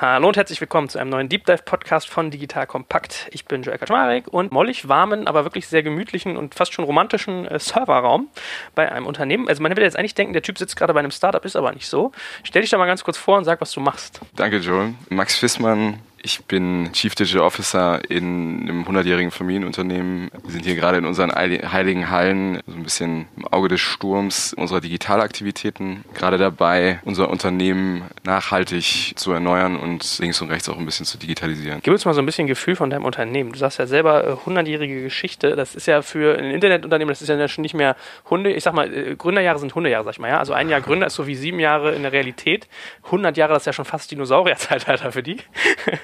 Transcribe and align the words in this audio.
Hallo 0.00 0.28
und 0.28 0.36
herzlich 0.38 0.58
willkommen 0.62 0.88
zu 0.88 0.98
einem 0.98 1.10
neuen 1.10 1.28
Deep 1.28 1.44
Dive 1.44 1.62
Podcast 1.62 2.08
von 2.08 2.30
Digital 2.30 2.66
Kompakt. 2.66 3.28
Ich 3.32 3.44
bin 3.44 3.60
Joel 3.60 3.76
Kaczmarek 3.76 4.28
und 4.28 4.50
mollig 4.50 4.88
warmen, 4.88 5.28
aber 5.28 5.44
wirklich 5.44 5.68
sehr 5.68 5.82
gemütlichen 5.82 6.38
und 6.38 6.54
fast 6.54 6.72
schon 6.72 6.86
romantischen 6.86 7.46
äh, 7.46 7.58
Serverraum 7.58 8.28
bei 8.74 8.90
einem 8.90 9.04
Unternehmen. 9.04 9.46
Also 9.46 9.62
man 9.62 9.72
würde 9.72 9.82
jetzt 9.82 9.98
eigentlich 9.98 10.14
denken, 10.14 10.32
der 10.32 10.40
Typ 10.40 10.56
sitzt 10.56 10.74
gerade 10.74 10.94
bei 10.94 11.00
einem 11.00 11.10
Startup, 11.10 11.44
ist 11.44 11.54
aber 11.54 11.72
nicht 11.72 11.86
so. 11.86 12.12
Stell 12.44 12.62
dich 12.62 12.70
da 12.70 12.78
mal 12.78 12.86
ganz 12.86 13.04
kurz 13.04 13.18
vor 13.18 13.36
und 13.36 13.44
sag, 13.44 13.60
was 13.60 13.72
du 13.72 13.80
machst. 13.80 14.22
Danke, 14.36 14.56
Joel. 14.56 14.94
Max 15.10 15.36
Fissmann, 15.36 15.98
ich 16.22 16.44
bin 16.44 16.90
Chief 16.92 17.14
Digital 17.14 17.42
Officer 17.42 18.00
in 18.10 18.68
einem 18.68 18.84
100-jährigen 18.84 19.30
Familienunternehmen. 19.30 20.30
Wir 20.44 20.52
sind 20.52 20.64
hier 20.64 20.74
gerade 20.74 20.98
in 20.98 21.06
unseren 21.06 21.32
heiligen 21.32 22.10
Hallen, 22.10 22.60
so 22.66 22.74
ein 22.74 22.82
bisschen 22.82 23.26
im 23.36 23.46
Auge 23.48 23.68
des 23.68 23.80
Sturms 23.80 24.52
unserer 24.52 24.80
Digitalaktivitäten. 24.80 26.04
Gerade 26.14 26.38
dabei, 26.38 27.00
unser 27.04 27.30
Unternehmen 27.30 28.04
nachhaltig 28.24 29.12
zu 29.16 29.32
erneuern 29.32 29.76
und 29.76 30.18
links 30.18 30.40
und 30.42 30.50
rechts 30.50 30.68
auch 30.68 30.78
ein 30.78 30.84
bisschen 30.84 31.06
zu 31.06 31.18
digitalisieren. 31.18 31.80
Gib 31.82 31.92
uns 31.92 32.04
mal 32.04 32.14
so 32.14 32.20
ein 32.20 32.26
bisschen 32.26 32.46
Gefühl 32.46 32.76
von 32.76 32.90
deinem 32.90 33.04
Unternehmen. 33.04 33.52
Du 33.52 33.58
sagst 33.58 33.78
ja 33.78 33.86
selber 33.86 34.38
100-jährige 34.44 35.00
äh, 35.00 35.02
Geschichte. 35.02 35.56
Das 35.56 35.74
ist 35.74 35.86
ja 35.86 36.02
für 36.02 36.38
ein 36.38 36.50
Internetunternehmen, 36.50 37.10
das 37.10 37.22
ist 37.22 37.28
ja 37.28 37.48
schon 37.48 37.62
nicht 37.62 37.74
mehr 37.74 37.96
Hunde. 38.28 38.52
Ich 38.52 38.64
sag 38.64 38.74
mal, 38.74 38.92
äh, 38.92 39.16
Gründerjahre 39.16 39.58
sind 39.58 39.74
Hundejahre, 39.74 40.04
sag 40.04 40.12
ich 40.12 40.18
mal. 40.18 40.28
Ja? 40.28 40.38
Also 40.38 40.52
ein 40.52 40.68
Jahr 40.68 40.80
Gründer 40.80 41.06
ist 41.06 41.14
so 41.14 41.26
wie 41.26 41.34
sieben 41.34 41.60
Jahre 41.60 41.94
in 41.94 42.02
der 42.02 42.12
Realität. 42.12 42.68
100 43.04 43.36
Jahre, 43.36 43.54
das 43.54 43.62
ist 43.62 43.66
ja 43.66 43.72
schon 43.72 43.84
fast 43.84 44.10
Dinosaurierzeitalter 44.10 45.12
für 45.12 45.22
die. 45.22 45.38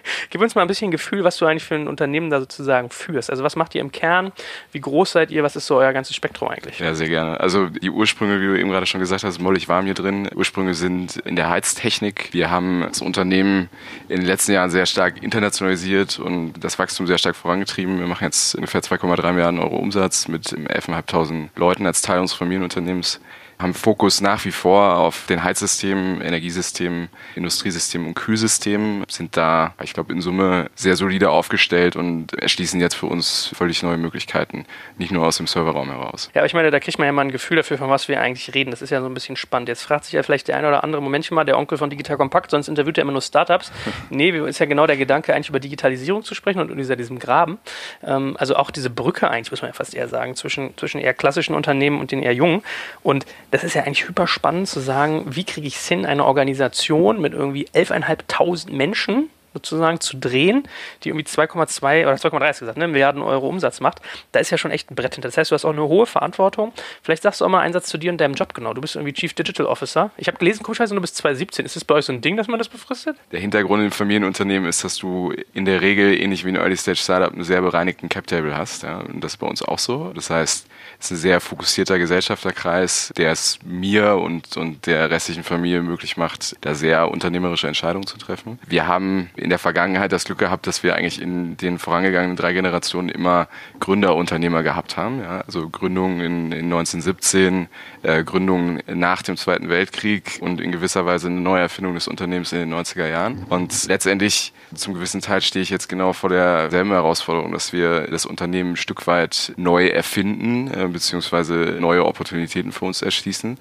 Gib 0.30 0.40
uns 0.40 0.54
mal 0.54 0.62
ein 0.62 0.68
bisschen 0.68 0.90
Gefühl, 0.90 1.24
was 1.24 1.36
du 1.36 1.46
eigentlich 1.46 1.64
für 1.64 1.74
ein 1.74 1.88
Unternehmen 1.88 2.30
da 2.30 2.40
sozusagen 2.40 2.90
führst. 2.90 3.30
Also 3.30 3.44
was 3.44 3.56
macht 3.56 3.74
ihr 3.74 3.80
im 3.80 3.92
Kern? 3.92 4.32
Wie 4.72 4.80
groß 4.80 5.12
seid 5.12 5.30
ihr? 5.30 5.42
Was 5.42 5.56
ist 5.56 5.66
so 5.66 5.76
euer 5.76 5.92
ganzes 5.92 6.16
Spektrum 6.16 6.48
eigentlich? 6.48 6.78
Ja, 6.78 6.94
sehr 6.94 7.08
gerne. 7.08 7.40
Also 7.40 7.68
die 7.68 7.90
Ursprünge, 7.90 8.40
wie 8.40 8.46
du 8.46 8.58
eben 8.58 8.70
gerade 8.70 8.86
schon 8.86 9.00
gesagt 9.00 9.24
hast, 9.24 9.40
mollig 9.40 9.68
warm 9.68 9.84
hier 9.84 9.94
drin. 9.94 10.28
Ursprünge 10.34 10.74
sind 10.74 11.16
in 11.18 11.36
der 11.36 11.50
Heiztechnik. 11.50 12.28
Wir 12.32 12.50
haben 12.50 12.84
das 12.88 13.00
Unternehmen 13.00 13.68
in 14.08 14.16
den 14.16 14.26
letzten 14.26 14.52
Jahren 14.52 14.70
sehr 14.70 14.86
stark 14.86 15.22
internationalisiert 15.22 16.18
und 16.18 16.54
das 16.62 16.78
Wachstum 16.78 17.06
sehr 17.06 17.18
stark 17.18 17.36
vorangetrieben. 17.36 17.98
Wir 17.98 18.06
machen 18.06 18.24
jetzt 18.24 18.54
ungefähr 18.54 18.80
2,3 18.80 19.32
Milliarden 19.32 19.60
Euro 19.60 19.76
Umsatz 19.76 20.28
mit 20.28 20.46
11.500 20.46 21.48
Leuten 21.56 21.86
als 21.86 22.02
Teil 22.02 22.20
unseres 22.20 22.38
Familienunternehmens 22.38 23.20
haben 23.58 23.74
Fokus 23.74 24.20
nach 24.20 24.44
wie 24.44 24.52
vor 24.52 24.96
auf 24.96 25.26
den 25.26 25.42
Heizsystemen, 25.42 26.20
Energiesystemen, 26.20 27.08
Industriesystemen 27.34 28.08
und 28.08 28.14
Kühlsystemen, 28.14 29.04
sind 29.08 29.36
da, 29.36 29.74
ich 29.82 29.94
glaube, 29.94 30.12
in 30.12 30.20
Summe 30.20 30.70
sehr 30.74 30.96
solide 30.96 31.30
aufgestellt 31.30 31.96
und 31.96 32.34
erschließen 32.34 32.80
jetzt 32.80 32.94
für 32.94 33.06
uns 33.06 33.50
völlig 33.54 33.82
neue 33.82 33.96
Möglichkeiten, 33.96 34.66
nicht 34.98 35.10
nur 35.10 35.26
aus 35.26 35.38
dem 35.38 35.46
Serverraum 35.46 35.88
heraus. 35.88 36.30
Ja, 36.34 36.42
aber 36.42 36.46
ich 36.46 36.54
meine, 36.54 36.70
da 36.70 36.80
kriegt 36.80 36.98
man 36.98 37.06
ja 37.06 37.12
mal 37.12 37.22
ein 37.22 37.32
Gefühl 37.32 37.56
dafür, 37.56 37.78
von 37.78 37.88
was 37.88 38.08
wir 38.08 38.20
eigentlich 38.20 38.54
reden. 38.54 38.70
Das 38.70 38.82
ist 38.82 38.90
ja 38.90 39.00
so 39.00 39.06
ein 39.06 39.14
bisschen 39.14 39.36
spannend. 39.36 39.68
Jetzt 39.68 39.82
fragt 39.82 40.04
sich 40.04 40.12
ja 40.12 40.22
vielleicht 40.22 40.48
der 40.48 40.56
eine 40.58 40.68
oder 40.68 40.84
andere, 40.84 41.00
Momentchen 41.00 41.34
mal, 41.34 41.44
der 41.44 41.58
Onkel 41.58 41.78
von 41.78 41.88
Digital 41.88 42.18
Compact, 42.18 42.50
sonst 42.50 42.68
interviewt 42.68 42.98
er 42.98 43.02
immer 43.02 43.12
nur 43.12 43.22
Startups. 43.22 43.72
nee, 44.10 44.30
ist 44.30 44.58
ja 44.58 44.66
genau 44.66 44.86
der 44.86 44.98
Gedanke, 44.98 45.34
eigentlich 45.34 45.48
über 45.48 45.60
Digitalisierung 45.60 46.22
zu 46.24 46.34
sprechen 46.34 46.60
und 46.60 46.68
über 46.68 46.96
diesem 46.96 47.18
Graben. 47.18 47.58
Ähm, 48.04 48.36
also 48.38 48.56
auch 48.56 48.70
diese 48.70 48.90
Brücke 48.90 49.30
eigentlich, 49.30 49.50
muss 49.50 49.62
man 49.62 49.70
ja 49.70 49.74
fast 49.74 49.94
eher 49.94 50.08
sagen, 50.08 50.36
zwischen, 50.36 50.76
zwischen 50.76 51.00
eher 51.00 51.14
klassischen 51.14 51.54
Unternehmen 51.54 52.00
und 52.00 52.12
den 52.12 52.22
eher 52.22 52.34
jungen. 52.34 52.62
Und 53.02 53.24
das 53.50 53.64
ist 53.64 53.74
ja 53.74 53.82
eigentlich 53.82 54.08
hyper 54.08 54.26
spannend 54.26 54.68
zu 54.68 54.80
sagen, 54.80 55.24
wie 55.28 55.44
kriege 55.44 55.66
ich 55.66 55.76
es 55.76 55.86
hin, 55.86 56.06
eine 56.06 56.24
Organisation 56.24 57.20
mit 57.20 57.32
irgendwie 57.32 57.66
11.500 57.68 58.72
Menschen 58.72 59.30
sozusagen 59.56 60.00
zu 60.00 60.16
drehen, 60.16 60.68
die 61.02 61.08
irgendwie 61.08 61.26
2,2 61.26 62.02
oder 62.02 62.14
2,3 62.14 62.48
hast 62.48 62.60
gesagt, 62.60 62.78
ne, 62.78 62.88
Milliarden 62.88 63.22
Euro 63.22 63.48
Umsatz 63.48 63.80
macht, 63.80 64.00
da 64.32 64.40
ist 64.40 64.50
ja 64.50 64.58
schon 64.58 64.70
echt 64.70 64.90
ein 64.90 64.94
Brett 64.94 65.14
hinter. 65.14 65.28
Das 65.28 65.36
heißt, 65.36 65.50
du 65.50 65.54
hast 65.54 65.64
auch 65.64 65.72
eine 65.72 65.82
hohe 65.82 66.06
Verantwortung. 66.06 66.72
Vielleicht 67.02 67.22
sagst 67.22 67.40
du 67.40 67.44
auch 67.44 67.48
mal 67.48 67.60
einen 67.60 67.72
Satz 67.72 67.88
zu 67.88 67.98
dir 67.98 68.10
und 68.10 68.18
deinem 68.18 68.34
Job 68.34 68.54
genau. 68.54 68.74
Du 68.74 68.80
bist 68.80 68.96
irgendwie 68.96 69.12
Chief 69.12 69.32
Digital 69.32 69.66
Officer. 69.66 70.10
Ich 70.16 70.28
habe 70.28 70.38
gelesen, 70.38 70.62
komischerweise, 70.62 70.94
du 70.94 71.00
bist 71.00 71.16
2017. 71.16 71.64
Ist 71.64 71.76
das 71.76 71.84
bei 71.84 71.94
euch 71.94 72.04
so 72.04 72.12
ein 72.12 72.20
Ding, 72.20 72.36
dass 72.36 72.48
man 72.48 72.58
das 72.58 72.68
befristet? 72.68 73.16
Der 73.32 73.40
Hintergrund 73.40 73.82
im 73.82 73.90
Familienunternehmen 73.90 74.68
ist, 74.68 74.84
dass 74.84 74.96
du 74.96 75.32
in 75.54 75.64
der 75.64 75.80
Regel, 75.80 76.20
ähnlich 76.20 76.44
wie 76.44 76.50
ein 76.50 76.56
Early-Stage-Startup, 76.56 77.32
einen 77.32 77.44
sehr 77.44 77.62
bereinigten 77.62 78.08
Cap-Table 78.08 78.56
hast. 78.56 78.82
Ja, 78.82 78.98
und 78.98 79.22
das 79.22 79.34
ist 79.34 79.38
bei 79.38 79.46
uns 79.46 79.62
auch 79.62 79.78
so. 79.78 80.12
Das 80.14 80.30
heißt, 80.30 80.66
es 80.98 81.06
ist 81.06 81.10
ein 81.10 81.16
sehr 81.16 81.40
fokussierter 81.40 81.98
Gesellschafterkreis, 81.98 83.12
der 83.16 83.32
es 83.32 83.58
mir 83.64 84.16
und, 84.16 84.56
und 84.56 84.86
der 84.86 85.10
restlichen 85.10 85.44
Familie 85.44 85.82
möglich 85.82 86.16
macht, 86.16 86.56
da 86.60 86.74
sehr 86.74 87.10
unternehmerische 87.10 87.66
Entscheidungen 87.66 88.06
zu 88.06 88.18
treffen. 88.18 88.58
Wir 88.66 88.86
haben 88.86 89.30
in 89.36 89.45
der 89.50 89.58
Vergangenheit 89.58 90.12
das 90.12 90.24
Glück 90.24 90.38
gehabt, 90.38 90.66
dass 90.66 90.82
wir 90.82 90.94
eigentlich 90.94 91.20
in 91.20 91.56
den 91.56 91.78
vorangegangenen 91.78 92.36
drei 92.36 92.52
Generationen 92.52 93.08
immer 93.08 93.48
Gründerunternehmer 93.80 94.62
gehabt 94.62 94.96
haben. 94.96 95.20
Ja? 95.20 95.42
Also 95.46 95.68
Gründungen 95.68 96.20
in, 96.20 96.52
in 96.52 96.64
1917, 96.66 97.68
äh, 98.02 98.24
Gründungen 98.24 98.82
nach 98.86 99.22
dem 99.22 99.36
Zweiten 99.36 99.68
Weltkrieg 99.68 100.38
und 100.40 100.60
in 100.60 100.72
gewisser 100.72 101.06
Weise 101.06 101.28
eine 101.28 101.40
Neuerfindung 101.40 101.94
des 101.94 102.08
Unternehmens 102.08 102.52
in 102.52 102.58
den 102.58 102.74
90er 102.74 103.08
Jahren. 103.08 103.44
Und 103.48 103.86
letztendlich 103.86 104.52
zum 104.74 104.94
gewissen 104.94 105.20
Teil 105.20 105.40
stehe 105.40 105.62
ich 105.62 105.70
jetzt 105.70 105.88
genau 105.88 106.12
vor 106.12 106.30
derselben 106.30 106.90
Herausforderung, 106.90 107.52
dass 107.52 107.72
wir 107.72 108.08
das 108.08 108.26
Unternehmen 108.26 108.72
ein 108.72 108.76
Stück 108.76 109.06
weit 109.06 109.52
neu 109.56 109.86
erfinden, 109.86 110.68
äh, 110.72 110.88
beziehungsweise 110.88 111.76
neue 111.80 112.04
Opportunitäten 112.04 112.72
für 112.72 112.84
uns 112.84 113.02
erschließen. 113.02 113.58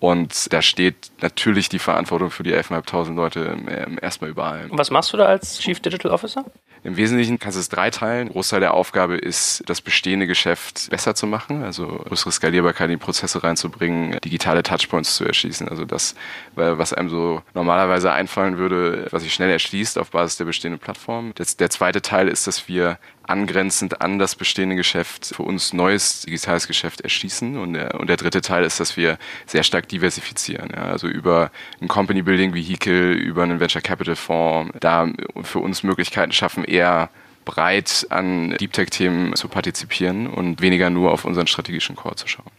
Und 0.00 0.52
da 0.52 0.62
steht 0.62 1.10
natürlich 1.20 1.68
die 1.68 1.80
Verantwortung 1.80 2.30
für 2.30 2.44
die 2.44 2.54
11.500 2.54 3.14
Leute 3.14 3.56
erstmal 4.00 4.30
überall. 4.30 4.70
Und 4.70 4.78
was 4.78 4.90
machst 4.90 5.12
du 5.12 5.16
da 5.16 5.26
als 5.26 5.58
Chief 5.58 5.80
Digital 5.80 6.12
Officer? 6.12 6.44
Im 6.84 6.96
Wesentlichen 6.96 7.40
kannst 7.40 7.56
du 7.56 7.60
es 7.60 7.68
dreiteilen. 7.68 8.28
Ein 8.28 8.32
Großteil 8.32 8.60
der 8.60 8.74
Aufgabe 8.74 9.16
ist, 9.16 9.64
das 9.66 9.80
bestehende 9.80 10.28
Geschäft 10.28 10.88
besser 10.90 11.16
zu 11.16 11.26
machen, 11.26 11.64
also 11.64 11.86
größere 12.06 12.30
Skalierbarkeit 12.30 12.84
in 12.84 12.98
die 12.98 13.04
Prozesse 13.04 13.42
reinzubringen, 13.42 14.20
digitale 14.20 14.62
Touchpoints 14.62 15.16
zu 15.16 15.24
erschließen. 15.24 15.68
Also 15.68 15.84
das, 15.84 16.14
was 16.54 16.92
einem 16.92 17.10
so 17.10 17.42
normalerweise 17.54 18.12
einfallen 18.12 18.58
würde, 18.58 19.08
was 19.10 19.24
sich 19.24 19.34
schnell 19.34 19.50
erschließt 19.50 19.98
auf 19.98 20.10
Basis 20.10 20.36
der 20.36 20.44
bestehenden 20.44 20.78
Plattform. 20.78 21.32
der 21.34 21.70
zweite 21.70 22.02
Teil 22.02 22.28
ist, 22.28 22.46
dass 22.46 22.68
wir 22.68 22.98
angrenzend 23.28 24.00
an 24.00 24.18
das 24.18 24.34
bestehende 24.34 24.76
Geschäft 24.76 25.32
für 25.34 25.42
uns 25.42 25.72
neues 25.72 26.22
digitales 26.22 26.66
Geschäft 26.66 27.00
erschließen. 27.02 27.56
Und 27.56 27.74
der, 27.74 28.00
und 28.00 28.08
der 28.08 28.16
dritte 28.16 28.40
Teil 28.40 28.64
ist, 28.64 28.80
dass 28.80 28.96
wir 28.96 29.18
sehr 29.46 29.62
stark 29.62 29.88
diversifizieren. 29.88 30.70
Ja, 30.74 30.84
also 30.84 31.08
über 31.08 31.50
ein 31.80 31.88
Company 31.88 32.22
Building 32.22 32.54
Vehicle, 32.54 33.12
über 33.12 33.42
einen 33.42 33.60
Venture 33.60 33.82
Capital 33.82 34.16
Fonds, 34.16 34.72
da 34.80 35.08
für 35.42 35.58
uns 35.60 35.82
Möglichkeiten 35.82 36.32
schaffen, 36.32 36.64
eher 36.64 37.10
breit 37.44 38.06
an 38.10 38.56
Deep 38.58 38.72
Tech-Themen 38.72 39.34
zu 39.34 39.48
partizipieren 39.48 40.26
und 40.26 40.60
weniger 40.60 40.90
nur 40.90 41.12
auf 41.12 41.24
unseren 41.24 41.46
strategischen 41.46 41.96
Core 41.96 42.16
zu 42.16 42.26
schauen. 42.26 42.50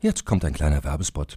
Jetzt 0.00 0.24
kommt 0.24 0.44
ein 0.46 0.54
kleiner 0.54 0.82
Werbespot. 0.82 1.36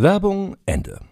Werbung 0.00 0.56
Ende. 0.64 1.09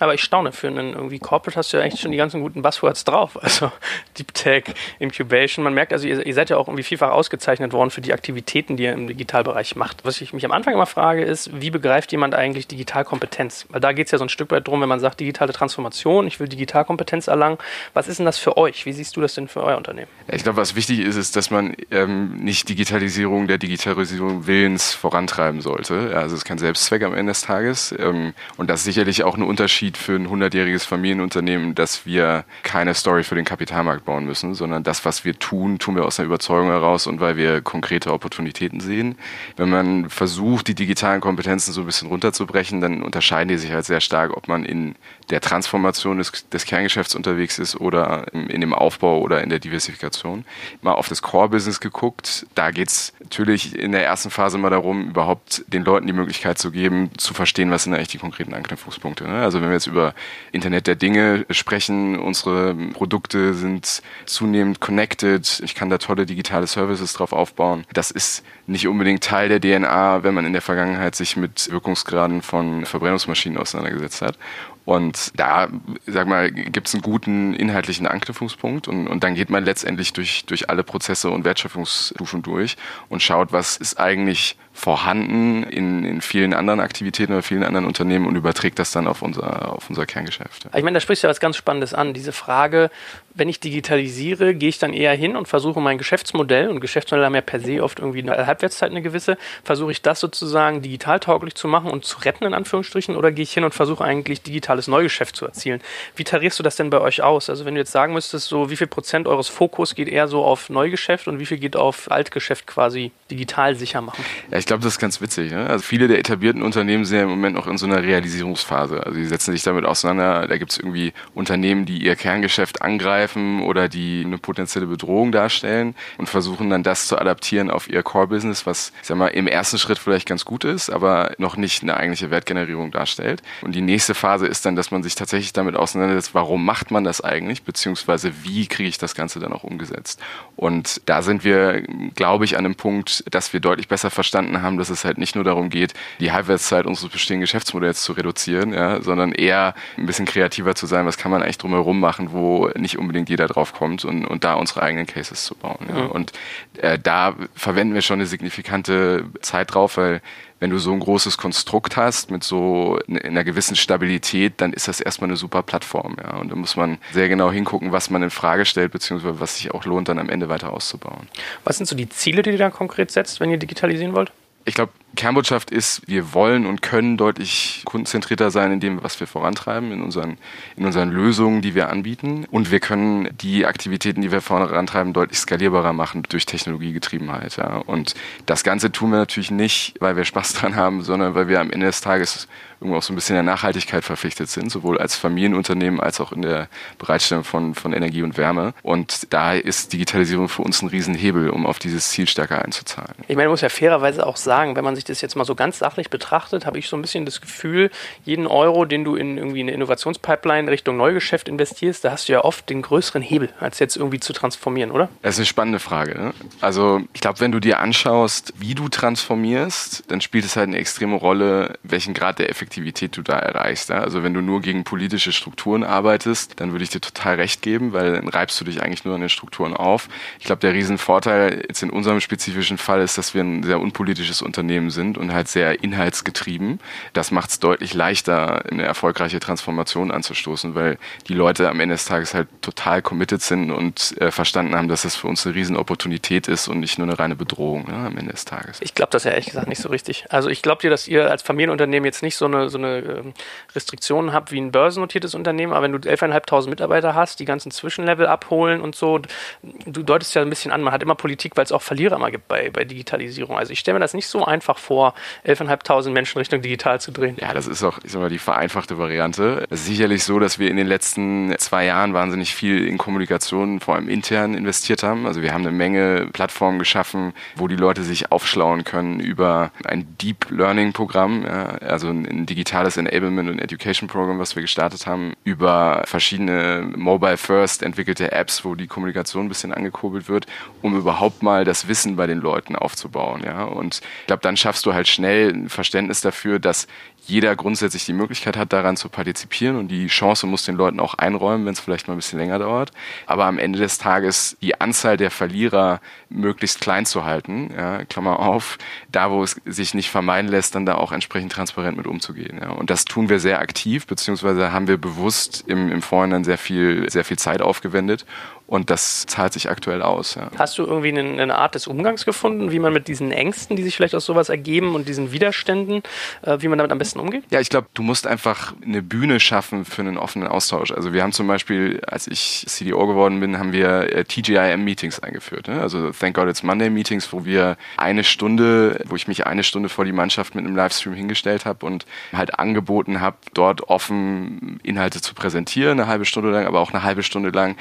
Aber 0.00 0.14
ich 0.14 0.22
staune, 0.22 0.52
für 0.52 0.66
einen 0.66 0.94
irgendwie 0.94 1.18
Corporate 1.18 1.58
hast 1.58 1.72
du 1.72 1.76
ja 1.76 1.82
eigentlich 1.84 2.00
schon 2.00 2.10
die 2.10 2.16
ganzen 2.16 2.40
guten 2.40 2.62
Buzzwords 2.62 3.04
drauf. 3.04 3.38
Also 3.50 3.72
Deep 4.16 4.32
Tech, 4.32 4.64
Incubation. 5.00 5.64
Man 5.64 5.74
merkt 5.74 5.92
also, 5.92 6.06
ihr, 6.06 6.24
ihr, 6.24 6.34
seid 6.34 6.50
ja 6.50 6.56
auch 6.56 6.68
irgendwie 6.68 6.84
vielfach 6.84 7.10
ausgezeichnet 7.10 7.72
worden 7.72 7.90
für 7.90 8.00
die 8.00 8.12
Aktivitäten, 8.12 8.76
die 8.76 8.84
ihr 8.84 8.92
im 8.92 9.08
Digitalbereich 9.08 9.74
macht. 9.74 10.04
Was 10.04 10.20
ich 10.20 10.32
mich 10.32 10.44
am 10.44 10.52
Anfang 10.52 10.72
immer 10.72 10.86
frage, 10.86 11.24
ist, 11.24 11.50
wie 11.60 11.70
begreift 11.70 12.12
jemand 12.12 12.34
eigentlich 12.34 12.68
Digitalkompetenz? 12.68 13.66
Weil 13.70 13.80
da 13.80 13.92
geht 13.92 14.06
es 14.06 14.12
ja 14.12 14.18
so 14.18 14.24
ein 14.24 14.28
Stück 14.28 14.52
weit 14.52 14.68
drum, 14.68 14.80
wenn 14.80 14.88
man 14.88 15.00
sagt, 15.00 15.18
digitale 15.18 15.52
Transformation, 15.52 16.28
ich 16.28 16.38
will 16.38 16.48
Digitalkompetenz 16.48 17.26
erlangen. 17.26 17.58
Was 17.92 18.06
ist 18.06 18.18
denn 18.18 18.26
das 18.26 18.38
für 18.38 18.56
euch? 18.56 18.86
Wie 18.86 18.92
siehst 18.92 19.16
du 19.16 19.20
das 19.20 19.34
denn 19.34 19.48
für 19.48 19.62
euer 19.62 19.76
Unternehmen? 19.76 20.08
Ich 20.28 20.44
glaube, 20.44 20.58
was 20.58 20.76
wichtig 20.76 21.00
ist, 21.00 21.16
ist, 21.16 21.34
dass 21.34 21.50
man 21.50 21.74
ähm, 21.90 22.36
nicht 22.36 22.68
Digitalisierung 22.68 23.48
der 23.48 23.58
Digitalisierung 23.58 24.46
Willens 24.46 24.94
vorantreiben 24.94 25.60
sollte. 25.60 26.12
Also 26.14 26.36
es 26.36 26.42
ist 26.42 26.44
kein 26.44 26.58
Selbstzweck 26.58 27.02
am 27.02 27.14
Ende 27.14 27.32
des 27.32 27.42
Tages. 27.42 27.92
Ähm, 27.98 28.32
und 28.56 28.70
das 28.70 28.80
ist 28.80 28.84
sicherlich 28.84 29.24
auch 29.24 29.36
ein 29.36 29.42
Unterschied 29.42 29.89
sieht 29.90 29.96
für 29.96 30.14
ein 30.14 30.30
hundertjähriges 30.30 30.84
Familienunternehmen, 30.84 31.74
dass 31.74 32.06
wir 32.06 32.44
keine 32.62 32.94
Story 32.94 33.24
für 33.24 33.34
den 33.34 33.44
Kapitalmarkt 33.44 34.04
bauen 34.04 34.24
müssen, 34.24 34.54
sondern 34.54 34.84
das, 34.84 35.04
was 35.04 35.24
wir 35.24 35.36
tun, 35.36 35.80
tun 35.80 35.96
wir 35.96 36.04
aus 36.04 36.20
einer 36.20 36.26
Überzeugung 36.26 36.68
heraus 36.68 37.08
und 37.08 37.18
weil 37.18 37.36
wir 37.36 37.60
konkrete 37.60 38.12
Opportunitäten 38.12 38.80
sehen. 38.80 39.16
Wenn 39.56 39.68
man 39.68 40.08
versucht, 40.08 40.68
die 40.68 40.76
digitalen 40.76 41.20
Kompetenzen 41.20 41.72
so 41.72 41.80
ein 41.80 41.86
bisschen 41.86 42.08
runterzubrechen, 42.08 42.80
dann 42.80 43.02
unterscheiden 43.02 43.48
die 43.48 43.58
sich 43.58 43.72
halt 43.72 43.84
sehr 43.84 44.00
stark, 44.00 44.36
ob 44.36 44.46
man 44.46 44.64
in 44.64 44.94
der 45.30 45.40
Transformation 45.40 46.18
des, 46.18 46.48
des 46.48 46.64
Kerngeschäfts 46.64 47.14
unterwegs 47.14 47.58
ist 47.58 47.80
oder 47.80 48.32
in, 48.32 48.48
in 48.48 48.60
dem 48.60 48.74
Aufbau 48.74 49.20
oder 49.20 49.42
in 49.42 49.48
der 49.48 49.58
Diversifikation. 49.58 50.44
Mal 50.82 50.92
auf 50.92 51.08
das 51.08 51.22
Core-Business 51.22 51.80
geguckt. 51.80 52.46
Da 52.54 52.70
geht 52.70 52.88
es 52.88 53.12
natürlich 53.20 53.76
in 53.76 53.92
der 53.92 54.04
ersten 54.04 54.30
Phase 54.30 54.58
mal 54.58 54.70
darum, 54.70 55.08
überhaupt 55.08 55.64
den 55.66 55.84
Leuten 55.84 56.06
die 56.06 56.12
Möglichkeit 56.12 56.58
zu 56.58 56.70
geben, 56.70 57.10
zu 57.16 57.34
verstehen, 57.34 57.70
was 57.70 57.84
sind 57.84 57.94
eigentlich 57.94 58.08
die 58.08 58.18
konkreten 58.18 58.54
Anknüpfungspunkte. 58.54 59.24
Ne? 59.24 59.42
Also 59.42 59.60
wenn 59.60 59.68
wir 59.70 59.79
jetzt 59.80 59.86
über 59.86 60.14
Internet 60.52 60.86
der 60.86 60.94
Dinge 60.94 61.46
sprechen, 61.50 62.18
unsere 62.18 62.74
Produkte 62.74 63.54
sind 63.54 64.02
zunehmend 64.26 64.80
connected, 64.80 65.60
ich 65.64 65.74
kann 65.74 65.90
da 65.90 65.98
tolle 65.98 66.26
digitale 66.26 66.66
Services 66.66 67.14
drauf 67.14 67.32
aufbauen. 67.32 67.84
Das 67.92 68.10
ist 68.10 68.44
nicht 68.66 68.86
unbedingt 68.86 69.24
Teil 69.24 69.48
der 69.48 69.60
DNA, 69.60 70.22
wenn 70.22 70.34
man 70.34 70.44
in 70.44 70.52
der 70.52 70.62
Vergangenheit 70.62 71.14
sich 71.14 71.36
mit 71.36 71.70
Wirkungsgraden 71.70 72.42
von 72.42 72.84
Verbrennungsmaschinen 72.84 73.58
auseinandergesetzt 73.58 74.22
hat. 74.22 74.36
Und 74.84 75.38
da, 75.38 75.68
sag 76.06 76.26
mal, 76.26 76.50
gibt 76.50 76.88
es 76.88 76.94
einen 76.94 77.02
guten 77.02 77.54
inhaltlichen 77.54 78.06
Anknüpfungspunkt 78.06 78.88
und, 78.88 79.06
und 79.06 79.22
dann 79.22 79.34
geht 79.34 79.50
man 79.50 79.64
letztendlich 79.64 80.12
durch, 80.12 80.44
durch 80.46 80.68
alle 80.68 80.82
Prozesse 80.82 81.30
und 81.30 81.44
Wertschöpfungsstufen 81.44 82.42
durch 82.42 82.76
und 83.08 83.22
schaut, 83.22 83.52
was 83.52 83.76
ist 83.76 84.00
eigentlich 84.00 84.56
vorhanden 84.80 85.62
in, 85.64 86.04
in 86.04 86.20
vielen 86.22 86.54
anderen 86.54 86.80
Aktivitäten 86.80 87.32
oder 87.32 87.42
vielen 87.42 87.64
anderen 87.64 87.84
Unternehmen 87.84 88.26
und 88.26 88.34
überträgt 88.34 88.78
das 88.78 88.92
dann 88.92 89.06
auf 89.06 89.20
unser, 89.20 89.74
auf 89.74 89.90
unser 89.90 90.06
Kerngeschäft. 90.06 90.68
Ich 90.74 90.82
meine, 90.82 90.94
da 90.94 91.00
sprichst 91.00 91.22
du 91.22 91.26
ja 91.26 91.30
was 91.30 91.38
ganz 91.38 91.58
Spannendes 91.58 91.92
an. 91.92 92.14
Diese 92.14 92.32
Frage, 92.32 92.90
wenn 93.34 93.50
ich 93.50 93.60
digitalisiere, 93.60 94.54
gehe 94.54 94.70
ich 94.70 94.78
dann 94.78 94.94
eher 94.94 95.12
hin 95.12 95.36
und 95.36 95.48
versuche 95.48 95.80
mein 95.80 95.98
Geschäftsmodell, 95.98 96.68
und 96.68 96.80
Geschäftsmodelle 96.80 97.26
haben 97.26 97.34
ja 97.34 97.42
per 97.42 97.60
se 97.60 97.82
oft 97.82 97.98
irgendwie 97.98 98.22
eine 98.22 98.46
Halbwertszeit 98.46 98.90
eine 98.90 99.02
gewisse, 99.02 99.36
versuche 99.64 99.92
ich 99.92 100.00
das 100.00 100.18
sozusagen 100.18 100.80
digital 100.80 101.20
tauglich 101.20 101.54
zu 101.54 101.68
machen 101.68 101.90
und 101.90 102.06
zu 102.06 102.18
retten, 102.20 102.44
in 102.44 102.54
Anführungsstrichen, 102.54 103.16
oder 103.16 103.32
gehe 103.32 103.42
ich 103.42 103.52
hin 103.52 103.64
und 103.64 103.74
versuche 103.74 104.02
eigentlich 104.02 104.40
digitales 104.40 104.88
Neugeschäft 104.88 105.36
zu 105.36 105.44
erzielen? 105.44 105.82
Wie 106.16 106.24
tarierst 106.24 106.58
du 106.58 106.62
das 106.62 106.76
denn 106.76 106.88
bei 106.88 107.02
euch 107.02 107.22
aus? 107.22 107.50
Also 107.50 107.66
wenn 107.66 107.74
du 107.74 107.80
jetzt 107.80 107.92
sagen 107.92 108.14
müsstest, 108.14 108.48
so 108.48 108.70
wie 108.70 108.76
viel 108.76 108.86
Prozent 108.86 109.28
eures 109.28 109.48
Fokus 109.48 109.94
geht 109.94 110.08
eher 110.08 110.26
so 110.26 110.42
auf 110.42 110.70
Neugeschäft 110.70 111.28
und 111.28 111.38
wie 111.38 111.46
viel 111.46 111.58
geht 111.58 111.76
auf 111.76 112.10
Altgeschäft 112.10 112.66
quasi 112.66 113.12
digital 113.30 113.76
sicher 113.76 114.00
machen? 114.00 114.24
Ja, 114.50 114.56
ich 114.56 114.66
glaube, 114.70 114.84
das 114.84 114.94
ist 114.94 114.98
ganz 115.00 115.20
witzig. 115.20 115.50
Ne? 115.50 115.66
Also 115.66 115.82
viele 115.82 116.06
der 116.06 116.20
etablierten 116.20 116.62
Unternehmen 116.62 117.04
sind 117.04 117.16
ja 117.16 117.24
im 117.24 117.30
Moment 117.30 117.56
noch 117.56 117.66
in 117.66 117.76
so 117.76 117.86
einer 117.86 118.04
Realisierungsphase. 118.04 119.04
Also 119.04 119.18
die 119.18 119.24
setzen 119.24 119.50
sich 119.50 119.64
damit 119.64 119.84
auseinander. 119.84 120.46
Da 120.46 120.58
gibt 120.58 120.70
es 120.70 120.78
irgendwie 120.78 121.12
Unternehmen, 121.34 121.86
die 121.86 121.98
ihr 121.98 122.14
Kerngeschäft 122.14 122.80
angreifen 122.80 123.62
oder 123.62 123.88
die 123.88 124.22
eine 124.24 124.38
potenzielle 124.38 124.86
Bedrohung 124.86 125.32
darstellen 125.32 125.96
und 126.18 126.28
versuchen 126.28 126.70
dann 126.70 126.84
das 126.84 127.08
zu 127.08 127.18
adaptieren 127.18 127.68
auf 127.68 127.90
ihr 127.90 128.04
Core-Business, 128.04 128.64
was, 128.64 128.92
ich 129.00 129.08
sag 129.08 129.16
mal, 129.16 129.26
im 129.28 129.48
ersten 129.48 129.76
Schritt 129.76 129.98
vielleicht 129.98 130.28
ganz 130.28 130.44
gut 130.44 130.62
ist, 130.62 130.88
aber 130.88 131.32
noch 131.38 131.56
nicht 131.56 131.82
eine 131.82 131.96
eigentliche 131.96 132.30
Wertgenerierung 132.30 132.92
darstellt. 132.92 133.42
Und 133.62 133.74
die 133.74 133.80
nächste 133.80 134.14
Phase 134.14 134.46
ist 134.46 134.64
dann, 134.66 134.76
dass 134.76 134.92
man 134.92 135.02
sich 135.02 135.16
tatsächlich 135.16 135.52
damit 135.52 135.74
auseinandersetzt, 135.74 136.32
warum 136.32 136.64
macht 136.64 136.92
man 136.92 137.02
das 137.02 137.20
eigentlich, 137.20 137.64
beziehungsweise 137.64 138.44
wie 138.44 138.68
kriege 138.68 138.88
ich 138.88 138.98
das 138.98 139.16
Ganze 139.16 139.40
dann 139.40 139.52
auch 139.52 139.64
umgesetzt. 139.64 140.20
Und 140.60 141.00
da 141.06 141.22
sind 141.22 141.42
wir, 141.42 141.80
glaube 142.16 142.44
ich, 142.44 142.58
an 142.58 142.66
einem 142.66 142.74
Punkt, 142.74 143.24
dass 143.30 143.54
wir 143.54 143.60
deutlich 143.60 143.88
besser 143.88 144.10
verstanden 144.10 144.60
haben, 144.60 144.76
dass 144.76 144.90
es 144.90 145.06
halt 145.06 145.16
nicht 145.16 145.34
nur 145.34 145.42
darum 145.42 145.70
geht, 145.70 145.94
die 146.20 146.32
Halbwertszeit 146.32 146.84
unseres 146.84 147.10
bestehenden 147.10 147.40
Geschäftsmodells 147.40 148.02
zu 148.02 148.12
reduzieren, 148.12 148.74
ja, 148.74 149.00
sondern 149.00 149.32
eher 149.32 149.72
ein 149.96 150.04
bisschen 150.04 150.26
kreativer 150.26 150.74
zu 150.74 150.84
sein, 150.84 151.06
was 151.06 151.16
kann 151.16 151.30
man 151.30 151.42
eigentlich 151.42 151.56
drumherum 151.56 151.98
machen, 151.98 152.32
wo 152.32 152.68
nicht 152.76 152.98
unbedingt 152.98 153.30
jeder 153.30 153.46
drauf 153.46 153.72
kommt 153.72 154.04
und, 154.04 154.26
und 154.26 154.44
da 154.44 154.52
unsere 154.52 154.82
eigenen 154.82 155.06
Cases 155.06 155.42
zu 155.42 155.54
bauen. 155.54 155.86
Ja. 155.88 156.02
Mhm. 156.02 156.10
Und 156.10 156.32
äh, 156.76 156.98
da 156.98 157.36
verwenden 157.54 157.94
wir 157.94 158.02
schon 158.02 158.18
eine 158.18 158.26
signifikante 158.26 159.24
Zeit 159.40 159.72
drauf, 159.72 159.96
weil 159.96 160.20
wenn 160.60 160.70
du 160.70 160.78
so 160.78 160.92
ein 160.92 161.00
großes 161.00 161.38
Konstrukt 161.38 161.96
hast 161.96 162.30
mit 162.30 162.44
so 162.44 162.98
einer 163.08 163.44
gewissen 163.44 163.76
Stabilität, 163.76 164.54
dann 164.58 164.72
ist 164.72 164.88
das 164.88 165.00
erstmal 165.00 165.30
eine 165.30 165.36
super 165.36 165.62
Plattform. 165.62 166.16
Ja. 166.22 166.36
Und 166.36 166.52
da 166.52 166.56
muss 166.56 166.76
man 166.76 166.98
sehr 167.12 167.28
genau 167.28 167.50
hingucken, 167.50 167.92
was 167.92 168.10
man 168.10 168.22
in 168.22 168.30
Frage 168.30 168.66
stellt, 168.66 168.92
beziehungsweise 168.92 169.40
was 169.40 169.56
sich 169.56 169.72
auch 169.72 169.84
lohnt, 169.84 170.08
dann 170.08 170.18
am 170.18 170.28
Ende 170.28 170.48
weiter 170.48 170.72
auszubauen. 170.72 171.28
Was 171.64 171.78
sind 171.78 171.86
so 171.86 171.96
die 171.96 172.08
Ziele, 172.08 172.42
die 172.42 172.50
ihr 172.50 172.58
da 172.58 172.70
konkret 172.70 173.10
setzt, 173.10 173.40
wenn 173.40 173.50
ihr 173.50 173.56
digitalisieren 173.56 174.14
wollt? 174.14 174.30
Ich 174.66 174.74
glaube, 174.74 174.92
Kernbotschaft 175.16 175.70
ist, 175.70 176.02
wir 176.06 176.32
wollen 176.34 176.66
und 176.66 176.82
können 176.82 177.16
deutlich 177.16 177.82
kundenzentrierter 177.84 178.50
sein 178.50 178.72
in 178.72 178.80
dem, 178.80 179.02
was 179.02 179.18
wir 179.20 179.26
vorantreiben, 179.26 179.92
in 179.92 180.02
unseren, 180.02 180.38
in 180.76 180.86
unseren 180.86 181.10
Lösungen, 181.10 181.62
die 181.62 181.74
wir 181.74 181.88
anbieten. 181.88 182.46
Und 182.50 182.70
wir 182.70 182.80
können 182.80 183.28
die 183.38 183.66
Aktivitäten, 183.66 184.22
die 184.22 184.32
wir 184.32 184.40
vorantreiben, 184.40 185.12
deutlich 185.12 185.38
skalierbarer 185.38 185.92
machen 185.92 186.22
durch 186.28 186.46
Technologiegetriebenheit. 186.46 187.56
Ja. 187.56 187.78
Und 187.78 188.14
das 188.46 188.64
Ganze 188.64 188.92
tun 188.92 189.10
wir 189.10 189.18
natürlich 189.18 189.50
nicht, 189.50 189.94
weil 190.00 190.16
wir 190.16 190.24
Spaß 190.24 190.52
dran 190.54 190.76
haben, 190.76 191.02
sondern 191.02 191.34
weil 191.34 191.48
wir 191.48 191.60
am 191.60 191.70
Ende 191.70 191.86
des 191.86 192.00
Tages 192.00 192.48
irgendwo 192.80 192.96
auch 192.96 193.02
so 193.02 193.12
ein 193.12 193.16
bisschen 193.16 193.34
der 193.34 193.42
Nachhaltigkeit 193.42 194.04
verpflichtet 194.04 194.48
sind, 194.48 194.70
sowohl 194.70 194.98
als 194.98 195.14
Familienunternehmen 195.14 196.00
als 196.00 196.20
auch 196.20 196.32
in 196.32 196.42
der 196.42 196.68
Bereitstellung 196.98 197.44
von, 197.44 197.74
von 197.74 197.92
Energie 197.92 198.22
und 198.22 198.38
Wärme. 198.38 198.72
Und 198.82 199.32
da 199.32 199.52
ist 199.54 199.92
Digitalisierung 199.92 200.48
für 200.48 200.62
uns 200.62 200.80
ein 200.80 200.88
Riesenhebel, 200.88 201.50
um 201.50 201.66
auf 201.66 201.78
dieses 201.78 202.08
Ziel 202.08 202.26
stärker 202.26 202.64
einzuzahlen. 202.64 203.14
Ich 203.28 203.36
meine, 203.36 203.48
man 203.48 203.52
muss 203.52 203.60
ja 203.60 203.68
fairerweise 203.68 204.26
auch 204.26 204.38
sagen, 204.38 204.76
wenn 204.76 204.84
man 204.84 204.94
sich 204.94 204.99
das 205.04 205.20
jetzt 205.20 205.36
mal 205.36 205.44
so 205.44 205.54
ganz 205.54 205.78
sachlich 205.78 206.10
betrachtet, 206.10 206.66
habe 206.66 206.78
ich 206.78 206.88
so 206.88 206.96
ein 206.96 207.02
bisschen 207.02 207.24
das 207.24 207.40
Gefühl, 207.40 207.90
jeden 208.24 208.46
Euro, 208.46 208.84
den 208.84 209.04
du 209.04 209.14
in 209.16 209.38
irgendwie 209.38 209.60
eine 209.60 209.72
Innovationspipeline 209.72 210.70
Richtung 210.70 210.96
Neugeschäft 210.96 211.48
investierst, 211.48 212.04
da 212.04 212.12
hast 212.12 212.28
du 212.28 212.32
ja 212.32 212.44
oft 212.44 212.68
den 212.68 212.82
größeren 212.82 213.22
Hebel, 213.22 213.50
als 213.60 213.78
jetzt 213.78 213.96
irgendwie 213.96 214.20
zu 214.20 214.32
transformieren, 214.32 214.90
oder? 214.90 215.08
Das 215.22 215.34
ist 215.34 215.40
eine 215.40 215.46
spannende 215.46 215.78
Frage. 215.78 216.14
Ne? 216.14 216.34
Also 216.60 217.02
ich 217.12 217.20
glaube, 217.20 217.40
wenn 217.40 217.52
du 217.52 217.60
dir 217.60 217.80
anschaust, 217.80 218.54
wie 218.58 218.74
du 218.74 218.88
transformierst, 218.88 220.04
dann 220.08 220.20
spielt 220.20 220.44
es 220.44 220.56
halt 220.56 220.68
eine 220.68 220.78
extreme 220.78 221.16
Rolle, 221.16 221.78
welchen 221.82 222.14
Grad 222.14 222.38
der 222.38 222.50
Effektivität 222.50 223.16
du 223.16 223.22
da 223.22 223.38
erreichst. 223.38 223.88
Ja? 223.90 224.00
Also 224.00 224.22
wenn 224.22 224.34
du 224.34 224.40
nur 224.40 224.60
gegen 224.60 224.84
politische 224.84 225.32
Strukturen 225.32 225.84
arbeitest, 225.84 226.60
dann 226.60 226.72
würde 226.72 226.84
ich 226.84 226.90
dir 226.90 227.00
total 227.00 227.36
recht 227.36 227.62
geben, 227.62 227.92
weil 227.92 228.12
dann 228.12 228.28
reibst 228.28 228.60
du 228.60 228.64
dich 228.64 228.82
eigentlich 228.82 229.04
nur 229.04 229.14
an 229.14 229.20
den 229.20 229.30
Strukturen 229.30 229.74
auf. 229.74 230.08
Ich 230.38 230.44
glaube, 230.46 230.60
der 230.60 230.72
Riesenvorteil 230.72 231.64
jetzt 231.68 231.82
in 231.82 231.90
unserem 231.90 232.20
spezifischen 232.20 232.78
Fall 232.78 233.00
ist, 233.00 233.18
dass 233.18 233.34
wir 233.34 233.42
ein 233.42 233.62
sehr 233.62 233.80
unpolitisches 233.80 234.42
Unternehmen 234.42 234.89
sind 234.90 235.18
und 235.18 235.32
halt 235.32 235.48
sehr 235.48 235.82
inhaltsgetrieben. 235.82 236.80
Das 237.12 237.30
macht 237.30 237.50
es 237.50 237.60
deutlich 237.60 237.94
leichter, 237.94 238.64
eine 238.70 238.84
erfolgreiche 238.84 239.40
Transformation 239.40 240.10
anzustoßen, 240.10 240.74
weil 240.74 240.98
die 241.28 241.34
Leute 241.34 241.68
am 241.68 241.80
Ende 241.80 241.94
des 241.94 242.04
Tages 242.04 242.34
halt 242.34 242.48
total 242.62 243.02
committed 243.02 243.42
sind 243.42 243.70
und 243.70 244.16
äh, 244.20 244.30
verstanden 244.30 244.74
haben, 244.76 244.88
dass 244.88 245.02
das 245.02 245.16
für 245.16 245.28
uns 245.28 245.46
eine 245.46 245.54
Riesenopportunität 245.54 246.48
ist 246.48 246.68
und 246.68 246.80
nicht 246.80 246.98
nur 246.98 247.08
eine 247.08 247.18
reine 247.18 247.36
Bedrohung 247.36 247.86
ne, 247.88 247.94
am 248.06 248.16
Ende 248.16 248.32
des 248.32 248.44
Tages. 248.44 248.78
Ich 248.80 248.94
glaube 248.94 249.10
das 249.12 249.24
ja 249.24 249.30
ehrlich 249.30 249.46
gesagt 249.46 249.68
nicht 249.68 249.80
so 249.80 249.88
richtig. 249.88 250.26
Also 250.30 250.48
ich 250.48 250.62
glaube 250.62 250.82
dir, 250.82 250.90
dass 250.90 251.08
ihr 251.08 251.30
als 251.30 251.42
Familienunternehmen 251.42 252.04
jetzt 252.04 252.22
nicht 252.22 252.36
so 252.36 252.46
eine, 252.46 252.68
so 252.68 252.78
eine 252.78 252.98
ähm, 252.98 253.34
Restriktion 253.74 254.32
habt 254.32 254.52
wie 254.52 254.60
ein 254.60 254.72
börsennotiertes 254.72 255.34
Unternehmen, 255.34 255.72
aber 255.72 255.84
wenn 255.84 255.92
du 255.92 255.98
11.500 255.98 256.68
Mitarbeiter 256.68 257.14
hast, 257.14 257.40
die 257.40 257.44
ganzen 257.44 257.70
Zwischenlevel 257.70 258.26
abholen 258.26 258.80
und 258.80 258.94
so, 258.94 259.20
du 259.62 260.02
deutest 260.02 260.34
ja 260.34 260.42
ein 260.42 260.50
bisschen 260.50 260.72
an, 260.72 260.82
man 260.82 260.92
hat 260.92 261.02
immer 261.02 261.14
Politik, 261.14 261.56
weil 261.56 261.64
es 261.64 261.72
auch 261.72 261.82
Verlierer 261.82 262.16
immer 262.16 262.30
gibt 262.30 262.48
bei, 262.48 262.70
bei 262.70 262.84
Digitalisierung. 262.84 263.56
Also 263.56 263.72
ich 263.72 263.80
stelle 263.80 263.94
mir 263.94 264.00
das 264.00 264.14
nicht 264.14 264.26
so 264.26 264.44
einfach 264.44 264.78
vor, 264.80 265.14
11.500 265.46 266.10
Menschen 266.10 266.38
Richtung 266.38 266.62
digital 266.62 267.00
zu 267.00 267.12
drehen. 267.12 267.36
Ja, 267.40 267.54
das 267.54 267.66
ist 267.66 267.82
auch 267.82 267.98
sag 268.04 268.20
mal, 268.20 268.30
die 268.30 268.38
vereinfachte 268.38 268.98
Variante. 268.98 269.66
Es 269.70 269.80
ist 269.80 269.86
sicherlich 269.86 270.24
so, 270.24 270.38
dass 270.38 270.58
wir 270.58 270.70
in 270.70 270.76
den 270.76 270.86
letzten 270.86 271.54
zwei 271.58 271.84
Jahren 271.84 272.14
wahnsinnig 272.14 272.54
viel 272.54 272.86
in 272.86 272.98
Kommunikation, 272.98 273.80
vor 273.80 273.94
allem 273.94 274.08
intern, 274.08 274.54
investiert 274.54 275.02
haben. 275.02 275.26
Also 275.26 275.42
wir 275.42 275.52
haben 275.52 275.62
eine 275.62 275.76
Menge 275.76 276.28
Plattformen 276.32 276.78
geschaffen, 276.78 277.32
wo 277.54 277.68
die 277.68 277.76
Leute 277.76 278.02
sich 278.02 278.32
aufschlauen 278.32 278.84
können 278.84 279.20
über 279.20 279.70
ein 279.84 280.16
Deep 280.20 280.50
Learning 280.50 280.92
Programm, 280.92 281.44
ja, 281.44 281.66
also 281.80 282.08
ein 282.08 282.46
digitales 282.46 282.96
Enablement 282.96 283.48
und 283.48 283.58
Education 283.58 284.08
Programm, 284.08 284.38
was 284.38 284.56
wir 284.56 284.62
gestartet 284.62 285.06
haben, 285.06 285.34
über 285.44 286.02
verschiedene 286.06 286.90
Mobile 286.96 287.36
First 287.36 287.82
entwickelte 287.82 288.32
Apps, 288.32 288.64
wo 288.64 288.74
die 288.74 288.86
Kommunikation 288.86 289.46
ein 289.46 289.48
bisschen 289.48 289.72
angekurbelt 289.72 290.28
wird, 290.28 290.46
um 290.82 290.96
überhaupt 290.96 291.42
mal 291.42 291.64
das 291.64 291.88
Wissen 291.88 292.16
bei 292.16 292.26
den 292.26 292.38
Leuten 292.38 292.76
aufzubauen. 292.76 293.42
Ja. 293.44 293.64
Und 293.64 294.00
ich 294.20 294.26
glaube, 294.26 294.42
dann 294.42 294.56
schaffst 294.70 294.86
du 294.86 294.94
halt 294.94 295.08
schnell 295.08 295.52
ein 295.52 295.68
Verständnis 295.68 296.20
dafür, 296.20 296.60
dass 296.60 296.86
jeder 297.26 297.56
grundsätzlich 297.56 298.06
die 298.06 298.12
Möglichkeit 298.12 298.56
hat, 298.56 298.72
daran 298.72 298.96
zu 298.96 299.08
partizipieren 299.08 299.76
und 299.76 299.88
die 299.88 300.06
Chance 300.06 300.46
muss 300.46 300.64
den 300.64 300.76
Leuten 300.76 301.00
auch 301.00 301.14
einräumen, 301.14 301.66
wenn 301.66 301.72
es 301.72 301.80
vielleicht 301.80 302.06
mal 302.06 302.14
ein 302.14 302.18
bisschen 302.18 302.38
länger 302.38 302.60
dauert. 302.60 302.92
Aber 303.26 303.46
am 303.46 303.58
Ende 303.58 303.80
des 303.80 303.98
Tages 303.98 304.56
die 304.62 304.80
Anzahl 304.80 305.16
der 305.16 305.32
Verlierer 305.32 306.00
möglichst 306.28 306.80
klein 306.80 307.04
zu 307.04 307.24
halten, 307.24 307.72
ja, 307.76 308.04
Klammer 308.04 308.38
auf, 308.38 308.78
da 309.10 309.32
wo 309.32 309.42
es 309.42 309.60
sich 309.64 309.92
nicht 309.92 310.08
vermeiden 310.08 310.48
lässt, 310.48 310.76
dann 310.76 310.86
da 310.86 310.94
auch 310.94 311.10
entsprechend 311.10 311.50
transparent 311.50 311.96
mit 311.96 312.06
umzugehen. 312.06 312.60
Ja. 312.62 312.70
Und 312.70 312.90
das 312.90 313.04
tun 313.04 313.28
wir 313.28 313.40
sehr 313.40 313.58
aktiv, 313.58 314.06
beziehungsweise 314.06 314.70
haben 314.70 314.86
wir 314.86 314.98
bewusst 314.98 315.64
im, 315.66 315.90
im 315.90 316.00
Vorhinein 316.00 316.44
sehr 316.44 316.58
viel, 316.58 317.10
sehr 317.10 317.24
viel 317.24 317.38
Zeit 317.38 317.60
aufgewendet 317.60 318.24
und 318.70 318.88
das 318.88 319.26
zahlt 319.26 319.52
sich 319.52 319.68
aktuell 319.68 320.00
aus. 320.00 320.36
Ja. 320.36 320.48
Hast 320.56 320.78
du 320.78 320.84
irgendwie 320.84 321.08
eine, 321.08 321.42
eine, 321.42 321.56
Art 321.56 321.74
des 321.74 321.88
Umgangs 321.88 322.24
gefunden, 322.24 322.70
wie 322.70 322.78
man 322.78 322.92
mit 322.92 323.08
diesen 323.08 323.32
Ängsten, 323.32 323.74
die 323.74 323.82
sich 323.82 323.96
vielleicht 323.96 324.14
aus 324.14 324.24
sowas 324.24 324.48
ergeben, 324.48 324.94
und 324.94 325.08
diesen 325.08 325.32
Widerständen, 325.32 326.04
äh, 326.42 326.58
wie 326.60 326.68
man 326.68 326.78
damit 326.78 326.92
am 326.92 326.98
besten 326.98 327.18
umgeht? 327.18 327.42
Ja, 327.50 327.58
ich 327.58 327.68
glaube, 327.68 327.88
du 327.94 328.04
musst 328.04 328.28
einfach 328.28 328.72
eine 328.80 329.02
Bühne 329.02 329.40
schaffen 329.40 329.84
für 329.84 330.02
einen 330.02 330.16
offenen 330.16 330.46
Austausch. 330.46 330.92
Also 330.92 331.12
wir 331.12 331.24
haben 331.24 331.32
zum 331.32 331.48
Beispiel, 331.48 332.00
als 332.06 332.28
ich 332.28 332.64
CDO 332.68 333.08
geworden 333.08 333.40
bin, 333.40 333.58
haben 333.58 333.72
wir 333.72 334.14
äh, 334.14 334.24
TGIM-Meetings 334.24 335.18
eingeführt. 335.18 335.66
Ne? 335.66 335.80
Also 335.80 336.12
Thank 336.12 336.36
God 336.36 336.46
It's 336.48 336.62
Monday-Meetings, 336.62 337.32
wo 337.32 337.44
wir 337.44 337.76
eine 337.96 338.22
Stunde, 338.22 339.02
wo 339.04 339.16
ich 339.16 339.26
mich 339.26 339.48
eine 339.48 339.64
Stunde 339.64 339.88
vor 339.88 340.04
die 340.04 340.12
Mannschaft 340.12 340.54
mit 340.54 340.64
einem 340.64 340.76
Livestream 340.76 341.14
hingestellt 341.14 341.64
habe 341.64 341.84
und 341.86 342.06
halt 342.32 342.60
angeboten 342.60 343.20
habe, 343.20 343.36
dort 343.52 343.88
offen 343.88 344.78
Inhalte 344.84 345.20
zu 345.20 345.34
präsentieren, 345.34 345.98
eine 345.98 346.08
halbe 346.08 346.24
Stunde 346.24 346.52
lang, 346.52 346.66
aber 346.66 346.78
auch 346.78 346.92
eine 346.92 347.02
halbe 347.02 347.24
Stunde 347.24 347.50
lang 347.50 347.74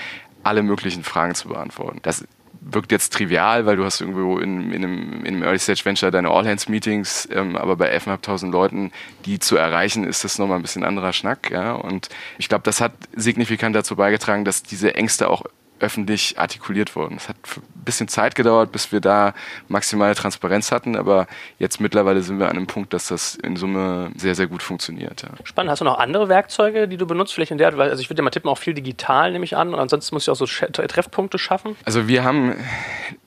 alle 0.43 0.63
möglichen 0.63 1.03
Fragen 1.03 1.35
zu 1.35 1.49
beantworten. 1.49 1.99
Das 2.01 2.25
wirkt 2.61 2.91
jetzt 2.91 3.13
trivial, 3.13 3.65
weil 3.65 3.77
du 3.77 3.85
hast 3.85 4.01
irgendwo 4.01 4.37
in, 4.39 4.71
in, 4.71 4.83
einem, 4.83 5.25
in 5.25 5.35
einem 5.35 5.43
Early 5.43 5.59
Stage 5.59 5.81
Venture 5.83 6.11
deine 6.11 6.29
All-Hands-Meetings, 6.29 7.29
ähm, 7.31 7.55
aber 7.55 7.75
bei 7.75 7.95
11.500 7.95 8.51
Leuten, 8.51 8.91
die 9.25 9.39
zu 9.39 9.55
erreichen, 9.55 10.03
ist 10.03 10.23
das 10.23 10.37
nochmal 10.39 10.59
ein 10.59 10.61
bisschen 10.61 10.83
anderer 10.83 11.13
Schnack. 11.13 11.49
Ja? 11.51 11.73
Und 11.73 12.09
ich 12.37 12.49
glaube, 12.49 12.63
das 12.63 12.81
hat 12.81 12.93
signifikant 13.15 13.75
dazu 13.75 13.95
beigetragen, 13.95 14.45
dass 14.45 14.63
diese 14.63 14.95
Ängste 14.95 15.29
auch 15.29 15.43
öffentlich 15.79 16.37
artikuliert 16.39 16.95
wurden. 16.95 17.17
Es 17.17 17.29
hat 17.29 17.37
ein 17.55 17.83
bisschen 17.83 18.07
Zeit 18.07 18.35
gedauert, 18.35 18.71
bis 18.71 18.91
wir 18.91 19.01
da 19.01 19.33
maximale 19.67 20.15
Transparenz 20.15 20.71
hatten, 20.71 20.95
aber 20.95 21.27
jetzt 21.57 21.79
mittlerweile 21.81 22.21
sind 22.21 22.39
wir 22.39 22.49
an 22.49 22.57
einem 22.57 22.67
Punkt, 22.67 22.93
dass 22.93 23.07
das 23.07 23.35
in 23.35 23.55
Summe 23.55 24.11
sehr, 24.15 24.35
sehr 24.35 24.47
gut 24.47 24.63
funktioniert. 24.63 25.23
Ja. 25.23 25.29
Spannend. 25.43 25.71
Hast 25.71 25.79
du 25.79 25.85
noch 25.85 25.99
andere 25.99 26.29
Werkzeuge, 26.29 26.87
die 26.87 26.97
du 26.97 27.05
benutzt, 27.05 27.33
vielleicht 27.33 27.51
in 27.51 27.57
der, 27.57 27.77
also 27.77 28.01
ich 28.01 28.09
würde 28.09 28.19
ja 28.19 28.23
mal 28.23 28.29
tippen, 28.29 28.49
auch 28.49 28.57
viel 28.57 28.73
digital, 28.73 29.31
nehme 29.31 29.45
ich 29.45 29.55
an, 29.55 29.73
und 29.73 29.79
ansonsten 29.79 30.15
musst 30.15 30.27
du 30.27 30.31
auch 30.31 30.35
so 30.35 30.45
Treffpunkte 30.45 31.37
schaffen? 31.37 31.75
Also 31.85 32.07
wir 32.07 32.23
haben, 32.23 32.55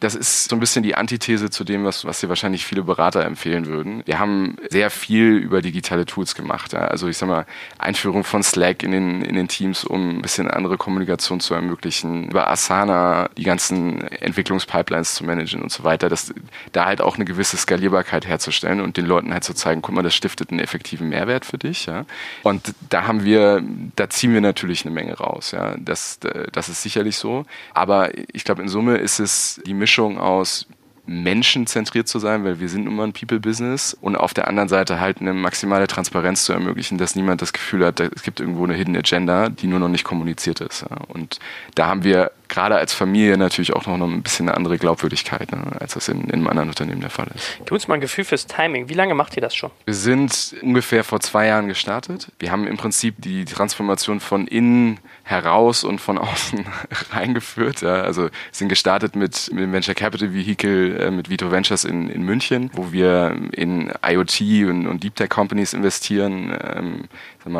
das 0.00 0.14
ist 0.14 0.50
so 0.50 0.56
ein 0.56 0.60
bisschen 0.60 0.82
die 0.82 0.94
Antithese 0.94 1.50
zu 1.50 1.64
dem, 1.64 1.84
was, 1.84 2.04
was 2.04 2.20
dir 2.20 2.28
wahrscheinlich 2.28 2.64
viele 2.64 2.82
Berater 2.82 3.24
empfehlen 3.24 3.66
würden. 3.66 4.02
Wir 4.06 4.18
haben 4.18 4.56
sehr 4.70 4.90
viel 4.90 5.36
über 5.36 5.62
digitale 5.62 6.06
Tools 6.06 6.34
gemacht. 6.34 6.72
Ja. 6.72 6.80
Also 6.80 7.08
ich 7.08 7.16
sag 7.16 7.28
mal, 7.28 7.46
Einführung 7.78 8.24
von 8.24 8.42
Slack 8.42 8.82
in 8.82 8.92
den, 8.92 9.22
in 9.22 9.34
den 9.34 9.48
Teams, 9.48 9.84
um 9.84 10.18
ein 10.18 10.22
bisschen 10.22 10.50
andere 10.50 10.76
Kommunikation 10.76 11.40
zu 11.40 11.54
ermöglichen, 11.54 12.28
über 12.28 12.41
über 12.42 12.50
Asana 12.50 13.30
die 13.36 13.44
ganzen 13.44 14.02
Entwicklungspipelines 14.02 15.14
zu 15.14 15.24
managen 15.24 15.62
und 15.62 15.70
so 15.70 15.84
weiter, 15.84 16.08
dass 16.08 16.34
da 16.72 16.86
halt 16.86 17.00
auch 17.00 17.16
eine 17.16 17.24
gewisse 17.24 17.56
Skalierbarkeit 17.56 18.26
herzustellen 18.26 18.80
und 18.80 18.96
den 18.96 19.06
Leuten 19.06 19.32
halt 19.32 19.44
zu 19.44 19.54
zeigen, 19.54 19.82
guck 19.82 19.94
mal, 19.94 20.02
das 20.02 20.14
stiftet 20.14 20.50
einen 20.50 20.60
effektiven 20.60 21.08
Mehrwert 21.08 21.44
für 21.44 21.58
dich. 21.58 21.86
Ja? 21.86 22.04
Und 22.42 22.74
da 22.90 23.06
haben 23.06 23.24
wir, 23.24 23.62
da 23.96 24.10
ziehen 24.10 24.34
wir 24.34 24.40
natürlich 24.40 24.84
eine 24.84 24.94
Menge 24.94 25.14
raus. 25.14 25.52
Ja? 25.52 25.76
Das, 25.78 26.18
das 26.52 26.68
ist 26.68 26.82
sicherlich 26.82 27.16
so. 27.16 27.44
Aber 27.74 28.10
ich 28.32 28.44
glaube, 28.44 28.62
in 28.62 28.68
Summe 28.68 28.96
ist 28.96 29.20
es 29.20 29.60
die 29.64 29.74
Mischung 29.74 30.18
aus 30.18 30.66
menschenzentriert 31.12 32.08
zu 32.08 32.18
sein, 32.18 32.44
weil 32.44 32.60
wir 32.60 32.68
sind 32.68 32.84
nun 32.84 32.96
mal 32.96 33.04
ein 33.04 33.12
People-Business 33.12 33.96
und 34.00 34.16
auf 34.16 34.34
der 34.34 34.48
anderen 34.48 34.68
Seite 34.68 35.00
halt 35.00 35.20
eine 35.20 35.32
maximale 35.34 35.86
Transparenz 35.86 36.44
zu 36.44 36.52
ermöglichen, 36.52 36.98
dass 36.98 37.14
niemand 37.14 37.42
das 37.42 37.52
Gefühl 37.52 37.84
hat, 37.84 38.00
es 38.00 38.22
gibt 38.22 38.40
irgendwo 38.40 38.64
eine 38.64 38.74
Hidden 38.74 38.96
Agenda, 38.96 39.48
die 39.48 39.66
nur 39.66 39.78
noch 39.78 39.88
nicht 39.88 40.04
kommuniziert 40.04 40.60
ist. 40.60 40.84
Und 41.08 41.38
da 41.74 41.86
haben 41.86 42.04
wir 42.04 42.32
gerade 42.48 42.76
als 42.76 42.92
Familie 42.92 43.38
natürlich 43.38 43.72
auch 43.72 43.86
noch 43.86 44.06
ein 44.06 44.22
bisschen 44.22 44.48
eine 44.48 44.56
andere 44.56 44.78
Glaubwürdigkeit, 44.78 45.50
ne, 45.52 45.64
als 45.80 45.94
das 45.94 46.08
in, 46.08 46.24
in 46.24 46.32
einem 46.32 46.48
anderen 46.48 46.68
Unternehmen 46.68 47.00
der 47.00 47.10
Fall 47.10 47.28
ist. 47.34 47.58
Gib 47.58 47.72
uns 47.72 47.88
mal 47.88 47.94
ein 47.94 48.00
Gefühl 48.00 48.24
fürs 48.24 48.46
Timing. 48.46 48.88
Wie 48.88 48.94
lange 48.94 49.14
macht 49.14 49.36
ihr 49.36 49.40
das 49.40 49.54
schon? 49.54 49.70
Wir 49.86 49.94
sind 49.94 50.54
ungefähr 50.60 51.02
vor 51.02 51.20
zwei 51.20 51.46
Jahren 51.46 51.68
gestartet. 51.68 52.28
Wir 52.38 52.50
haben 52.52 52.66
im 52.66 52.76
Prinzip 52.76 53.14
die 53.18 53.44
Transformation 53.46 54.20
von 54.20 54.46
innen 54.46 54.98
heraus 55.24 55.84
und 55.84 56.00
von 56.00 56.18
außen 56.32 56.64
reingeführt. 57.10 57.82
Ja. 57.82 58.02
Also 58.02 58.28
sind 58.50 58.68
gestartet 58.68 59.16
mit, 59.16 59.50
mit 59.52 59.62
dem 59.62 59.72
Venture 59.72 59.94
Capital 59.94 60.32
Vehicle, 60.32 60.96
äh, 60.98 61.10
mit 61.10 61.30
Vito 61.30 61.50
Ventures 61.50 61.84
in, 61.84 62.08
in 62.08 62.22
München, 62.22 62.70
wo 62.74 62.92
wir 62.92 63.36
in 63.52 63.92
IoT 64.04 64.40
und, 64.68 64.86
und 64.86 65.02
Deep 65.02 65.16
Tech 65.16 65.28
Companies 65.28 65.72
investieren, 65.72 66.56
ähm, 66.74 67.04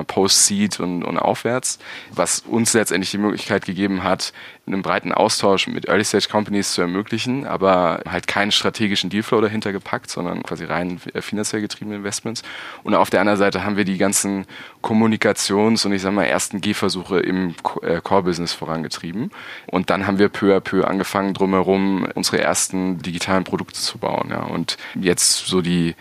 Post-Seed 0.07 0.81
und, 0.81 1.03
und 1.03 1.19
aufwärts, 1.19 1.79
was 2.11 2.41
uns 2.41 2.73
letztendlich 2.73 3.11
die 3.11 3.19
Möglichkeit 3.19 3.65
gegeben 3.65 4.03
hat, 4.03 4.33
einen 4.67 4.83
breiten 4.83 5.13
Austausch 5.13 5.67
mit 5.67 5.89
Early-Stage-Companies 5.89 6.75
zu 6.75 6.83
ermöglichen, 6.83 7.47
aber 7.47 8.01
halt 8.09 8.27
keinen 8.27 8.53
strategischen 8.53 9.11
Dealflow 9.11 9.41
dahinter 9.41 9.73
gepackt, 9.73 10.11
sondern 10.11 10.43
quasi 10.43 10.65
rein 10.65 11.01
finanziell 11.21 11.61
getriebene 11.63 11.97
Investments. 11.97 12.43
Und 12.85 12.95
auf 12.95 13.11
der 13.11 13.21
anderen 13.21 13.39
Seite 13.39 13.65
haben 13.65 13.77
wir 13.77 13.85
die 13.85 13.99
ganzen 13.99 14.47
Kommunikations- 14.83 15.85
und 15.85 15.93
ich 15.93 16.03
sag 16.03 16.13
mal 16.13 16.25
ersten 16.25 16.61
Gehversuche 16.61 17.19
im 17.21 17.55
äh, 17.83 18.01
Core-Business 18.01 18.53
vorangetrieben. 18.53 19.31
Und 19.67 19.91
dann 19.91 20.07
haben 20.07 20.19
wir 20.19 20.29
peu 20.29 20.57
à 20.57 20.61
peu 20.61 20.85
angefangen, 20.87 21.35
drumherum 21.35 22.07
unsere 22.15 22.41
ersten 22.41 22.99
digitalen 22.99 23.45
Produkte 23.45 23.81
zu 23.81 23.99
bauen. 23.99 24.29
Ja. 24.31 24.43
Und 24.43 24.77
jetzt 24.95 25.47
so 25.47 25.61
die 25.61 25.95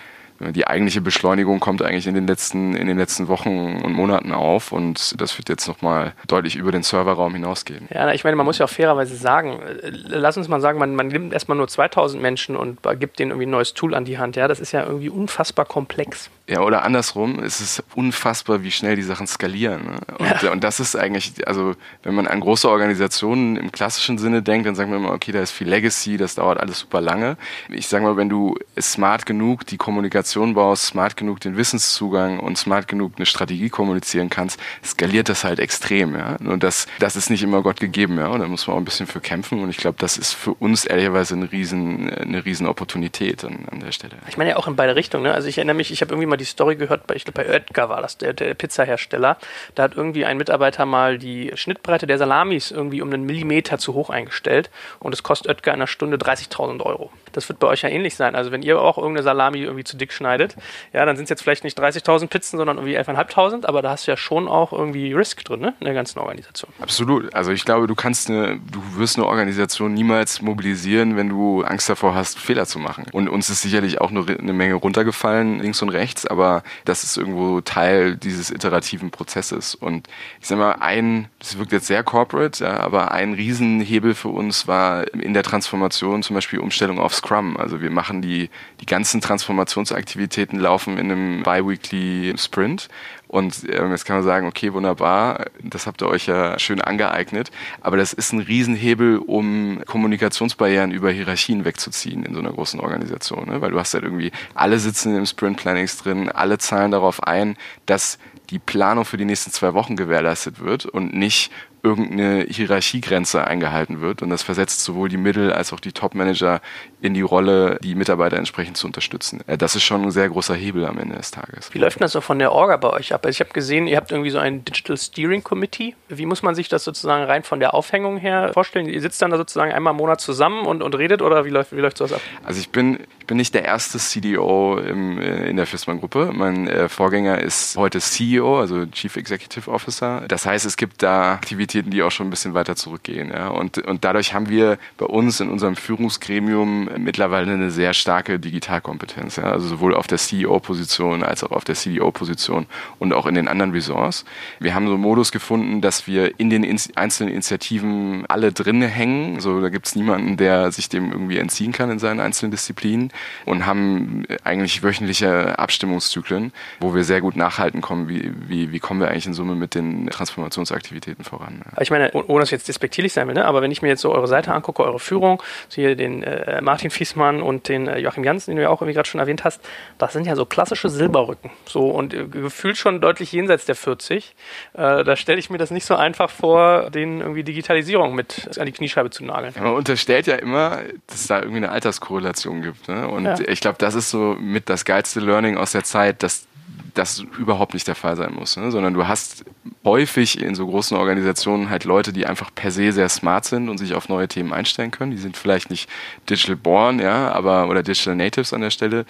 die 0.50 0.68
eigentliche 0.68 1.02
Beschleunigung 1.02 1.60
kommt 1.60 1.82
eigentlich 1.82 2.08
in 2.08 2.16
den 2.16 2.28
letzten, 2.28 2.76
in 2.76 2.88
den 2.88 2.98
letzten 2.98 3.28
Wochen 3.28 3.82
und 3.84 3.94
Monaten 3.94 4.32
auf 4.32 4.72
und 4.72 5.20
das 5.22 5.38
wird 5.38 5.50
jetzt 5.50 5.68
nochmal 5.68 6.14
deutlich 6.28 6.56
über 6.56 6.72
den 6.72 6.84
Serverraum 6.84 7.34
hinausgehen. 7.34 7.88
Ja, 7.94 8.12
ich 8.12 8.24
meine, 8.24 8.36
man 8.36 8.46
muss 8.46 8.58
ja 8.58 8.66
auch 8.66 8.70
fairerweise 8.70 9.16
sagen, 9.16 9.60
lass 9.82 10.38
uns 10.38 10.48
mal 10.48 10.62
sagen, 10.62 10.80
man, 10.80 10.96
man 10.96 11.08
nimmt 11.08 11.34
erstmal 11.34 11.58
nur 11.58 11.68
2000 11.68 12.22
Menschen 12.22 12.56
und 12.56 12.80
gibt 13.00 13.20
denen 13.20 13.32
irgendwie 13.32 13.46
ein 13.46 13.52
neues 13.52 13.74
Tool 13.74 13.94
an 13.94 14.06
die 14.06 14.18
Hand. 14.18 14.36
Ja, 14.36 14.48
das 14.48 14.60
ist 14.60 14.72
ja 14.72 14.86
irgendwie 14.86 15.10
unfassbar 15.10 15.66
komplex. 15.66 16.30
Ja, 16.52 16.60
oder 16.64 16.84
andersrum, 16.84 17.40
es 17.40 17.62
ist 17.62 17.82
unfassbar, 17.96 18.62
wie 18.62 18.72
schnell 18.72 18.98
die 18.98 19.04
Sachen 19.04 19.26
skalieren. 19.26 19.86
Ne? 19.86 20.00
Und, 20.20 20.42
ja. 20.42 20.52
und 20.52 20.66
das 20.66 20.82
ist 20.82 20.98
eigentlich, 20.98 21.48
also 21.48 21.76
wenn 22.04 22.14
man 22.14 22.28
an 22.28 22.42
große 22.42 22.68
Organisationen 22.68 23.56
im 23.56 23.72
klassischen 23.72 24.18
Sinne 24.18 24.42
denkt, 24.42 24.68
dann 24.68 24.76
sagt 24.76 24.90
man 24.90 25.00
immer, 25.00 25.14
okay, 25.14 25.32
da 25.32 25.42
ist 25.42 25.52
viel 25.52 25.70
Legacy, 25.70 26.18
das 26.18 26.36
dauert 26.36 26.60
alles 26.60 26.80
super 26.80 27.00
lange. 27.00 27.38
Ich 27.70 27.88
sage 27.88 28.04
mal, 28.04 28.18
wenn 28.18 28.28
du 28.28 28.58
smart 28.78 29.26
genug 29.26 29.66
die 29.66 29.78
Kommunikation 29.78 30.54
baust, 30.54 30.88
smart 30.88 31.16
genug 31.16 31.40
den 31.40 31.56
Wissenszugang 31.56 32.42
und 32.42 32.58
smart 32.58 32.90
genug 32.90 33.14
eine 33.16 33.26
Strategie 33.26 33.70
kommunizieren 33.70 34.30
kannst, 34.30 34.60
skaliert 34.84 35.30
das 35.30 35.46
halt 35.46 35.60
extrem. 35.60 36.16
Ja? 36.16 36.36
Und 36.36 36.64
das, 36.64 36.86
das 37.00 37.16
ist 37.16 37.30
nicht 37.30 37.44
immer 37.44 37.62
Gott 37.62 37.80
gegeben. 37.80 38.18
Ja? 38.18 38.28
Und 38.28 38.42
da 38.42 38.48
muss 38.50 38.68
man 38.68 38.76
auch 38.76 38.82
ein 38.82 38.86
bisschen 38.86 39.08
für 39.08 39.22
kämpfen. 39.22 39.64
Und 39.64 39.70
ich 39.70 39.78
glaube, 39.78 39.96
das 40.00 40.18
ist 40.18 40.34
für 40.34 40.54
uns 40.56 40.84
ehrlicherweise 40.84 41.34
eine 41.34 41.50
riesen, 41.50 42.10
eine 42.10 42.44
riesen 42.44 42.68
Opportunität 42.68 43.46
an, 43.46 43.68
an 43.72 43.80
der 43.80 43.94
Stelle. 43.94 44.18
Ich 44.28 44.36
meine 44.36 44.50
ja 44.50 44.56
auch 44.58 44.68
in 44.68 44.76
beide 44.76 44.98
Richtungen. 44.98 45.24
Ne? 45.24 45.34
Also 45.34 45.48
ich 45.48 45.58
erinnere 45.58 45.78
mich, 45.78 45.94
ich 45.94 46.02
habe 46.02 46.12
irgendwie 46.12 46.28
mal 46.28 46.41
die 46.42 46.46
Story 46.46 46.76
gehört, 46.76 47.08
bei, 47.08 47.16
ich 47.16 47.26
glaube 47.26 47.44
bei 47.44 47.50
Oetker 47.50 47.90
war 47.90 48.02
das, 48.02 48.18
der, 48.18 48.34
der 48.34 48.54
Pizzahersteller. 48.54 49.38
Da 49.76 49.84
hat 49.84 49.96
irgendwie 49.96 50.26
ein 50.26 50.38
Mitarbeiter 50.38 50.86
mal 50.86 51.18
die 51.18 51.52
Schnittbreite 51.56 52.08
der 52.08 52.18
Salamis 52.18 52.72
irgendwie 52.72 53.02
um 53.02 53.12
einen 53.12 53.26
Millimeter 53.26 53.78
zu 53.78 53.94
hoch 53.94 54.10
eingestellt 54.10 54.70
und 55.00 55.14
es 55.14 55.24
kostet 55.24 55.50
Oetker 55.50 55.72
in 55.72 55.76
einer 55.76 55.88
Stunde 55.88 56.18
30.000 56.18 56.82
Euro. 56.82 57.12
Das 57.32 57.48
wird 57.48 57.60
bei 57.60 57.68
euch 57.68 57.84
ja 57.84 57.90
ähnlich 57.90 58.16
sein. 58.16 58.36
Also 58.36 58.52
wenn 58.52 58.62
ihr 58.62 58.80
auch 58.82 58.98
irgendeine 58.98 59.24
Salami 59.24 59.60
irgendwie 59.60 59.84
zu 59.84 59.98
dick 59.98 60.12
schneidet, 60.12 60.56
ja, 60.94 61.06
dann 61.06 61.16
sind 61.16 61.26
es 61.26 61.30
jetzt 61.30 61.44
vielleicht 61.44 61.64
nicht 61.64 61.80
30.000 61.80 62.28
Pizzen, 62.28 62.58
sondern 62.58 62.78
irgendwie 62.78 62.98
11.500, 62.98 63.66
aber 63.66 63.82
da 63.82 63.92
hast 63.92 64.08
du 64.08 64.12
ja 64.12 64.18
schon 64.18 64.48
auch 64.48 64.74
irgendwie 64.74 65.14
Risk 65.14 65.44
drin, 65.46 65.62
ne, 65.62 65.74
in 65.80 65.86
der 65.86 65.94
ganzen 65.94 66.20
Organisation. 66.20 66.72
Absolut. 66.80 67.34
Also 67.34 67.52
ich 67.52 67.66
glaube, 67.66 67.88
du 67.88 67.96
kannst 67.96 68.30
eine, 68.30 68.60
du 68.60 68.82
wirst 68.98 69.18
eine 69.18 69.28
Organisation 69.28 69.94
niemals 69.94 70.42
mobilisieren, 70.42 71.16
wenn 71.18 71.30
du 71.30 71.64
Angst 71.64 71.90
davor 71.90 72.16
hast, 72.16 72.40
Fehler 72.40 72.66
zu 72.66 72.80
machen. 72.80 73.06
Und 73.12 73.30
uns 73.30 73.50
ist 73.50 73.62
sicherlich 73.62 74.02
auch 74.02 74.10
eine, 74.10 74.26
eine 74.28 74.54
Menge 74.54 74.76
runtergefallen, 74.76 75.60
links 75.60 75.82
und 75.82 75.90
rechts, 75.90 76.21
aber 76.30 76.64
das 76.86 77.04
ist 77.04 77.18
irgendwo 77.18 77.62
Teil 77.62 78.16
dieses 78.16 78.52
iterativen 78.52 79.12
Prozesses. 79.12 79.76
Und 79.76 80.08
ich 80.40 80.48
sag 80.48 80.58
mal, 80.58 80.74
ein, 80.74 81.28
das 81.40 81.58
wirkt 81.58 81.72
jetzt 81.72 81.88
sehr 81.88 82.04
corporate, 82.04 82.64
ja, 82.64 82.80
aber 82.80 83.12
ein 83.12 83.34
Riesenhebel 83.34 84.14
für 84.14 84.30
uns 84.30 84.68
war 84.68 85.12
in 85.14 85.34
der 85.34 85.44
Transformation 85.44 86.24
zum 86.24 86.36
Beispiel 86.36 86.60
Umstellung 86.60 87.00
auf 87.00 87.14
Scrum. 87.16 87.58
Also 87.58 87.82
wir 87.82 87.92
machen 87.92 88.22
die, 88.22 88.50
die 88.80 88.86
ganzen 88.86 89.22
Transformationsaktivitäten 89.22 90.60
laufen 90.60 90.98
in 90.98 91.12
einem 91.12 91.44
Bi-Weekly 91.44 92.34
Sprint 92.38 92.90
und 93.32 93.64
ähm, 93.70 93.92
jetzt 93.92 94.04
kann 94.04 94.18
man 94.18 94.26
sagen, 94.26 94.46
okay, 94.46 94.74
wunderbar, 94.74 95.46
das 95.64 95.88
habt 95.88 96.02
ihr 96.02 96.10
euch 96.10 96.28
ja 96.28 96.60
schön 96.60 96.82
angeeignet. 96.82 97.50
Aber 97.80 97.96
das 97.96 98.12
ist 98.12 98.34
ein 98.34 98.42
Riesenhebel, 98.42 99.20
um 99.20 99.82
Kommunikationsbarrieren 99.86 100.92
über 100.92 101.12
Hierarchien 101.12 101.64
wegzuziehen 101.64 102.26
in 102.26 102.34
so 102.34 102.42
einer 102.42 102.52
großen 102.52 102.82
Organisation. 102.82 103.48
Ne? 103.48 103.62
Weil 103.62 103.72
du 103.72 103.80
hast 103.80 103.94
halt 103.94 104.04
irgendwie, 104.04 104.34
alle 104.54 104.80
sitzen 104.80 105.16
im 105.16 105.26
Sprint 105.26 105.56
Plannings 105.56 105.96
drin, 105.96 106.28
alle 106.28 106.58
zahlen 106.58 106.92
darauf 106.92 107.24
ein, 107.24 107.56
dass 107.86 108.20
die 108.50 108.60
Planung 108.60 109.06
für 109.06 109.16
die 109.16 109.24
nächsten 109.24 109.52
zwei 109.52 109.74
Wochen 109.74 109.96
gewährleistet 109.96 110.60
wird 110.60 110.86
und 110.86 111.14
nicht 111.14 111.54
irgendeine 111.84 112.46
Hierarchiegrenze 112.50 113.48
eingehalten 113.48 114.02
wird. 114.02 114.22
Und 114.22 114.30
das 114.30 114.44
versetzt 114.44 114.84
sowohl 114.84 115.08
die 115.08 115.16
Mittel- 115.18 115.54
als 115.54 115.72
auch 115.72 115.80
die 115.80 115.94
Top-Manager 115.94 116.62
in 117.02 117.16
die 117.16 117.22
Rolle, 117.22 117.80
die 117.84 117.96
Mitarbeiter 117.96 118.38
entsprechend 118.38 118.78
zu 118.78 118.86
unterstützen. 118.86 119.42
Äh, 119.48 119.58
das 119.58 119.76
ist 119.76 119.84
schon 119.84 120.04
ein 120.04 120.12
sehr 120.12 120.30
großer 120.30 120.54
Hebel 120.54 120.86
am 120.86 121.00
Ende 121.00 121.16
des 121.16 121.32
Tages. 121.32 121.74
Wie 121.74 121.80
läuft 121.80 122.00
das 122.00 122.12
so 122.12 122.22
von 122.22 122.38
der 122.38 122.52
Orga 122.52 122.78
bei 122.78 122.92
euch 122.92 123.14
ab? 123.14 123.26
Also 123.26 123.36
ich 123.36 123.40
habe 123.40 123.52
gesehen, 123.52 123.88
ihr 123.88 123.98
habt 123.98 124.12
irgendwie 124.12 124.30
so 124.30 124.38
ein 124.38 124.64
Digital 124.64 124.98
Steering 124.98 125.44
Committee. 125.44 125.96
Wie 126.10 126.26
muss 126.26 126.44
man 126.44 126.54
sich 126.54 126.70
das 126.70 126.84
sozusagen 126.84 127.24
rein 127.24 127.44
von 127.44 127.60
der 127.60 127.74
Aufhängung 127.74 128.18
her 128.18 128.52
vorstellen? 128.54 128.88
Ihr 128.88 129.02
sitzt 129.02 129.22
dann 129.22 129.32
da 129.32 129.38
sozusagen 129.38 129.72
einmal 129.72 129.92
im 129.92 129.98
Monat 129.98 130.22
zusammen 130.22 130.66
und, 130.66 130.84
und 130.84 130.96
redet 130.96 131.22
oder 131.24 131.44
wie 131.44 131.50
läuft, 131.50 131.76
wie 131.76 131.80
läuft 131.80 131.98
sowas 131.98 132.14
ab? 132.14 132.22
Also 132.44 132.60
ich 132.60 132.70
bin, 132.70 133.00
bin 133.26 133.38
nicht 133.38 133.56
der 133.56 133.66
erste 133.66 133.98
CDO 133.98 134.78
im, 134.78 135.20
äh, 135.20 135.50
in 135.50 135.58
der 135.58 135.66
Fissmann-Gruppe. 135.66 136.32
Mein 136.34 136.68
äh, 136.68 136.88
Vorgänger 136.88 137.40
ist 137.40 137.78
heute 137.78 138.00
CEO, 138.00 138.60
also 138.60 138.86
Chief 138.86 139.16
Executive 139.16 139.72
Officer. 139.72 140.24
Das 140.28 140.46
heißt, 140.46 140.66
es 140.68 140.78
gibt 140.78 141.02
da 141.02 141.34
Aktivitäten, 141.34 141.90
die 141.90 142.04
auch 142.04 142.12
schon 142.12 142.28
ein 142.28 142.30
bisschen 142.32 142.54
weiter 142.54 142.76
zurückgehen. 142.76 143.32
Ja? 143.32 143.48
Und, 143.48 143.80
und 143.80 144.06
dadurch 144.06 144.36
haben 144.36 144.50
wir 144.50 144.78
bei 144.98 145.08
uns 145.08 145.40
in 145.40 145.50
unserem 145.50 145.76
Führungsgremium 145.76 146.91
mittlerweile 146.98 147.52
eine 147.52 147.72
sehr 147.72 147.94
starke 147.94 148.40
Digitalkompetenz. 148.40 149.38
Ja? 149.38 149.44
Also 149.44 149.68
sowohl 149.68 149.96
auf 149.96 150.08
der 150.08 150.18
CEO-Position 150.18 151.24
als 151.24 151.44
auch 151.44 151.52
auf 151.52 151.64
der 151.64 151.76
CDO-Position 151.76 152.66
und 153.00 153.14
auch 153.14 153.26
in 153.26 153.36
den 153.36 153.48
anderen 153.48 153.72
Ressorts. 153.72 154.26
Wir 154.60 154.74
haben 154.76 154.88
so 154.88 154.94
einen 154.94 155.02
Modus 155.02 155.32
gefunden, 155.32 155.82
dass 155.82 156.08
wir 156.08 156.40
in 156.40 156.50
den 156.50 156.66
einzelnen 156.96 157.32
Initiativen 157.32 158.26
alle 158.28 158.52
drinne 158.52 158.88
hängen. 158.88 159.40
So, 159.40 159.62
da 159.62 159.70
gibt 159.70 159.88
es 159.88 159.96
niemanden, 159.96 160.38
der 160.38 160.72
sich 160.72 160.90
dem 160.90 161.12
irgendwie 161.12 161.38
entziehen 161.38 161.72
kann 161.72 161.92
in 161.92 162.00
seinen 162.00 162.20
einzelnen 162.20 162.52
Disziplinen 162.52 163.12
und 163.46 163.66
haben 163.66 164.26
eigentlich 164.44 164.84
wöchentliche 164.84 165.58
Abstimmungszyklen, 165.60 166.52
wo 166.80 166.96
wir 166.96 167.04
sehr 167.04 167.22
gut 167.22 167.36
nachhalten 167.36 167.82
kommen, 167.82 168.10
wie, 168.10 168.32
wie, 168.48 168.72
wie 168.72 168.80
kommen 168.80 169.00
wir 169.00 169.10
eigentlich 169.10 169.28
in 169.28 169.34
Summe 169.34 169.56
mit 169.56 169.76
den 169.76 170.08
Transformationsaktivitäten 170.08 171.24
voran. 171.24 171.62
Ich 171.80 171.92
meine, 171.92 172.12
ohne 172.12 172.42
dass 172.42 172.52
jetzt 172.52 172.68
despektierlich 172.68 173.14
sein 173.14 173.28
will, 173.28 173.36
ne? 173.36 173.46
aber 173.46 173.62
wenn 173.62 173.72
ich 173.72 173.82
mir 173.82 173.90
jetzt 173.90 174.02
so 174.02 174.12
eure 174.12 174.28
Seite 174.28 174.54
angucke, 174.54 174.84
eure 174.84 175.00
Führung, 175.00 175.42
so 175.70 175.76
hier 175.76 175.96
den 175.96 176.24
äh, 176.24 176.62
Martin 176.62 176.81
Fiesmann 176.90 177.42
und 177.42 177.68
den 177.70 177.88
äh, 177.88 178.00
Joachim 178.00 178.24
Janssen, 178.24 178.52
den 178.52 178.58
du 178.58 178.64
ja 178.64 178.70
auch 178.70 178.82
irgendwie 178.82 178.96
gerade 178.96 179.08
schon 179.08 179.20
erwähnt 179.20 179.44
hast, 179.44 179.62
das 179.98 180.14
sind 180.14 180.26
ja 180.26 180.36
so 180.36 180.46
klassische 180.46 180.90
Silberrücken. 180.90 181.52
So 181.66 181.90
und 181.90 182.14
äh, 182.14 182.26
gefühlt 182.26 182.78
schon 182.78 183.02
deutlich 183.02 183.32
jenseits 183.32 183.66
der 183.66 183.76
40. 183.76 184.36
Äh, 184.74 185.04
da 185.04 185.16
stelle 185.16 185.40
ich 185.40 185.50
mir 185.50 185.58
das 185.58 185.72
nicht 185.72 185.86
so 185.86 185.96
einfach 185.96 186.30
vor, 186.30 186.90
denen 186.90 187.22
irgendwie 187.22 187.44
Digitalisierung 187.44 188.16
mit 188.16 188.58
an 188.58 188.66
die 188.66 188.72
Kniescheibe 188.72 189.10
zu 189.10 189.24
nageln. 189.24 189.54
Ja, 189.56 189.62
man 189.62 189.74
unterstellt 189.74 190.28
ja 190.28 190.36
immer, 190.36 190.80
dass 191.08 191.22
es 191.22 191.28
da 191.28 191.40
irgendwie 191.40 191.58
eine 191.58 191.70
Alterskorrelation 191.70 192.62
gibt. 192.62 192.88
Ne? 192.88 193.08
Und 193.08 193.26
ja. 193.26 193.40
ich 193.48 193.60
glaube, 193.60 193.78
das 193.78 193.96
ist 193.96 194.10
so 194.10 194.36
mit 194.40 194.70
das 194.70 194.86
geilste 194.86 195.20
Learning 195.20 195.58
aus 195.58 195.74
der 195.74 195.84
Zeit, 195.84 196.24
dass 196.24 196.48
das 196.94 197.20
überhaupt 197.38 197.74
nicht 197.74 197.88
der 197.88 197.96
Fall 197.96 198.16
sein 198.16 198.34
muss, 198.34 198.58
ne? 198.58 198.72
sondern 198.72 198.94
du 198.94 199.08
hast 199.08 199.46
häufig 199.84 200.42
in 200.42 200.56
so 200.56 200.68
großen 200.68 200.98
Organisationen 200.98 201.70
halt 201.70 201.86
Leute, 201.86 202.14
die 202.14 202.26
einfach 202.26 202.50
per 202.54 202.72
se 202.72 202.92
sehr 202.92 203.10
smart 203.10 203.46
sind 203.46 203.70
und 203.70 203.78
sich 203.78 203.94
auf 203.94 204.10
neue 204.10 204.28
Themen 204.28 204.54
einstellen 204.54 204.92
können. 204.92 205.12
Die 205.12 205.18
sind 205.18 205.38
vielleicht 205.38 205.70
nicht 205.70 205.90
digital 206.30 206.56
born, 206.56 207.00
ja, 207.00 207.32
aber 207.32 207.70
oder 207.70 207.84
digital 207.84 208.16
natives 208.16 208.54
an 208.54 208.62
der 208.62 208.72
Stelle, 208.72 209.06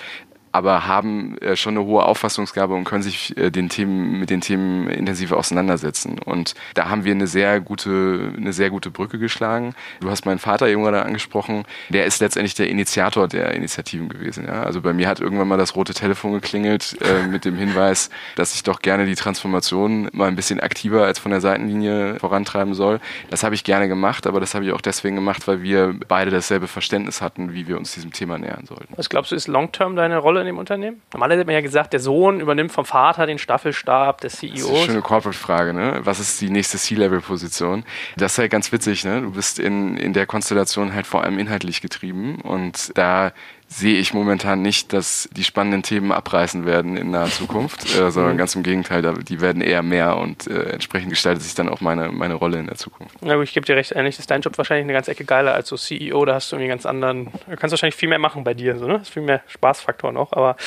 aber 0.52 0.88
haben 0.88 1.38
äh, 1.38 1.56
schon 1.56 1.78
eine 1.78 1.86
hohe 1.86 2.04
Auffassungsgabe 2.04 2.74
und 2.74 2.84
können 2.84 3.04
sich 3.04 3.38
äh, 3.38 3.52
den 3.52 3.70
Themen, 3.70 4.20
mit 4.20 4.30
den 4.30 4.42
Themen 4.42 4.88
intensiver 4.88 5.38
auseinandersetzen. 5.38 6.20
Und 6.20 6.56
da 6.74 6.90
haben 6.90 7.06
wir 7.06 7.12
eine 7.12 7.28
sehr 7.28 7.60
gute, 7.60 8.34
eine 8.36 8.54
sehr 8.54 8.70
gute 8.70 8.92
Brücke 8.92 9.18
geschlagen. 9.20 9.74
Du 10.00 10.10
hast 10.10 10.26
meinen 10.26 10.40
Vater 10.40 10.68
eben 10.68 10.84
gerade 10.84 11.04
angesprochen. 11.04 11.64
Der 11.90 12.06
ist 12.06 12.20
letztendlich 12.20 12.54
der 12.56 12.70
Initiator 12.70 13.28
der 13.28 13.54
Initiativen 13.54 14.10
gewesen. 14.10 14.46
Ja? 14.46 14.64
Also 14.64 14.82
bei 14.82 14.94
mir 14.94 15.08
hat 15.08 15.20
irgendwann 15.20 15.48
mal 15.48 15.58
das 15.58 15.76
rote 15.76 15.94
Telefon 15.94 16.34
geklingelt 16.34 16.98
äh, 17.02 17.28
mit 17.28 17.46
dem 17.46 17.56
Hinweis, 17.56 18.10
dass 18.36 18.54
ich 18.56 18.64
doch 18.64 18.82
gerne 18.82 19.06
die 19.06 19.16
Transformation 19.16 20.10
mal 20.12 20.28
ein 20.28 20.36
bisschen 20.36 20.60
aktiver 20.60 21.06
als 21.06 21.20
von 21.20 21.32
der 21.32 21.42
Seitenlinie 21.42 22.20
vorantreiben 22.20 22.74
soll. 22.74 23.00
Das 23.30 23.44
habe 23.44 23.56
ich 23.56 23.64
gerne 23.64 23.88
gemacht, 23.88 24.28
aber 24.28 24.40
das 24.40 24.54
habe 24.54 24.66
ich 24.66 24.74
auch 24.74 24.82
deswegen 24.82 25.16
gemacht, 25.16 25.48
weil 25.48 25.62
wir 25.62 25.96
beide 26.08 26.32
dasselbe 26.32 26.68
Verständnis 26.68 27.22
hatten, 27.22 27.54
wie 27.54 27.68
wir 27.68 27.78
uns 27.78 27.94
diesem 27.94 28.12
Thema 28.12 28.38
nähern 28.38 28.66
sollten. 28.66 28.94
Was 28.98 29.10
glaubst 29.10 29.32
du, 29.32 29.36
ist 29.36 29.48
long-term 29.48 29.96
deine 29.96 30.18
Rolle 30.18 30.41
in 30.42 30.48
dem 30.48 30.58
Unternehmen? 30.58 31.02
Normalerweise 31.14 31.42
hat 31.42 31.48
man 31.48 31.56
ja 31.56 31.62
gesagt, 31.62 31.94
der 31.94 32.00
Sohn 32.00 32.40
übernimmt 32.40 32.72
vom 32.72 32.86
Vater 32.86 33.26
den 33.26 33.38
Staffelstab 33.38 34.22
des 34.22 34.38
CEOs. 34.38 34.54
Das 34.54 34.62
ist 34.62 34.70
eine 34.70 34.86
schöne 34.86 35.02
Corporate-Frage, 35.02 35.74
ne? 35.74 36.02
Was 36.04 36.20
ist 36.20 36.42
die 36.42 36.50
nächste 36.50 36.78
C-Level-Position? 36.78 37.84
Das 38.18 38.34
ist 38.34 38.38
halt 38.40 38.52
ganz 38.52 38.72
witzig, 38.72 39.06
ne? 39.06 39.22
Du 39.22 39.32
bist 39.32 39.60
in, 39.60 39.98
in 39.98 40.14
der 40.14 40.26
Konstellation 40.26 40.94
halt 40.94 41.08
vor 41.08 41.24
allem 41.24 41.40
inhaltlich 41.40 41.82
getrieben 41.82 42.42
und 42.42 42.98
da 42.98 43.32
sehe 43.72 44.00
ich 44.00 44.14
momentan 44.14 44.62
nicht, 44.62 44.92
dass 44.92 45.30
die 45.32 45.46
spannenden 45.46 45.82
Themen 45.82 46.12
abreißen 46.12 46.66
werden 46.66 46.98
in 46.98 47.12
naher 47.12 47.30
Zukunft, 47.30 47.86
äh, 47.96 48.12
sondern 48.12 48.34
mhm. 48.34 48.38
ganz 48.38 48.54
im 48.54 48.64
Gegenteil, 48.64 49.02
die 49.02 49.40
werden 49.40 49.62
eher 49.62 49.82
mehr 49.82 50.18
und 50.18 50.46
äh, 50.48 50.72
entsprechend 50.72 51.10
gestaltet 51.10 51.44
sich 51.44 51.56
dann 51.56 51.70
auch 51.70 51.80
meine, 51.80 52.12
meine 52.12 52.34
Rolle 52.34 52.60
in 52.60 52.68
der 52.68 52.76
Zukunft. 52.76 53.16
Na 53.22 53.36
gut, 53.36 53.46
ich 53.46 53.54
gebe 53.54 53.66
dir 53.66 53.78
recht, 53.78 53.96
eigentlich 53.96 54.20
ist 54.20 54.30
dein 54.30 54.42
Job 54.42 54.58
wahrscheinlich 54.58 54.84
eine 54.84 54.94
ganze 54.94 55.12
Ecke 55.12 55.24
geiler 55.24 55.54
als 55.54 55.70
so 55.70 55.78
CEO, 55.78 56.26
da 56.26 56.36
hast 56.36 56.52
du 56.52 56.58
irgendwie 56.58 56.68
ganz 56.68 56.86
anderen, 56.86 57.28
du 57.48 57.56
kannst 57.56 57.72
wahrscheinlich 57.72 57.96
viel 57.96 58.10
mehr 58.10 58.20
machen 58.20 58.44
bei 58.44 58.54
dir, 58.54 58.78
so, 58.78 58.88
ne? 58.88 58.94
Das 58.94 59.04
ist 59.04 59.14
viel 59.14 59.24
mehr 59.24 59.42
Spaßfaktor 59.48 60.12
noch, 60.12 60.34
aber 60.34 60.58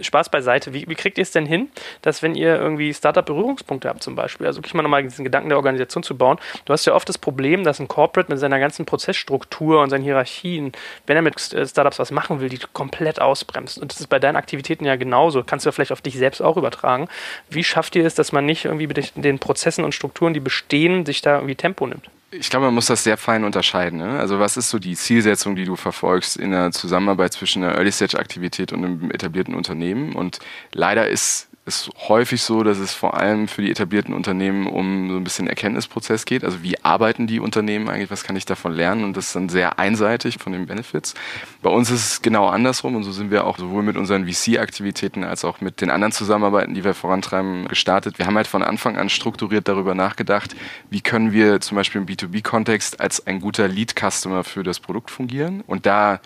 Spaß 0.00 0.30
beiseite. 0.30 0.72
Wie, 0.72 0.88
wie 0.88 0.94
kriegt 0.94 1.18
ihr 1.18 1.22
es 1.22 1.32
denn 1.32 1.46
hin, 1.46 1.68
dass 2.02 2.22
wenn 2.22 2.34
ihr 2.34 2.56
irgendwie 2.56 2.92
Startup-Berührungspunkte 2.92 3.88
habt 3.88 4.02
zum 4.02 4.14
Beispiel, 4.14 4.46
also 4.46 4.58
wirklich 4.58 4.74
mal 4.74 4.82
nochmal 4.82 5.02
diesen 5.02 5.24
Gedanken 5.24 5.48
der 5.48 5.58
Organisation 5.58 6.02
zu 6.02 6.16
bauen, 6.16 6.38
du 6.64 6.72
hast 6.72 6.84
ja 6.86 6.94
oft 6.94 7.08
das 7.08 7.18
Problem, 7.18 7.64
dass 7.64 7.80
ein 7.80 7.88
Corporate 7.88 8.30
mit 8.30 8.38
seiner 8.38 8.58
ganzen 8.58 8.86
Prozessstruktur 8.86 9.82
und 9.82 9.90
seinen 9.90 10.04
Hierarchien, 10.04 10.72
wenn 11.06 11.16
er 11.16 11.22
mit 11.22 11.52
äh, 11.52 11.66
Startups 11.66 11.98
was 11.98 12.10
machen 12.10 12.40
will, 12.40 12.48
die 12.48 12.58
komplett 12.72 13.20
ausbremst. 13.20 13.78
Und 13.78 13.92
das 13.92 14.00
ist 14.00 14.08
bei 14.08 14.18
deinen 14.18 14.36
Aktivitäten 14.36 14.84
ja 14.84 14.96
genauso. 14.96 15.42
Kannst 15.42 15.66
du 15.66 15.68
ja 15.68 15.72
vielleicht 15.72 15.92
auf 15.92 16.00
dich 16.00 16.16
selbst 16.16 16.40
auch 16.40 16.56
übertragen. 16.56 17.08
Wie 17.48 17.64
schafft 17.64 17.96
ihr 17.96 18.04
es, 18.04 18.14
dass 18.14 18.32
man 18.32 18.46
nicht 18.46 18.64
irgendwie 18.64 18.86
mit 18.86 19.12
den 19.16 19.38
Prozessen 19.38 19.84
und 19.84 19.94
Strukturen, 19.94 20.34
die 20.34 20.40
bestehen, 20.40 21.06
sich 21.06 21.22
da 21.22 21.36
irgendwie 21.36 21.54
Tempo 21.54 21.86
nimmt? 21.86 22.08
Ich 22.32 22.48
glaube, 22.48 22.66
man 22.66 22.74
muss 22.74 22.86
das 22.86 23.02
sehr 23.02 23.16
fein 23.16 23.44
unterscheiden. 23.44 23.98
Ne? 23.98 24.18
Also 24.18 24.38
was 24.38 24.56
ist 24.56 24.70
so 24.70 24.78
die 24.78 24.94
Zielsetzung, 24.94 25.56
die 25.56 25.64
du 25.64 25.74
verfolgst 25.74 26.36
in 26.36 26.52
der 26.52 26.70
Zusammenarbeit 26.70 27.32
zwischen 27.32 27.64
einer 27.64 27.74
Early-Stage-Aktivität 27.74 28.72
und 28.72 28.84
einem 28.84 29.10
etablierten 29.10 29.54
Unternehmen? 29.54 30.14
Und 30.14 30.38
leider 30.72 31.08
ist 31.08 31.49
ist 31.70 31.90
häufig 32.08 32.42
so, 32.42 32.64
dass 32.64 32.78
es 32.78 32.92
vor 32.92 33.16
allem 33.16 33.46
für 33.46 33.62
die 33.62 33.70
etablierten 33.70 34.12
Unternehmen 34.12 34.66
um 34.66 35.08
so 35.08 35.16
ein 35.16 35.22
bisschen 35.22 35.46
Erkenntnisprozess 35.46 36.24
geht. 36.24 36.42
Also 36.44 36.64
wie 36.64 36.82
arbeiten 36.82 37.28
die 37.28 37.38
Unternehmen 37.38 37.88
eigentlich, 37.88 38.10
was 38.10 38.24
kann 38.24 38.34
ich 38.34 38.44
davon 38.44 38.72
lernen? 38.72 39.04
Und 39.04 39.16
das 39.16 39.28
ist 39.28 39.36
dann 39.36 39.48
sehr 39.48 39.78
einseitig 39.78 40.38
von 40.38 40.52
den 40.52 40.66
Benefits. 40.66 41.14
Bei 41.62 41.70
uns 41.70 41.90
ist 41.90 42.12
es 42.12 42.22
genau 42.22 42.48
andersrum 42.48 42.96
und 42.96 43.04
so 43.04 43.12
sind 43.12 43.30
wir 43.30 43.46
auch 43.46 43.56
sowohl 43.56 43.84
mit 43.84 43.96
unseren 43.96 44.26
VC-Aktivitäten 44.26 45.22
als 45.22 45.44
auch 45.44 45.60
mit 45.60 45.80
den 45.80 45.90
anderen 45.90 46.12
Zusammenarbeiten, 46.12 46.74
die 46.74 46.82
wir 46.82 46.94
vorantreiben, 46.94 47.68
gestartet. 47.68 48.18
Wir 48.18 48.26
haben 48.26 48.36
halt 48.36 48.48
von 48.48 48.64
Anfang 48.64 48.96
an 48.96 49.08
strukturiert 49.08 49.68
darüber 49.68 49.94
nachgedacht, 49.94 50.56
wie 50.90 51.00
können 51.00 51.32
wir 51.32 51.60
zum 51.60 51.76
Beispiel 51.76 52.00
im 52.00 52.06
B2B-Kontext 52.08 53.00
als 53.00 53.26
ein 53.28 53.40
guter 53.40 53.68
Lead-Customer 53.68 54.42
für 54.42 54.64
das 54.64 54.80
Produkt 54.80 55.10
fungieren 55.10 55.62
und 55.66 55.86
da 55.86 56.20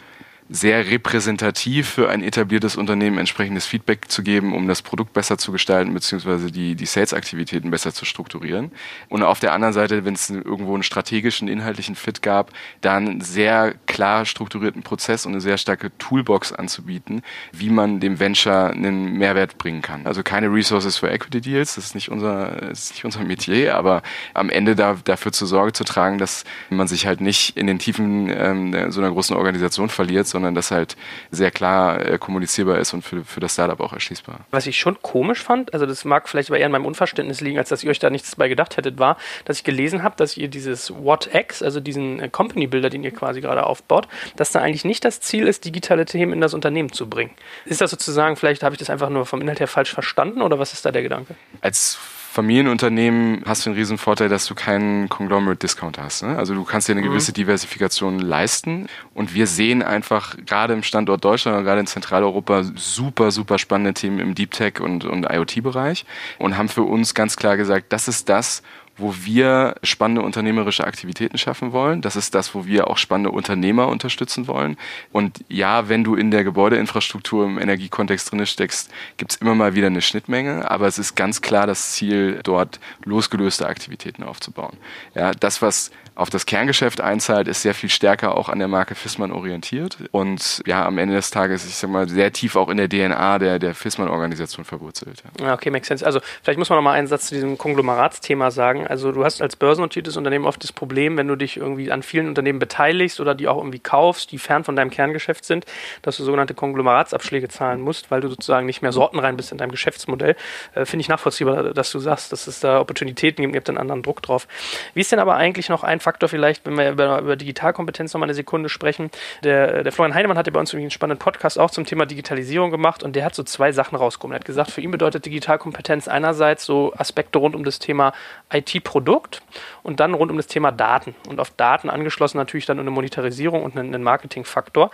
sehr 0.55 0.89
repräsentativ 0.89 1.89
für 1.89 2.09
ein 2.09 2.23
etabliertes 2.23 2.77
Unternehmen 2.77 3.19
entsprechendes 3.19 3.67
Feedback 3.67 4.09
zu 4.09 4.23
geben, 4.23 4.55
um 4.55 4.69
das 4.69 4.83
Produkt 4.83 5.13
besser 5.13 5.37
zu 5.37 5.51
gestalten, 5.51 5.93
beziehungsweise 5.93 6.53
die, 6.53 6.77
die 6.77 6.87
Sales-Aktivitäten 6.87 7.73
besser 7.73 7.93
zu 7.93 8.05
strukturieren. 8.05 8.71
Und 9.09 9.25
auf 9.25 9.41
der 9.41 9.53
anderen 9.53 9.75
Seite, 9.75 10.05
wenn 10.05 10.15
es 10.15 10.31
irgendwo 10.31 10.75
einen 10.75 10.85
strategischen, 10.85 11.49
inhaltlichen 11.49 11.97
Fit 11.97 12.23
gab, 12.23 12.53
dann 12.83 13.09
einen 13.09 13.21
sehr 13.21 13.75
klar 13.87 14.25
strukturierten 14.27 14.85
Prozess 14.85 15.27
und 15.27 15.33
eine 15.33 15.41
sehr 15.41 15.59
starke 15.59 15.91
Toolbox 15.99 16.53
anzubieten, 16.53 17.23
wie 17.51 17.71
man 17.71 17.99
dem 17.99 18.21
Venture 18.21 18.71
einen 18.71 19.19
Mehrwert 19.19 19.59
bringen 19.59 19.83
kann. 19.83 20.07
Also 20.07 20.23
keine 20.23 20.53
Resources 20.53 20.99
für 20.99 21.11
Equity 21.11 21.41
Deals, 21.41 21.75
das 21.75 21.87
ist 21.87 21.95
nicht 21.97 22.13
unser, 22.13 22.71
ist 22.71 22.93
nicht 22.93 23.05
unser 23.05 23.25
Metier, 23.25 23.75
aber 23.75 24.03
am 24.35 24.51
Ende 24.51 24.77
da, 24.77 24.97
dafür 25.03 25.33
zur 25.33 25.49
Sorge 25.49 25.73
zu 25.73 25.83
tragen, 25.83 26.19
dass 26.19 26.45
man 26.71 26.87
sich 26.87 27.09
halt 27.09 27.21
nicht 27.21 27.57
in 27.57 27.67
den 27.67 27.81
Tiefen 27.81 28.31
ähm, 28.31 28.93
so 28.93 29.01
einer 29.01 29.11
großen 29.11 29.35
Organisation 29.35 29.89
verliert, 29.89 30.29
sondern 30.29 30.44
das 30.53 30.71
halt 30.71 30.97
sehr 31.31 31.51
klar 31.51 32.05
äh, 32.05 32.19
kommunizierbar 32.19 32.79
ist 32.79 32.93
und 32.93 33.03
für, 33.03 33.25
für 33.25 33.41
das 33.41 33.55
Startup 33.55 33.79
auch 33.81 33.93
erschließbar. 33.93 34.41
Was 34.51 34.67
ich 34.67 34.79
schon 34.79 35.01
komisch 35.01 35.43
fand, 35.43 35.73
also 35.73 35.87
das 35.87 36.05
mag 36.05 36.29
vielleicht 36.29 36.51
aber 36.51 36.59
eher 36.59 36.67
an 36.67 36.73
meinem 36.73 36.87
Unverständnis 36.87 37.41
liegen, 37.41 37.59
als 37.59 37.69
dass 37.69 37.85
ihr 37.85 37.91
euch 37.91 38.01
da 38.01 38.11
nichts 38.11 38.33
dabei 38.33 38.49
gedacht 38.49 38.77
hättet, 38.77 38.99
war, 38.99 39.17
dass 39.45 39.59
ich 39.59 39.65
gelesen 39.65 40.03
habe, 40.03 40.17
dass 40.17 40.37
ihr 40.37 40.49
dieses 40.49 40.91
WhatX, 40.91 41.63
also 41.63 41.81
diesen 41.81 42.21
äh, 42.21 42.29
Company 42.29 42.67
Builder, 42.67 42.91
den 42.91 43.05
ihr 43.05 43.13
quasi 43.13 43.41
gerade 43.41 43.65
aufbaut, 43.65 44.09
dass 44.37 44.51
da 44.51 44.61
eigentlich 44.61 44.85
nicht 44.85 45.05
das 45.05 45.21
Ziel 45.21 45.47
ist, 45.47 45.65
digitale 45.65 46.05
Themen 46.05 46.33
in 46.33 46.41
das 46.41 46.55
Unternehmen 46.55 46.93
zu 46.93 47.09
bringen. 47.09 47.31
Ist 47.65 47.81
das 47.81 47.91
sozusagen, 47.91 48.37
vielleicht 48.37 48.63
habe 48.63 48.75
ich 48.75 48.79
das 48.79 48.91
einfach 48.91 49.11
nur 49.11 49.27
vom 49.27 49.41
Inhalt 49.41 49.61
her 49.61 49.69
falsch 49.69 49.93
verstanden 49.93 50.43
oder 50.43 50.59
was 50.59 50.73
ist 50.73 50.85
da 50.85 50.91
der 50.91 51.03
Gedanke? 51.03 51.35
Als 51.61 51.99
Familienunternehmen 52.35 53.43
hast 53.47 53.65
du 53.65 53.71
den 53.71 53.77
riesen 53.77 53.97
Vorteil, 53.97 54.29
dass 54.29 54.47
du 54.47 54.57
keinen 54.57 55.09
Conglomerate 55.09 55.61
Discount 55.61 55.99
hast. 55.99 56.25
Ne? 56.25 56.37
Also 56.37 56.53
du 56.53 56.65
kannst 56.65 56.89
dir 56.89 56.93
eine 56.95 57.03
mhm. 57.03 57.11
gewisse 57.11 57.33
Diversifikation 57.33 58.19
leisten. 58.19 58.89
Und 59.15 59.35
wir 59.35 59.47
sehen 59.47 59.85
einfach 59.85 60.37
gerade 60.45 60.75
im 60.75 60.83
Standort 60.83 61.25
Deutschland 61.25 61.57
und 61.57 61.63
gerade 61.63 61.79
in 61.79 61.87
Zentraleuropa 61.87 62.65
super, 62.75 63.31
super 63.31 63.57
spannende 63.59 63.95
Themen 63.95 64.19
im 64.19 64.35
Deep 64.35 64.51
Tech 64.51 64.81
und, 64.81 65.05
und 65.05 65.31
IoT-Bereich 65.31 66.07
und 66.41 66.59
haben 66.59 66.69
für 66.69 66.83
uns 66.83 67.15
ganz 67.15 67.37
klar 67.37 67.57
gesagt, 67.57 67.93
das 67.93 68.09
ist 68.09 68.29
das, 68.29 68.65
wo 68.97 69.15
wir 69.23 69.75
spannende 69.83 70.23
unternehmerische 70.23 70.85
Aktivitäten 70.85 71.39
schaffen 71.39 71.73
wollen. 71.73 72.01
Das 72.01 72.17
ist 72.17 72.35
das, 72.35 72.55
wo 72.55 72.67
wir 72.67 72.89
auch 72.89 72.97
spannende 72.97 73.31
Unternehmer 73.31 73.89
unterstützen 73.89 74.47
wollen. 74.47 74.77
Und 75.13 75.45
ja, 75.49 75.89
wenn 75.89 76.05
du 76.05 76.15
in 76.15 76.31
der 76.31 76.45
Gebäudeinfrastruktur 76.45 77.47
im 77.47 77.59
Energiekontext 77.59 78.31
drin 78.31 78.47
steckst, 78.47 78.91
gibt 79.17 79.33
es 79.33 79.39
immer 79.39 79.55
mal 79.55 79.75
wieder 79.75 79.89
eine 79.89 80.03
Schnittmenge, 80.03 80.71
aber 80.71 80.87
es 80.87 80.99
ist 80.99 81.15
ganz 81.17 81.41
klar 81.41 81.67
das 81.67 81.93
Ziel, 81.93 82.41
dort 82.43 82.79
losgelöste 83.05 83.67
Aktivitäten 83.67 84.23
aufzubauen. 84.23 84.77
Ja, 85.15 85.33
das, 85.33 85.63
was 85.63 85.91
auf 86.15 86.31
das 86.31 86.47
Kerngeschäft 86.47 87.01
einzahlt, 87.01 87.49
ist 87.49 87.63
sehr 87.63 87.75
viel 87.75 87.91
stärker 87.91 88.37
auch 88.37 88.49
an 88.49 88.59
der 88.59 88.69
Marke 88.69 88.95
Fissmann 88.95 89.33
orientiert 89.33 89.99
und 90.13 90.63
ja, 90.67 90.87
am 90.87 90.97
Ende 90.99 91.15
des 91.15 91.31
Tages, 91.31 91.67
ich 91.67 91.75
sag 91.75 91.91
mal, 91.91 92.09
sehr 92.09 92.33
tief 92.33 92.55
auch 92.55 92.69
in 92.69 92.77
der 92.77 92.89
DNA 92.89 93.39
der, 93.39 93.59
der 93.59 93.75
Fissmann-Organisation 93.75 94.65
verwurzelt. 94.65 95.23
Ja. 95.41 95.55
Okay, 95.55 95.71
makes 95.71 95.89
sense. 95.89 96.07
Also 96.07 96.21
vielleicht 96.43 96.59
muss 96.59 96.71
man 96.71 96.79
noch 96.79 96.85
mal 96.85 96.93
einen 96.93 97.09
Satz 97.09 97.27
zu 97.27 97.35
diesem 97.35 97.59
Konglomeratsthema 97.59 98.53
sagen. 98.53 98.87
Also 98.87 99.11
du 99.11 99.25
hast 99.25 99.43
als 99.43 99.57
börsennotiertes 99.57 100.17
Unternehmen 100.17 100.45
oft 100.45 100.63
das 100.63 100.73
Problem, 100.73 101.17
wenn 101.17 101.27
du 101.27 101.37
dich 101.37 101.57
irgendwie 101.57 101.91
an 101.91 102.05
vielen 102.05 102.29
Unternehmen 102.29 102.61
beteiligst 102.61 103.19
oder 103.19 103.35
die 103.35 103.49
auch 103.49 103.59
irgendwie 103.59 103.81
kaufst, 103.81 104.31
die 104.31 104.39
fern 104.39 104.63
von 104.63 104.77
deinem 104.77 104.91
Kerngeschäft 104.91 105.45
sind, 105.45 105.67
dass 106.03 106.17
du 106.17 106.23
sogenannte 106.23 106.55
Konglomeratsabschläge 106.55 107.49
zahlen 107.49 107.81
musst, 107.81 108.13
weil 108.13 108.21
du 108.21 108.29
sozusagen 108.29 108.67
nicht 108.67 108.83
mehr 108.83 108.93
sortenrein 108.93 109.37
bist 109.37 109.51
in 109.51 109.59
deinem 109.59 109.73
Geschäftsmodell. 109.73 110.37
Äh, 110.75 110.85
Finde 110.85 111.01
ich 111.01 111.09
nachvollziehbar, 111.09 111.75
dass 111.75 111.91
du 111.91 111.99
sagst, 111.99 112.31
dass 112.31 112.47
es 112.47 112.61
da 112.61 112.81
Opportunitäten 112.81 113.51
gibt, 113.51 113.65
habt 113.65 113.71
einen 113.71 113.79
anderen 113.79 114.03
Druck 114.03 114.23
drauf. 114.23 114.47
Wie 114.93 115.01
ist 115.01 115.11
denn 115.11 115.19
aber 115.19 115.37
eigentlich 115.37 115.69
noch 115.69 115.83
ein 115.83 116.01
Faktor 116.05 116.29
vielleicht, 116.29 116.65
wenn 116.67 116.77
wir 116.77 116.91
über, 116.91 117.19
über 117.21 117.37
Digitalkompetenz 117.37 118.13
noch 118.13 118.21
mal 118.21 118.27
eine 118.27 118.35
Sekunde 118.35 118.69
sprechen? 118.69 119.11
Der, 119.43 119.83
der 119.83 119.91
Florian 119.91 120.15
Heinemann 120.15 120.39
hat 120.39 120.47
ja 120.47 120.53
bei 120.53 120.61
uns 120.61 120.73
einen 120.75 120.91
spannenden 120.91 121.19
Podcast 121.19 121.59
auch 121.59 121.71
zum 121.71 121.87
Thema 121.87 122.07
Digitalisierung 122.07 122.71
gemacht 122.71 123.03
und 123.03 123.17
der 123.17 123.25
hat 123.25 123.35
so 123.35 123.43
zwei 123.43 123.73
Sachen 123.73 123.97
rausgekommen. 123.97 124.35
Er 124.35 124.41
hat 124.41 124.45
gesagt, 124.45 124.71
für 124.71 124.83
ihn 124.83 124.91
bedeutet 124.91 125.25
Digitalkompetenz 125.25 126.07
einerseits 126.07 126.65
so 126.65 126.93
Aspekte 126.97 127.39
rund 127.39 127.57
um 127.57 127.65
das 127.65 127.79
Thema 127.79 128.13
IT-Produkt 128.53 129.43
und 129.85 130.01
dann 130.01 130.15
rund 130.15 130.31
um 130.31 130.37
das 130.37 130.49
Thema 130.49 130.73
Daten 130.73 131.15
und 131.29 131.39
auf 131.39 131.51
Daten 131.51 131.91
angeschlossen 131.91 132.39
natürlich 132.39 132.67
dann 132.67 132.81
eine 132.81 132.91
Monetarisierung 132.91 133.63
und 133.63 133.79
einen, 133.79 134.03
Marketingfaktor. 134.03 134.91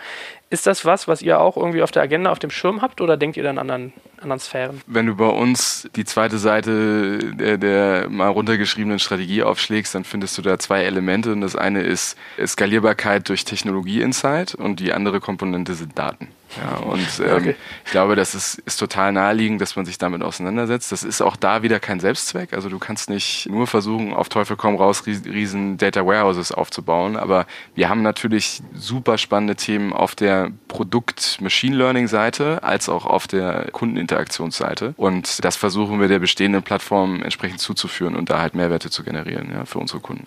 Ist 0.51 0.67
das 0.67 0.85
was, 0.85 1.09
was 1.09 1.23
ihr 1.23 1.41
auch 1.41 1.57
irgendwie 1.57 1.83
auf 1.83 1.93
der 1.93 2.03
Agenda, 2.03 2.31
auf 2.31 2.41
dem 2.41 2.51
Schirm 2.51 2.83
habt 2.83 3.01
oder 3.01 3.17
denkt 3.17 3.37
ihr 3.37 3.43
dann 3.45 3.59
an 3.59 3.71
anderen, 3.71 3.93
anderen 4.21 4.41
Sphären? 4.41 4.83
Wenn 4.87 5.07
du 5.07 5.15
bei 5.15 5.29
uns 5.29 5.89
die 5.95 6.05
zweite 6.05 6.39
Seite 6.39 7.19
der, 7.35 7.57
der 7.57 8.11
mal 8.11 8.29
runtergeschriebenen 8.29 8.99
Strategie 8.99 9.45
aufschlägst, 9.45 9.95
dann 9.95 10.05
findest 10.05 10.37
du 10.37 10.43
da 10.43 10.59
zwei 10.59 10.83
Elemente. 10.83 11.33
Und 11.33 11.41
das 11.41 11.55
eine 11.55 11.83
ist 11.83 12.17
Skalierbarkeit 12.45 13.29
durch 13.29 13.45
Technologie-Insight 13.45 14.57
und 14.57 14.81
die 14.81 14.93
andere 14.93 15.21
Komponente 15.21 15.75
sind 15.75 15.97
Daten. 15.97 16.29
Ja, 16.57 16.79
und 16.79 17.21
ähm, 17.21 17.37
okay. 17.37 17.57
ich 17.85 17.91
glaube, 17.91 18.17
das 18.17 18.35
ist, 18.35 18.59
ist 18.61 18.77
total 18.77 19.13
naheliegend, 19.13 19.61
dass 19.61 19.77
man 19.77 19.87
sich 19.87 19.99
damit 19.99 20.23
auseinandersetzt. 20.23 20.91
Das 20.91 21.03
ist 21.05 21.21
auch 21.21 21.37
da 21.37 21.63
wieder 21.63 21.79
kein 21.79 22.01
Selbstzweck. 22.01 22.53
Also 22.53 22.69
du 22.69 22.79
kannst 22.79 23.09
nicht 23.09 23.49
nur 23.49 23.67
versuchen, 23.67 24.13
auf 24.13 24.29
Teufel 24.29 24.57
komm 24.57 24.77
raus, 24.77 25.05
riesen 25.07 25.79
Data 25.79 26.05
Warehouses 26.05 26.53
aufzubauen. 26.53 27.17
Aber 27.17 27.47
wir 27.75 27.89
haben 27.89 28.03
natürlich 28.03 28.63
super 28.75 29.19
spannende 29.19 29.57
Themen 29.57 29.93
auf 29.93 30.15
der 30.15 30.51
Produkt-Machine 30.69 31.77
Learning-Seite 31.77 32.63
als 32.63 32.89
auch 32.89 33.07
auf 33.07 33.27
der 33.27 33.69
Kundeninteraktionsseite. 33.71 34.95
Und 34.97 35.45
das 35.45 35.57
versuchen 35.57 36.01
wir 36.01 36.09
der 36.09 36.19
bestehenden 36.19 36.63
Plattform 36.63 37.23
entsprechend 37.23 37.61
zuzuführen 37.61 38.17
und 38.17 38.31
da 38.31 38.41
halt 38.41 38.55
Mehrwerte 38.55 38.91
zu 38.91 39.05
generieren 39.05 39.51
ja, 39.53 39.65
für 39.65 39.79
unsere 39.79 40.01
Kunden. 40.01 40.27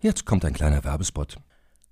Jetzt 0.00 0.26
kommt 0.26 0.44
ein 0.44 0.54
kleiner 0.54 0.84
Werbespot. 0.84 1.36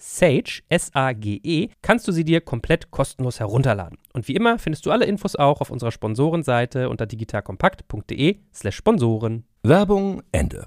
Sage, 0.00 0.62
S-A-G-E, 0.70 1.68
kannst 1.82 2.08
du 2.08 2.12
sie 2.12 2.24
dir 2.24 2.40
komplett 2.40 2.90
kostenlos 2.90 3.38
herunterladen. 3.38 3.98
Und 4.14 4.26
wie 4.28 4.34
immer 4.34 4.58
findest 4.58 4.86
du 4.86 4.90
alle 4.90 5.04
Infos 5.04 5.36
auch 5.36 5.60
auf 5.60 5.70
unserer 5.70 5.92
Sponsorenseite 5.92 6.88
unter 6.88 7.04
digitalkompakt.de/slash 7.06 8.74
Sponsoren. 8.74 9.44
Werbung 9.62 10.22
Ende. 10.32 10.64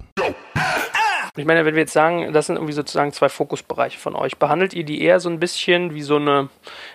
Ich 1.35 1.45
meine, 1.45 1.65
wenn 1.65 1.73
wir 1.73 1.81
jetzt 1.81 1.93
sagen, 1.93 2.31
das 2.31 2.45
sind 2.45 2.57
irgendwie 2.57 2.73
sozusagen 2.73 3.11
zwei 3.11 3.27
Fokusbereiche 3.27 3.97
von 3.97 4.15
euch, 4.15 4.37
behandelt 4.37 4.75
ihr 4.75 4.83
die 4.83 5.01
eher 5.01 5.19
so 5.19 5.29
ein 5.29 5.39
bisschen 5.39 5.95
wie 5.95 6.03
so 6.03 6.17
eine, 6.17 6.49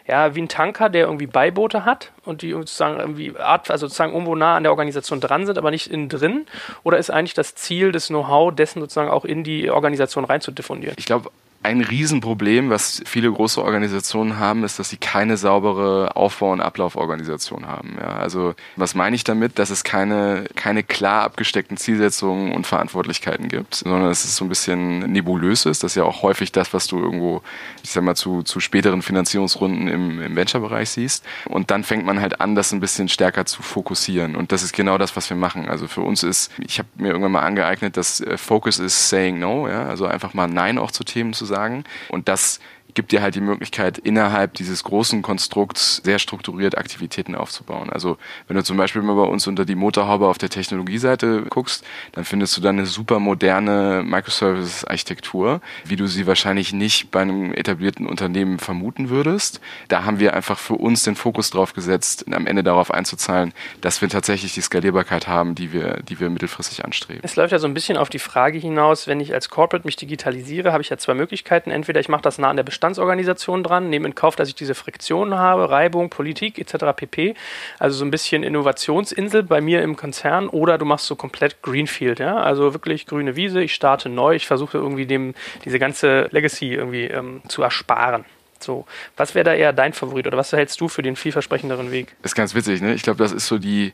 ja, 0.06 0.36
wie 0.36 0.42
ein 0.42 0.48
Tanker, 0.48 0.90
der 0.90 1.06
irgendwie 1.06 1.26
Beiboote 1.26 1.84
hat 1.84 2.12
und 2.24 2.42
die 2.42 2.52
sozusagen 2.52 3.00
irgendwie 3.00 3.36
Art, 3.36 3.68
also 3.68 3.88
sozusagen 3.88 4.12
irgendwo 4.12 4.36
nah 4.36 4.54
an 4.54 4.62
der 4.62 4.70
Organisation 4.70 5.20
dran 5.20 5.44
sind, 5.44 5.58
aber 5.58 5.72
nicht 5.72 5.88
innen 5.88 6.08
drin? 6.08 6.46
Oder 6.84 6.98
ist 6.98 7.10
eigentlich 7.10 7.34
das 7.34 7.56
Ziel 7.56 7.90
des 7.90 8.06
Know-how 8.06 8.54
dessen 8.54 8.78
sozusagen 8.78 9.10
auch 9.10 9.24
in 9.24 9.42
die 9.42 9.70
Organisation 9.70 10.24
rein 10.24 10.40
zu 10.40 10.52
diffundieren? 10.52 10.94
Ich 10.98 11.06
glaube, 11.06 11.32
ein 11.62 11.80
Riesenproblem, 11.80 12.70
was 12.70 13.02
viele 13.04 13.30
große 13.30 13.62
Organisationen 13.62 14.38
haben, 14.38 14.62
ist, 14.62 14.78
dass 14.78 14.90
sie 14.90 14.96
keine 14.96 15.36
saubere 15.36 16.14
Aufbau- 16.14 16.52
und 16.52 16.60
Ablauforganisation 16.60 17.66
haben. 17.66 17.96
Ja, 18.00 18.16
also 18.16 18.54
was 18.76 18.94
meine 18.94 19.16
ich 19.16 19.24
damit? 19.24 19.58
Dass 19.58 19.70
es 19.70 19.82
keine, 19.82 20.44
keine 20.54 20.84
klar 20.84 21.24
abgesteckten 21.24 21.76
Zielsetzungen 21.76 22.52
und 22.52 22.66
Verantwortlichkeiten 22.66 23.48
gibt, 23.48 23.74
sondern 23.74 24.04
dass 24.04 24.24
es 24.24 24.36
so 24.36 24.44
ein 24.44 24.48
bisschen 24.48 25.00
nebulös 25.10 25.66
ist. 25.66 25.82
Das 25.82 25.92
ist 25.92 25.96
ja 25.96 26.04
auch 26.04 26.22
häufig 26.22 26.52
das, 26.52 26.72
was 26.72 26.86
du 26.86 27.00
irgendwo, 27.00 27.42
ich 27.82 27.90
sag 27.90 28.04
mal, 28.04 28.14
zu, 28.14 28.42
zu 28.42 28.60
späteren 28.60 29.02
Finanzierungsrunden 29.02 29.88
im, 29.88 30.22
im 30.22 30.36
Venture-Bereich 30.36 30.90
siehst. 30.90 31.24
Und 31.46 31.72
dann 31.72 31.82
fängt 31.82 32.06
man 32.06 32.20
halt 32.20 32.40
an, 32.40 32.54
das 32.54 32.72
ein 32.72 32.80
bisschen 32.80 33.08
stärker 33.08 33.46
zu 33.46 33.62
fokussieren. 33.62 34.36
Und 34.36 34.52
das 34.52 34.62
ist 34.62 34.74
genau 34.74 34.96
das, 34.96 35.16
was 35.16 35.28
wir 35.28 35.36
machen. 35.36 35.68
Also 35.68 35.88
für 35.88 36.02
uns 36.02 36.22
ist, 36.22 36.52
ich 36.58 36.78
habe 36.78 36.88
mir 36.94 37.08
irgendwann 37.08 37.32
mal 37.32 37.42
angeeignet, 37.42 37.96
dass 37.96 38.20
äh, 38.20 38.38
Focus 38.38 38.78
ist 38.78 39.08
saying 39.08 39.40
no, 39.40 39.66
ja, 39.66 39.86
also 39.86 40.06
einfach 40.06 40.34
mal 40.34 40.46
Nein 40.46 40.78
auch 40.78 40.92
zu 40.92 41.02
Themen 41.02 41.32
zu 41.32 41.47
sagen. 41.48 41.84
Und 42.08 42.28
das 42.28 42.60
gibt 42.98 43.12
dir 43.12 43.22
halt 43.22 43.36
die 43.36 43.40
Möglichkeit, 43.40 43.96
innerhalb 43.96 44.54
dieses 44.54 44.82
großen 44.82 45.22
Konstrukts 45.22 46.00
sehr 46.02 46.18
strukturiert 46.18 46.76
Aktivitäten 46.76 47.36
aufzubauen. 47.36 47.90
Also 47.90 48.18
wenn 48.48 48.56
du 48.56 48.64
zum 48.64 48.76
Beispiel 48.76 49.02
mal 49.02 49.14
bei 49.14 49.22
uns 49.22 49.46
unter 49.46 49.64
die 49.64 49.76
Motorhaube 49.76 50.26
auf 50.26 50.36
der 50.36 50.48
Technologieseite 50.48 51.42
guckst, 51.42 51.84
dann 52.10 52.24
findest 52.24 52.56
du 52.56 52.60
da 52.60 52.70
eine 52.70 52.86
super 52.86 53.20
moderne 53.20 54.02
Microservices-Architektur, 54.04 55.60
wie 55.84 55.94
du 55.94 56.08
sie 56.08 56.26
wahrscheinlich 56.26 56.72
nicht 56.72 57.12
bei 57.12 57.20
einem 57.20 57.54
etablierten 57.54 58.04
Unternehmen 58.04 58.58
vermuten 58.58 59.10
würdest. 59.10 59.60
Da 59.86 60.04
haben 60.04 60.18
wir 60.18 60.34
einfach 60.34 60.58
für 60.58 60.74
uns 60.74 61.04
den 61.04 61.14
Fokus 61.14 61.50
drauf 61.50 61.74
gesetzt, 61.74 62.24
am 62.32 62.48
Ende 62.48 62.64
darauf 62.64 62.90
einzuzahlen, 62.90 63.54
dass 63.80 64.02
wir 64.02 64.08
tatsächlich 64.08 64.54
die 64.54 64.60
Skalierbarkeit 64.60 65.28
haben, 65.28 65.54
die 65.54 65.72
wir, 65.72 66.02
die 66.02 66.18
wir 66.18 66.30
mittelfristig 66.30 66.84
anstreben. 66.84 67.20
Es 67.22 67.36
läuft 67.36 67.52
ja 67.52 67.60
so 67.60 67.68
ein 67.68 67.74
bisschen 67.74 67.96
auf 67.96 68.08
die 68.08 68.18
Frage 68.18 68.58
hinaus, 68.58 69.06
wenn 69.06 69.20
ich 69.20 69.32
als 69.32 69.50
Corporate 69.50 69.86
mich 69.86 69.94
digitalisiere, 69.94 70.72
habe 70.72 70.82
ich 70.82 70.88
ja 70.88 70.98
zwei 70.98 71.14
Möglichkeiten. 71.14 71.70
Entweder 71.70 72.00
ich 72.00 72.08
mache 72.08 72.22
das 72.22 72.38
nah 72.38 72.50
an 72.50 72.56
der 72.56 72.64
Bestand 72.64 72.87
Bestandsorganisation 72.88 73.62
dran, 73.62 73.90
nehme 73.90 74.08
in 74.08 74.14
Kauf, 74.14 74.36
dass 74.36 74.48
ich 74.48 74.54
diese 74.54 74.74
Friktionen 74.74 75.38
habe, 75.38 75.70
Reibung, 75.70 76.08
Politik 76.10 76.58
etc. 76.58 76.86
pp. 76.96 77.34
Also 77.78 77.98
so 77.98 78.04
ein 78.04 78.10
bisschen 78.10 78.42
Innovationsinsel 78.42 79.42
bei 79.42 79.60
mir 79.60 79.82
im 79.82 79.96
Konzern 79.96 80.48
oder 80.48 80.78
du 80.78 80.84
machst 80.84 81.06
so 81.06 81.16
komplett 81.16 81.62
Greenfield, 81.62 82.18
ja, 82.18 82.36
also 82.36 82.72
wirklich 82.72 83.06
grüne 83.06 83.36
Wiese, 83.36 83.62
ich 83.62 83.74
starte 83.74 84.08
neu, 84.08 84.34
ich 84.34 84.46
versuche 84.46 84.78
irgendwie 84.78 85.06
dem 85.06 85.34
diese 85.64 85.78
ganze 85.78 86.28
Legacy 86.30 86.74
irgendwie 86.74 87.04
ähm, 87.04 87.42
zu 87.48 87.62
ersparen. 87.62 88.24
So, 88.60 88.86
was 89.16 89.34
wäre 89.34 89.44
da 89.44 89.54
eher 89.54 89.72
dein 89.72 89.92
Favorit 89.92 90.26
oder 90.26 90.36
was 90.36 90.52
hältst 90.52 90.80
du 90.80 90.88
für 90.88 91.02
den 91.02 91.14
vielversprechenderen 91.14 91.92
Weg? 91.92 92.16
Das 92.22 92.32
ist 92.32 92.36
ganz 92.36 92.54
witzig, 92.54 92.80
ne? 92.80 92.94
Ich 92.94 93.02
glaube, 93.02 93.18
das 93.18 93.32
ist 93.32 93.46
so 93.46 93.58
die 93.58 93.92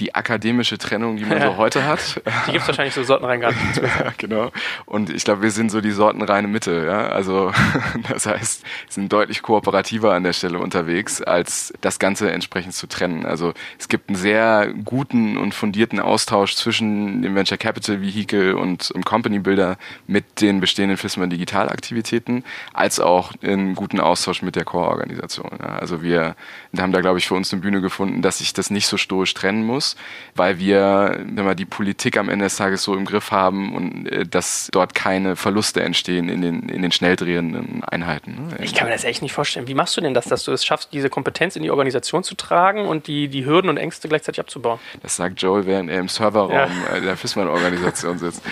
die 0.00 0.14
akademische 0.14 0.76
Trennung, 0.78 1.16
die 1.16 1.24
man 1.24 1.40
so 1.42 1.56
heute 1.56 1.84
hat. 1.84 2.20
Die 2.46 2.52
gibt 2.52 2.62
es 2.62 2.68
wahrscheinlich 2.68 2.94
so 2.94 3.04
sortenrein 3.04 3.40
gar 3.40 3.52
nicht. 3.66 3.76
ja, 3.76 4.12
genau. 4.16 4.50
Und 4.86 5.10
ich 5.10 5.24
glaube, 5.24 5.42
wir 5.42 5.50
sind 5.50 5.70
so 5.70 5.80
die 5.80 5.92
sortenreine 5.92 6.48
Mitte. 6.48 6.84
Ja? 6.86 7.08
Also 7.08 7.52
das 8.08 8.26
heißt, 8.26 8.62
wir 8.62 8.92
sind 8.92 9.12
deutlich 9.12 9.42
kooperativer 9.42 10.12
an 10.12 10.24
der 10.24 10.32
Stelle 10.32 10.58
unterwegs, 10.58 11.22
als 11.22 11.72
das 11.80 11.98
Ganze 11.98 12.32
entsprechend 12.32 12.74
zu 12.74 12.86
trennen. 12.86 13.24
Also 13.24 13.54
es 13.78 13.88
gibt 13.88 14.08
einen 14.08 14.16
sehr 14.16 14.72
guten 14.84 15.36
und 15.36 15.54
fundierten 15.54 16.00
Austausch 16.00 16.56
zwischen 16.56 17.22
dem 17.22 17.34
Venture 17.34 17.58
Capital 17.58 18.00
Vehicle 18.00 18.56
und 18.56 18.92
dem 18.94 19.04
Company 19.04 19.38
Builder 19.38 19.76
mit 20.06 20.40
den 20.40 20.60
bestehenden 20.60 20.96
FISMA 20.96 21.26
Digitalaktivitäten, 21.26 22.44
als 22.72 22.98
auch 22.98 23.32
einen 23.42 23.74
guten 23.74 24.00
Austausch 24.00 24.42
mit 24.42 24.56
der 24.56 24.64
Core-Organisation. 24.64 25.50
Ja? 25.60 25.76
Also 25.76 26.02
wir 26.02 26.34
haben 26.76 26.92
da, 26.92 27.00
glaube 27.00 27.18
ich, 27.18 27.28
für 27.28 27.34
uns 27.34 27.52
eine 27.52 27.62
Bühne 27.62 27.80
gefunden, 27.80 28.22
dass 28.22 28.38
sich 28.38 28.52
das 28.52 28.70
nicht 28.70 28.86
so 28.86 28.96
stoisch 28.96 29.34
trennen 29.34 29.64
muss 29.64 29.83
muss, 29.84 29.96
weil 30.34 30.58
wir, 30.58 31.20
wenn 31.24 31.44
wir 31.44 31.54
die 31.54 31.64
Politik 31.64 32.16
am 32.16 32.28
Ende 32.28 32.46
des 32.46 32.56
Tages 32.56 32.82
so 32.82 32.94
im 32.94 33.04
Griff 33.04 33.30
haben 33.30 33.74
und 33.74 34.06
äh, 34.10 34.26
dass 34.26 34.68
dort 34.72 34.94
keine 34.94 35.36
Verluste 35.36 35.82
entstehen 35.82 36.28
in 36.28 36.40
den, 36.40 36.68
in 36.68 36.82
den 36.82 36.92
schnell 36.92 37.16
drehenden 37.16 37.84
Einheiten. 37.84 38.48
Ne? 38.48 38.64
Ich 38.64 38.74
kann 38.74 38.88
mir 38.88 38.92
das 38.92 39.04
echt 39.04 39.22
nicht 39.22 39.32
vorstellen. 39.32 39.68
Wie 39.68 39.74
machst 39.74 39.96
du 39.96 40.00
denn 40.00 40.14
das, 40.14 40.26
dass 40.26 40.44
du 40.44 40.52
es 40.52 40.64
schaffst, 40.64 40.92
diese 40.92 41.10
Kompetenz 41.10 41.56
in 41.56 41.62
die 41.62 41.70
Organisation 41.70 42.24
zu 42.24 42.34
tragen 42.34 42.86
und 42.86 43.06
die, 43.06 43.28
die 43.28 43.44
Hürden 43.44 43.70
und 43.70 43.76
Ängste 43.76 44.08
gleichzeitig 44.08 44.40
abzubauen? 44.40 44.80
Das 45.02 45.16
sagt 45.16 45.40
Joel, 45.40 45.66
während 45.66 45.90
er 45.90 46.00
im 46.00 46.08
Serverraum 46.08 46.52
ja. 46.52 46.68
Äh, 46.92 47.00
der 47.00 47.16
FISMAN-Organisation 47.16 48.18
sitzt. 48.18 48.42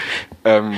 ähm, 0.44 0.74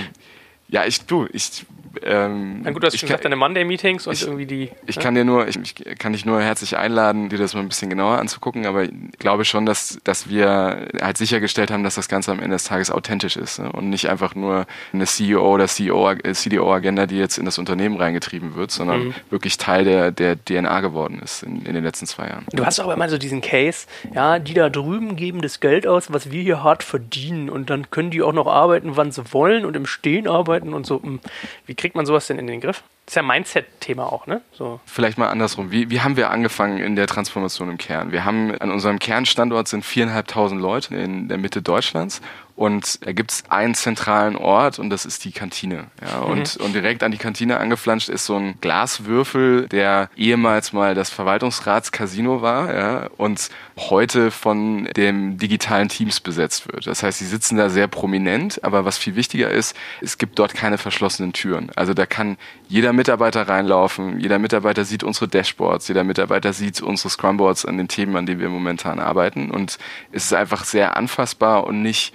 ja, 0.68 0.84
ich 0.86 1.04
du, 1.04 1.28
ich 1.32 1.66
ähm, 2.02 2.62
Na 2.62 2.70
gut, 2.70 2.82
du 2.82 2.86
hast 2.86 2.98
schon 2.98 3.08
gesagt, 3.08 3.24
deine 3.24 3.36
Monday-Meetings 3.36 4.06
und 4.06 4.12
ich, 4.12 4.22
irgendwie 4.22 4.46
die. 4.46 4.70
Ich 4.86 4.96
ne? 4.96 5.02
kann 5.02 5.14
dir 5.14 5.24
nur, 5.24 5.48
ich, 5.48 5.56
ich, 5.56 5.98
kann 5.98 6.12
dich 6.12 6.24
nur 6.24 6.40
herzlich 6.40 6.76
einladen, 6.76 7.28
dir 7.28 7.38
das 7.38 7.54
mal 7.54 7.60
ein 7.60 7.68
bisschen 7.68 7.90
genauer 7.90 8.18
anzugucken, 8.18 8.66
aber 8.66 8.84
ich 8.84 8.92
glaube 9.18 9.44
schon, 9.44 9.66
dass, 9.66 9.98
dass 10.04 10.28
wir 10.28 10.88
halt 11.00 11.16
sichergestellt 11.16 11.70
haben, 11.70 11.84
dass 11.84 11.94
das 11.94 12.08
Ganze 12.08 12.32
am 12.32 12.38
Ende 12.38 12.56
des 12.56 12.64
Tages 12.64 12.90
authentisch 12.90 13.36
ist 13.36 13.58
ne? 13.58 13.70
und 13.72 13.90
nicht 13.90 14.08
einfach 14.08 14.34
nur 14.34 14.66
eine 14.92 15.06
CEO 15.06 15.54
oder 15.54 15.66
CEO, 15.66 16.14
CDO-Agenda, 16.32 17.06
die 17.06 17.18
jetzt 17.18 17.38
in 17.38 17.44
das 17.44 17.58
Unternehmen 17.58 17.96
reingetrieben 17.96 18.54
wird, 18.54 18.70
sondern 18.70 19.06
mhm. 19.06 19.14
wirklich 19.30 19.58
Teil 19.58 19.84
der, 19.84 20.10
der 20.10 20.42
DNA 20.42 20.80
geworden 20.80 21.20
ist 21.22 21.42
in, 21.42 21.64
in 21.64 21.74
den 21.74 21.84
letzten 21.84 22.06
zwei 22.06 22.28
Jahren. 22.28 22.46
Du 22.52 22.64
hast 22.64 22.80
auch 22.80 22.92
immer 22.92 23.08
so 23.08 23.18
diesen 23.18 23.40
Case, 23.40 23.86
ja, 24.14 24.38
die 24.38 24.54
da 24.54 24.68
drüben 24.70 25.16
geben 25.16 25.42
das 25.42 25.60
Geld 25.60 25.86
aus, 25.86 26.12
was 26.12 26.30
wir 26.30 26.42
hier 26.42 26.62
hart 26.62 26.82
verdienen 26.82 27.50
und 27.50 27.70
dann 27.70 27.90
können 27.90 28.10
die 28.10 28.22
auch 28.22 28.32
noch 28.32 28.46
arbeiten, 28.46 28.96
wann 28.96 29.12
sie 29.12 29.22
wollen 29.32 29.64
und 29.64 29.76
im 29.76 29.86
Stehen 29.86 30.26
arbeiten 30.26 30.74
und 30.74 30.86
so. 30.86 31.02
Hm, 31.02 31.20
wie 31.66 31.74
kriegt 31.84 31.96
man 31.96 32.06
sowas 32.06 32.26
denn 32.28 32.38
in 32.38 32.46
den 32.46 32.62
Griff? 32.62 32.82
Das 33.04 33.12
ist 33.12 33.16
ja 33.16 33.22
Mindset-Thema 33.22 34.10
auch, 34.10 34.26
ne? 34.26 34.40
So. 34.52 34.80
Vielleicht 34.86 35.18
mal 35.18 35.28
andersrum. 35.28 35.70
Wie, 35.70 35.90
wie 35.90 36.00
haben 36.00 36.16
wir 36.16 36.30
angefangen 36.30 36.78
in 36.78 36.96
der 36.96 37.06
Transformation 37.06 37.68
im 37.68 37.76
Kern? 37.76 38.10
Wir 38.10 38.24
haben 38.24 38.56
an 38.58 38.70
unserem 38.70 38.98
Kernstandort 38.98 39.68
sind 39.68 39.84
viereinhalbtausend 39.84 40.62
Leute 40.62 40.96
in 40.96 41.28
der 41.28 41.36
Mitte 41.36 41.60
Deutschlands 41.60 42.22
und 42.56 43.04
da 43.04 43.12
gibt 43.12 43.32
es 43.32 43.44
einen 43.50 43.74
zentralen 43.74 44.36
Ort 44.36 44.78
und 44.78 44.88
das 44.88 45.04
ist 45.04 45.26
die 45.26 45.32
Kantine. 45.32 45.88
Ja, 46.00 46.20
und, 46.20 46.58
mhm. 46.58 46.64
und 46.64 46.72
direkt 46.72 47.02
an 47.02 47.12
die 47.12 47.18
Kantine 47.18 47.58
angeflanscht 47.58 48.08
ist 48.08 48.24
so 48.24 48.36
ein 48.36 48.58
Glaswürfel, 48.62 49.68
der 49.68 50.08
ehemals 50.16 50.72
mal 50.72 50.94
das 50.94 51.10
Verwaltungsratscasino 51.10 52.40
war 52.40 52.74
ja, 52.74 53.10
und 53.18 53.50
heute 53.76 54.30
von 54.30 54.84
dem 54.96 55.36
digitalen 55.36 55.88
Teams 55.88 56.20
besetzt 56.20 56.72
wird. 56.72 56.86
Das 56.86 57.02
heißt, 57.02 57.18
sie 57.18 57.26
sitzen 57.26 57.56
da 57.56 57.68
sehr 57.68 57.88
prominent, 57.88 58.62
aber 58.62 58.84
was 58.84 58.98
viel 58.98 59.16
wichtiger 59.16 59.50
ist, 59.50 59.76
es 60.00 60.18
gibt 60.18 60.38
dort 60.38 60.54
keine 60.54 60.78
verschlossenen 60.78 61.32
Türen. 61.32 61.70
Also 61.74 61.92
da 61.92 62.06
kann 62.06 62.36
jeder 62.68 62.92
Mitarbeiter 62.92 63.48
reinlaufen, 63.48 64.20
jeder 64.20 64.38
Mitarbeiter 64.38 64.84
sieht 64.84 65.02
unsere 65.02 65.28
Dashboards, 65.28 65.88
jeder 65.88 66.04
Mitarbeiter 66.04 66.52
sieht 66.52 66.80
unsere 66.82 67.10
Scrumboards 67.10 67.64
an 67.64 67.76
den 67.76 67.88
Themen, 67.88 68.16
an 68.16 68.26
denen 68.26 68.40
wir 68.40 68.48
momentan 68.48 69.00
arbeiten 69.00 69.50
und 69.50 69.78
es 70.12 70.26
ist 70.26 70.34
einfach 70.34 70.64
sehr 70.64 70.96
anfassbar 70.96 71.64
und 71.64 71.82
nicht 71.82 72.14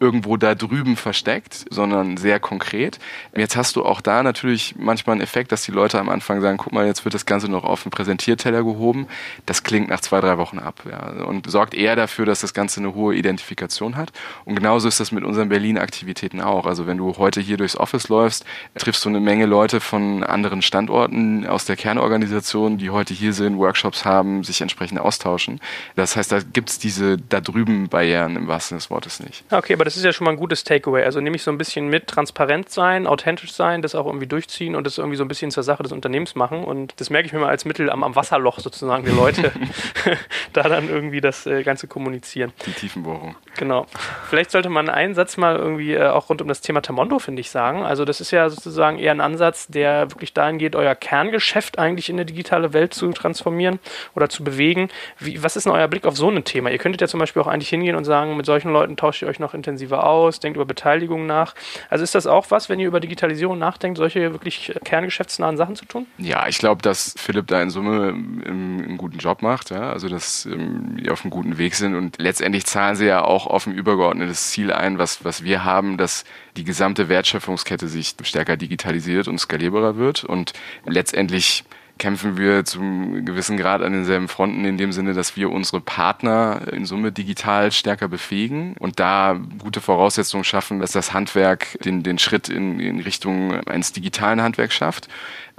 irgendwo 0.00 0.38
da 0.38 0.54
drüben 0.54 0.96
versteckt, 0.96 1.66
sondern 1.70 2.16
sehr 2.16 2.40
konkret. 2.40 2.98
Jetzt 3.36 3.54
hast 3.54 3.76
du 3.76 3.84
auch 3.84 4.00
da 4.00 4.22
natürlich 4.22 4.74
manchmal 4.78 5.14
einen 5.14 5.22
Effekt, 5.22 5.52
dass 5.52 5.62
die 5.62 5.72
Leute 5.72 6.00
am 6.00 6.08
Anfang 6.08 6.40
sagen, 6.40 6.56
guck 6.56 6.72
mal, 6.72 6.86
jetzt 6.86 7.04
wird 7.04 7.14
das 7.14 7.26
Ganze 7.26 7.48
noch 7.48 7.64
auf 7.64 7.82
den 7.82 7.90
Präsentierteller 7.90 8.64
gehoben. 8.64 9.06
Das 9.44 9.62
klingt 9.62 9.90
nach 9.90 10.00
zwei, 10.00 10.20
drei 10.20 10.38
Wochen 10.38 10.58
ab 10.58 10.82
ja, 10.90 11.24
und 11.24 11.50
sorgt 11.50 11.74
eher 11.74 11.96
dafür, 11.96 12.24
dass 12.24 12.40
das 12.40 12.54
Ganze 12.54 12.80
eine 12.80 12.94
hohe 12.94 13.14
Identifikation 13.14 13.96
hat. 13.96 14.10
Und 14.46 14.56
genauso 14.56 14.88
ist 14.88 15.00
das 15.00 15.12
mit 15.12 15.22
unseren 15.22 15.50
Berlin-Aktivitäten 15.50 16.40
auch. 16.40 16.64
Also 16.64 16.86
wenn 16.86 16.96
du 16.96 17.18
heute 17.18 17.42
hier 17.42 17.58
durchs 17.58 17.76
Office 17.76 18.08
läufst, 18.08 18.46
triffst 18.78 19.04
du 19.04 19.10
eine 19.10 19.20
Menge 19.20 19.44
Leute 19.44 19.80
von 19.80 20.24
anderen 20.24 20.62
Standorten 20.62 21.46
aus 21.46 21.66
der 21.66 21.76
Kernorganisation, 21.76 22.78
die 22.78 22.88
heute 22.88 23.12
hier 23.12 23.34
sind, 23.34 23.58
Workshops 23.58 24.06
haben, 24.06 24.44
sich 24.44 24.62
entsprechend 24.62 24.98
austauschen. 24.98 25.60
Das 25.94 26.16
heißt, 26.16 26.32
da 26.32 26.40
gibt's 26.40 26.78
diese 26.78 27.18
da 27.18 27.42
drüben 27.42 27.88
Barrieren 27.88 28.36
im 28.36 28.48
wahrsten 28.48 28.78
des 28.78 28.88
Wortes 28.88 29.20
nicht. 29.20 29.44
Okay, 29.50 29.74
aber 29.74 29.89
das 29.90 29.96
ist 29.96 30.04
ja 30.04 30.12
schon 30.12 30.24
mal 30.24 30.30
ein 30.30 30.36
gutes 30.36 30.62
Takeaway. 30.62 31.02
Also 31.02 31.20
nehme 31.20 31.34
ich 31.34 31.42
so 31.42 31.50
ein 31.50 31.58
bisschen 31.58 31.88
mit, 31.88 32.06
transparent 32.06 32.70
sein, 32.70 33.08
authentisch 33.08 33.52
sein, 33.52 33.82
das 33.82 33.96
auch 33.96 34.06
irgendwie 34.06 34.28
durchziehen 34.28 34.76
und 34.76 34.86
das 34.86 34.98
irgendwie 34.98 35.16
so 35.16 35.24
ein 35.24 35.28
bisschen 35.28 35.50
zur 35.50 35.64
Sache 35.64 35.82
des 35.82 35.90
Unternehmens 35.90 36.36
machen. 36.36 36.62
Und 36.62 37.00
das 37.00 37.10
merke 37.10 37.26
ich 37.26 37.32
mir 37.32 37.40
mal 37.40 37.48
als 37.48 37.64
Mittel 37.64 37.90
am, 37.90 38.04
am 38.04 38.14
Wasserloch 38.14 38.60
sozusagen, 38.60 39.04
die 39.04 39.10
Leute 39.10 39.50
da 40.52 40.62
dann 40.62 40.88
irgendwie 40.88 41.20
das 41.20 41.44
äh, 41.46 41.64
Ganze 41.64 41.88
kommunizieren. 41.88 42.52
Die 42.66 42.72
Tiefenbohrung. 42.72 43.34
Genau. 43.56 43.86
Vielleicht 44.28 44.52
sollte 44.52 44.68
man 44.68 44.88
einen 44.88 45.14
Satz 45.14 45.36
mal 45.36 45.56
irgendwie 45.56 45.94
äh, 45.94 46.06
auch 46.06 46.28
rund 46.28 46.40
um 46.40 46.46
das 46.46 46.60
Thema 46.60 46.80
Tamondo, 46.80 47.18
finde 47.18 47.40
ich, 47.40 47.50
sagen. 47.50 47.82
Also 47.82 48.04
das 48.04 48.20
ist 48.20 48.30
ja 48.30 48.48
sozusagen 48.48 48.98
eher 48.98 49.10
ein 49.10 49.20
Ansatz, 49.20 49.66
der 49.66 50.10
wirklich 50.12 50.32
dahin 50.34 50.58
geht, 50.58 50.76
euer 50.76 50.94
Kerngeschäft 50.94 51.78
eigentlich 51.80 52.08
in 52.08 52.16
eine 52.16 52.26
digitale 52.26 52.72
Welt 52.72 52.94
zu 52.94 53.10
transformieren 53.12 53.80
oder 54.14 54.28
zu 54.28 54.44
bewegen. 54.44 54.88
Wie, 55.18 55.42
was 55.42 55.56
ist 55.56 55.66
denn 55.66 55.72
euer 55.72 55.88
Blick 55.88 56.06
auf 56.06 56.16
so 56.16 56.30
ein 56.30 56.44
Thema? 56.44 56.70
Ihr 56.70 56.78
könntet 56.78 57.00
ja 57.00 57.08
zum 57.08 57.18
Beispiel 57.18 57.42
auch 57.42 57.48
eigentlich 57.48 57.68
hingehen 57.68 57.96
und 57.96 58.04
sagen, 58.04 58.36
mit 58.36 58.46
solchen 58.46 58.72
Leuten 58.72 58.96
tauscht 58.96 59.22
ihr 59.22 59.28
euch 59.28 59.40
noch 59.40 59.54
intensiv 59.54 59.79
intensiver 59.80 60.06
aus, 60.06 60.40
denkt 60.40 60.56
über 60.56 60.66
Beteiligung 60.66 61.26
nach. 61.26 61.54
Also 61.88 62.04
ist 62.04 62.14
das 62.14 62.26
auch 62.26 62.50
was, 62.50 62.68
wenn 62.68 62.78
ihr 62.78 62.86
über 62.86 63.00
Digitalisierung 63.00 63.58
nachdenkt, 63.58 63.98
solche 63.98 64.32
wirklich 64.32 64.72
kerngeschäftsnahen 64.84 65.56
Sachen 65.56 65.76
zu 65.76 65.84
tun? 65.86 66.06
Ja, 66.18 66.46
ich 66.48 66.58
glaube, 66.58 66.82
dass 66.82 67.14
Philipp 67.16 67.46
da 67.46 67.62
in 67.62 67.70
Summe 67.70 68.08
einen 68.08 68.96
guten 68.98 69.18
Job 69.18 69.42
macht, 69.42 69.70
ja? 69.70 69.90
also 69.90 70.08
dass 70.08 70.46
ähm, 70.46 70.98
die 71.00 71.10
auf 71.10 71.24
einem 71.24 71.30
guten 71.30 71.58
Weg 71.58 71.74
sind 71.74 71.94
und 71.94 72.18
letztendlich 72.18 72.66
zahlen 72.66 72.96
sie 72.96 73.06
ja 73.06 73.24
auch 73.24 73.46
auf 73.46 73.66
ein 73.66 73.72
übergeordnetes 73.72 74.50
Ziel 74.50 74.72
ein, 74.72 74.98
was, 74.98 75.24
was 75.24 75.44
wir 75.44 75.64
haben, 75.64 75.96
dass 75.96 76.24
die 76.56 76.64
gesamte 76.64 77.08
Wertschöpfungskette 77.08 77.88
sich 77.88 78.14
stärker 78.22 78.56
digitalisiert 78.56 79.28
und 79.28 79.38
skalierbarer 79.38 79.96
wird 79.96 80.24
und 80.24 80.52
letztendlich 80.84 81.64
kämpfen 82.00 82.36
wir 82.36 82.64
zum 82.64 83.24
gewissen 83.24 83.56
Grad 83.56 83.82
an 83.82 83.92
denselben 83.92 84.26
Fronten 84.26 84.64
in 84.64 84.78
dem 84.78 84.90
Sinne, 84.90 85.12
dass 85.12 85.36
wir 85.36 85.50
unsere 85.50 85.80
Partner 85.80 86.62
in 86.72 86.86
Summe 86.86 87.12
digital 87.12 87.70
stärker 87.70 88.08
befähigen 88.08 88.74
und 88.80 88.98
da 88.98 89.38
gute 89.58 89.80
Voraussetzungen 89.80 90.42
schaffen, 90.42 90.80
dass 90.80 90.92
das 90.92 91.12
Handwerk 91.12 91.78
den, 91.84 92.02
den 92.02 92.18
Schritt 92.18 92.48
in, 92.48 92.80
in 92.80 93.00
Richtung 93.00 93.60
eines 93.68 93.92
digitalen 93.92 94.42
Handwerks 94.42 94.74
schafft. 94.74 95.08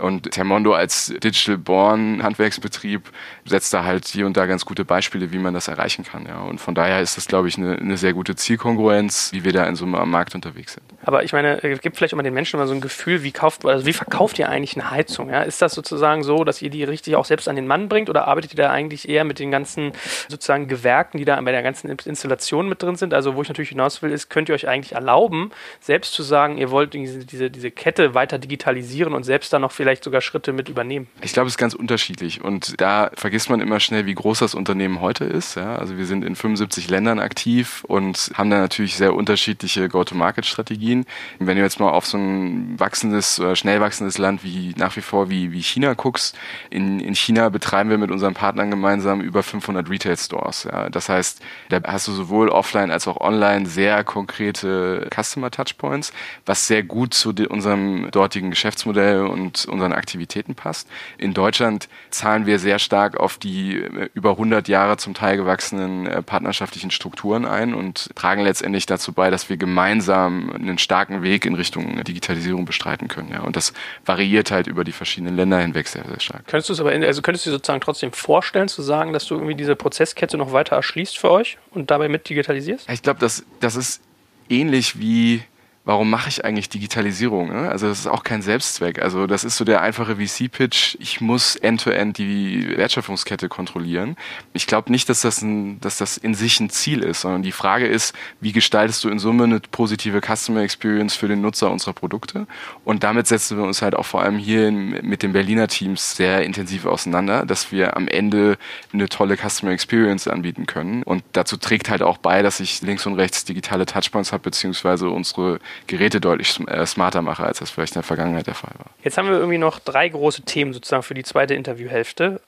Und 0.02 0.32
Termondo 0.32 0.74
als 0.74 1.14
Digital 1.24 1.58
Born 1.58 2.24
Handwerksbetrieb 2.24 3.12
setzt 3.46 3.74
da 3.74 3.84
halt 3.84 4.08
hier 4.08 4.26
und 4.26 4.36
da 4.36 4.48
ganz 4.48 4.66
gute 4.66 4.84
Beispiele, 4.84 5.32
wie 5.32 5.38
man 5.38 5.54
das 5.54 5.68
erreichen 5.68 6.04
kann. 6.04 6.26
Ja. 6.26 6.42
Und 6.42 6.60
von 6.60 6.74
daher 6.74 7.02
ist 7.02 7.18
das, 7.18 7.28
glaube 7.28 7.48
ich, 7.48 7.58
eine, 7.58 7.76
eine 7.76 7.98
sehr 7.98 8.14
gute 8.14 8.36
Zielkongruenz, 8.36 9.30
wie 9.32 9.44
wir 9.44 9.54
da 9.54 9.66
in 9.66 9.76
Summe 9.76 10.00
am 10.00 10.10
Markt 10.10 10.34
unterwegs 10.34 10.74
sind. 10.74 10.84
Aber 11.04 11.24
ich 11.24 11.34
meine, 11.34 11.60
gibt 11.82 11.98
vielleicht 11.98 12.14
immer 12.14 12.24
den 12.24 12.34
Menschen 12.34 12.60
mal 12.60 12.68
so 12.68 12.74
ein 12.74 12.82
Gefühl, 12.82 13.22
wie 13.24 13.32
kauft, 13.32 13.66
also 13.66 13.86
wie 13.86 13.94
verkauft 13.94 14.40
ihr 14.40 14.50
eigentlich 14.50 14.76
eine 14.76 14.90
Heizung? 14.90 15.30
Ja? 15.30 15.44
Ist 15.44 15.62
das 15.62 15.74
sozusagen 15.74 16.24
so, 16.32 16.46
dass 16.46 16.62
ihr 16.62 16.70
die 16.70 16.86
richtig 16.86 17.18
auch 17.18 17.26
selbst 17.26 17.50
an 17.50 17.58
den 17.58 17.68
Mann 17.68 17.90
bringt 17.90 18.10
oder 18.10 18.26
arbeitet 18.26 18.54
ihr 18.54 18.64
da 18.64 18.72
eigentlich 18.72 19.10
eher 19.10 19.26
mit 19.26 19.38
den 19.38 19.52
ganzen 19.52 19.92
sozusagen 20.30 20.70
Gewerken, 20.70 21.18
die 21.18 21.26
da 21.26 21.42
bei 21.42 21.52
der 21.52 21.62
ganzen 21.62 21.90
Installation 21.90 22.70
mit 22.70 22.82
drin 22.82 22.96
sind? 22.96 23.14
Also 23.14 23.36
wo 23.36 23.42
ich 23.42 23.50
natürlich 23.50 23.70
hinaus 23.70 24.02
will, 24.02 24.12
ist, 24.12 24.30
könnt 24.30 24.48
ihr 24.48 24.56
euch 24.56 24.68
eigentlich 24.70 24.94
erlauben, 24.94 25.52
selbst 25.82 26.14
zu 26.14 26.24
sagen, 26.24 26.58
ihr 26.58 26.72
wollt 26.72 26.94
diese, 26.94 27.26
diese, 27.26 27.52
diese 27.52 27.70
Kette 27.70 28.14
weiter 28.14 28.40
digitalisieren 28.40 29.14
und 29.14 29.24
selbst 29.24 29.52
da 29.52 29.60
noch 29.60 29.74
vielleicht 29.74 30.06
sogar 30.06 30.22
Schritte 30.22 30.54
mit 30.54 30.70
übernehmen? 30.70 31.08
Ich 31.22 31.34
glaube, 31.34 31.48
es 31.48 31.54
ist 31.54 31.58
ganz 31.58 31.74
unterschiedlich 31.74 32.42
und 32.42 32.80
da 32.80 33.12
vergisst 33.16 33.50
man 33.50 33.60
immer 33.60 33.82
schnell, 33.82 34.06
wie 34.06 34.16
groß 34.16 34.40
das 34.40 34.56
Unternehmen 34.56 35.02
heute 35.02 35.26
ist. 35.26 35.56
Ja? 35.56 35.76
Also 35.76 35.98
wir 35.98 36.06
sind 36.06 36.24
in 36.24 36.38
75 36.38 36.90
Ländern 36.90 37.20
aktiv 37.20 37.84
und 37.90 38.32
haben 38.36 38.50
da 38.50 38.60
natürlich 38.60 38.96
sehr 38.96 39.14
unterschiedliche 39.14 39.90
Go-to-Market-Strategien. 39.90 41.06
Wenn 41.40 41.58
du 41.58 41.64
jetzt 41.64 41.82
mal 41.82 41.90
auf 41.90 42.06
so 42.06 42.18
ein 42.18 42.80
wachsendes 42.80 43.38
oder 43.38 43.58
schnell 43.58 43.82
wachsendes 43.82 44.18
Land 44.18 44.46
wie 44.46 44.74
nach 44.78 44.96
wie 44.96 45.02
vor 45.02 45.30
wie, 45.30 45.52
wie 45.52 45.62
China 45.62 45.94
guckst, 45.94 46.21
in, 46.70 47.00
in 47.00 47.16
China 47.16 47.50
betreiben 47.50 47.90
wir 47.90 47.98
mit 47.98 48.12
unseren 48.12 48.34
Partnern 48.34 48.70
gemeinsam 48.70 49.22
über 49.22 49.44
500 49.44 49.90
Retail-Stores. 49.90 50.68
Ja? 50.72 50.90
Das 50.90 51.10
heißt, 51.10 51.42
da 51.70 51.82
hast 51.86 52.08
du 52.08 52.12
sowohl 52.12 52.50
offline 52.50 52.92
als 52.92 53.08
auch 53.08 53.20
online 53.20 53.66
sehr 53.66 54.04
konkrete 54.04 55.08
Customer-Touchpoints, 55.14 56.14
was 56.46 56.68
sehr 56.68 56.84
gut 56.84 57.14
zu 57.14 57.34
unserem 57.50 58.10
dortigen 58.12 58.50
Geschäftsmodell 58.50 59.26
und 59.26 59.66
unseren 59.66 59.94
Aktivitäten 59.94 60.56
passt. 60.56 60.88
In 61.18 61.34
Deutschland 61.34 61.90
zahlen 62.10 62.46
wir 62.46 62.60
sehr 62.60 62.80
stark 62.80 63.18
auf 63.18 63.38
die 63.38 63.78
äh, 63.78 64.10
über 64.14 64.32
100 64.32 64.68
Jahre 64.68 64.98
zum 64.98 65.14
Teil 65.14 65.38
gewachsenen 65.38 66.06
äh, 66.06 66.22
partnerschaftlichen 66.22 66.92
Strukturen 66.92 67.46
ein 67.46 67.74
und 67.74 68.10
tragen 68.16 68.44
letztendlich 68.44 68.86
dazu 68.86 69.14
bei, 69.14 69.30
dass 69.30 69.50
wir 69.50 69.58
gemeinsam 69.58 70.52
einen 70.52 70.78
starken 70.78 71.24
Weg 71.24 71.46
in 71.46 71.56
Richtung 71.56 72.04
Digitalisierung 72.04 72.66
bestreiten 72.66 73.08
können. 73.08 73.32
Ja. 73.32 73.42
Und 73.42 73.56
das 73.56 73.74
variiert 74.06 74.52
halt 74.52 74.68
über 74.68 74.84
die 74.84 74.92
verschiedenen 74.92 75.36
Länder 75.36 75.60
hinweg 75.60 75.88
sehr, 75.88 76.04
sehr 76.12 76.20
stark. 76.20 76.48
Könntest 76.48 76.70
du 76.70 76.74
es 76.74 76.80
aber, 76.80 76.94
in, 76.94 77.04
also 77.04 77.22
könntest 77.22 77.46
du 77.46 77.50
dir 77.50 77.56
sozusagen 77.56 77.82
trotzdem 77.82 78.12
vorstellen, 78.12 78.68
zu 78.68 78.82
sagen, 78.82 79.14
dass 79.14 79.26
du 79.26 79.36
irgendwie 79.36 79.56
diese 79.56 79.76
Prozesskette 79.76 80.38
noch 80.38 80.54
weiter 80.54 80.76
erschließt 80.76 81.18
für 81.18 81.32
euch 81.32 81.58
und 81.72 81.92
dabei 81.92 82.08
mit 82.08 82.30
digitalisierst? 82.30 82.90
Ich 82.90 83.02
glaube, 83.02 83.20
das, 83.20 83.44
das 83.60 83.76
ist 83.76 84.02
ähnlich 84.50 85.00
wie 85.00 85.44
warum 85.84 86.10
mache 86.10 86.30
ich 86.30 86.46
eigentlich 86.46 86.70
Digitalisierung? 86.70 87.50
Ne? 87.50 87.70
Also 87.70 87.88
das 87.88 88.00
ist 88.00 88.08
auch 88.08 88.24
kein 88.24 88.42
Selbstzweck. 88.42 89.02
Also 89.02 89.26
das 89.26 89.44
ist 89.44 89.58
so 89.58 89.66
der 89.66 89.82
einfache 89.82 90.18
VC-Pitch. 90.18 90.96
Ich 91.00 91.22
muss 91.22 91.56
end-to-end 91.56 92.18
-end 92.18 92.18
die 92.18 92.78
Wertschöpfungskette 92.78 93.50
kontrollieren. 93.50 94.16
Ich 94.54 94.68
glaube 94.68 94.92
nicht, 94.92 95.10
dass 95.10 95.22
das, 95.22 95.42
ein, 95.42 95.80
dass 95.82 95.98
das 95.98 96.18
in 96.18 96.36
sich 96.36 96.60
ein 96.60 96.70
Ziel 96.70 97.02
ist, 97.02 97.22
sondern 97.22 97.42
die 97.42 97.52
Frage 97.52 97.88
ist, 97.88 98.14
wie 98.42 98.52
gestaltest 98.52 99.04
du 99.04 99.10
in 99.10 99.18
Summe 99.18 99.46
eine 99.46 99.60
positive 99.60 100.22
Customer 100.22 100.62
Experience 100.62 101.16
für 101.16 101.28
den 101.28 101.42
Nutzer 101.42 101.72
unserer 101.72 101.94
Produkte? 101.94 102.46
Und 102.86 103.04
damit 103.04 103.26
setzen 103.26 103.58
wir 103.58 103.64
uns 103.64 103.82
halt 103.82 103.96
auch 103.96 104.06
vor 104.06 104.22
allem 104.22 104.38
hier 104.38 104.72
mit 104.72 105.24
den 105.24 105.34
Berliner 105.34 105.68
Teams 105.68 106.16
sehr 106.16 106.44
intensiv 106.44 106.86
auseinander, 106.86 107.46
dass 107.46 107.72
wir 107.72 107.98
am 107.98 108.08
Ende 108.08 108.58
eine 108.94 109.10
tolle 109.10 109.36
Customer 109.36 109.72
Experience 109.72 110.28
anbieten 110.28 110.68
können. 110.68 111.02
Und 111.02 111.24
dazu 111.32 111.58
trägt 111.58 111.90
halt 111.90 112.04
auch 112.04 112.20
bei, 112.20 112.44
dass 112.44 112.60
ich 112.60 112.82
links 112.82 113.08
und 113.08 113.16
rechts 113.16 113.46
digitale 113.46 113.88
Touchpoints 113.88 114.32
habe, 114.32 114.44
beziehungsweise 114.44 115.10
unsere 115.10 115.60
Geräte 115.88 116.22
deutlich 116.22 116.60
äh, 116.68 116.86
smarter 116.86 117.22
mache, 117.22 117.44
als 117.44 117.60
das 117.60 117.70
vielleicht 117.70 117.94
in 117.94 118.02
der 118.02 118.04
Vergangenheit 118.04 118.48
der 118.48 118.56
Fall 118.56 118.74
war. 118.78 118.88
Jetzt 119.04 119.18
haben 119.18 119.28
wir 119.28 119.38
irgendwie 119.38 119.58
noch 119.58 119.80
drei 119.80 120.10
große 120.10 120.44
Themen 120.44 120.74
sozusagen 120.74 121.04
für 121.04 121.14
die 121.14 121.24
zweite 121.24 121.54
Interviewhälfte. 121.54 122.42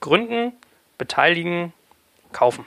Gründen, 0.00 0.52
beteiligen, 0.98 1.72
kaufen. 2.32 2.64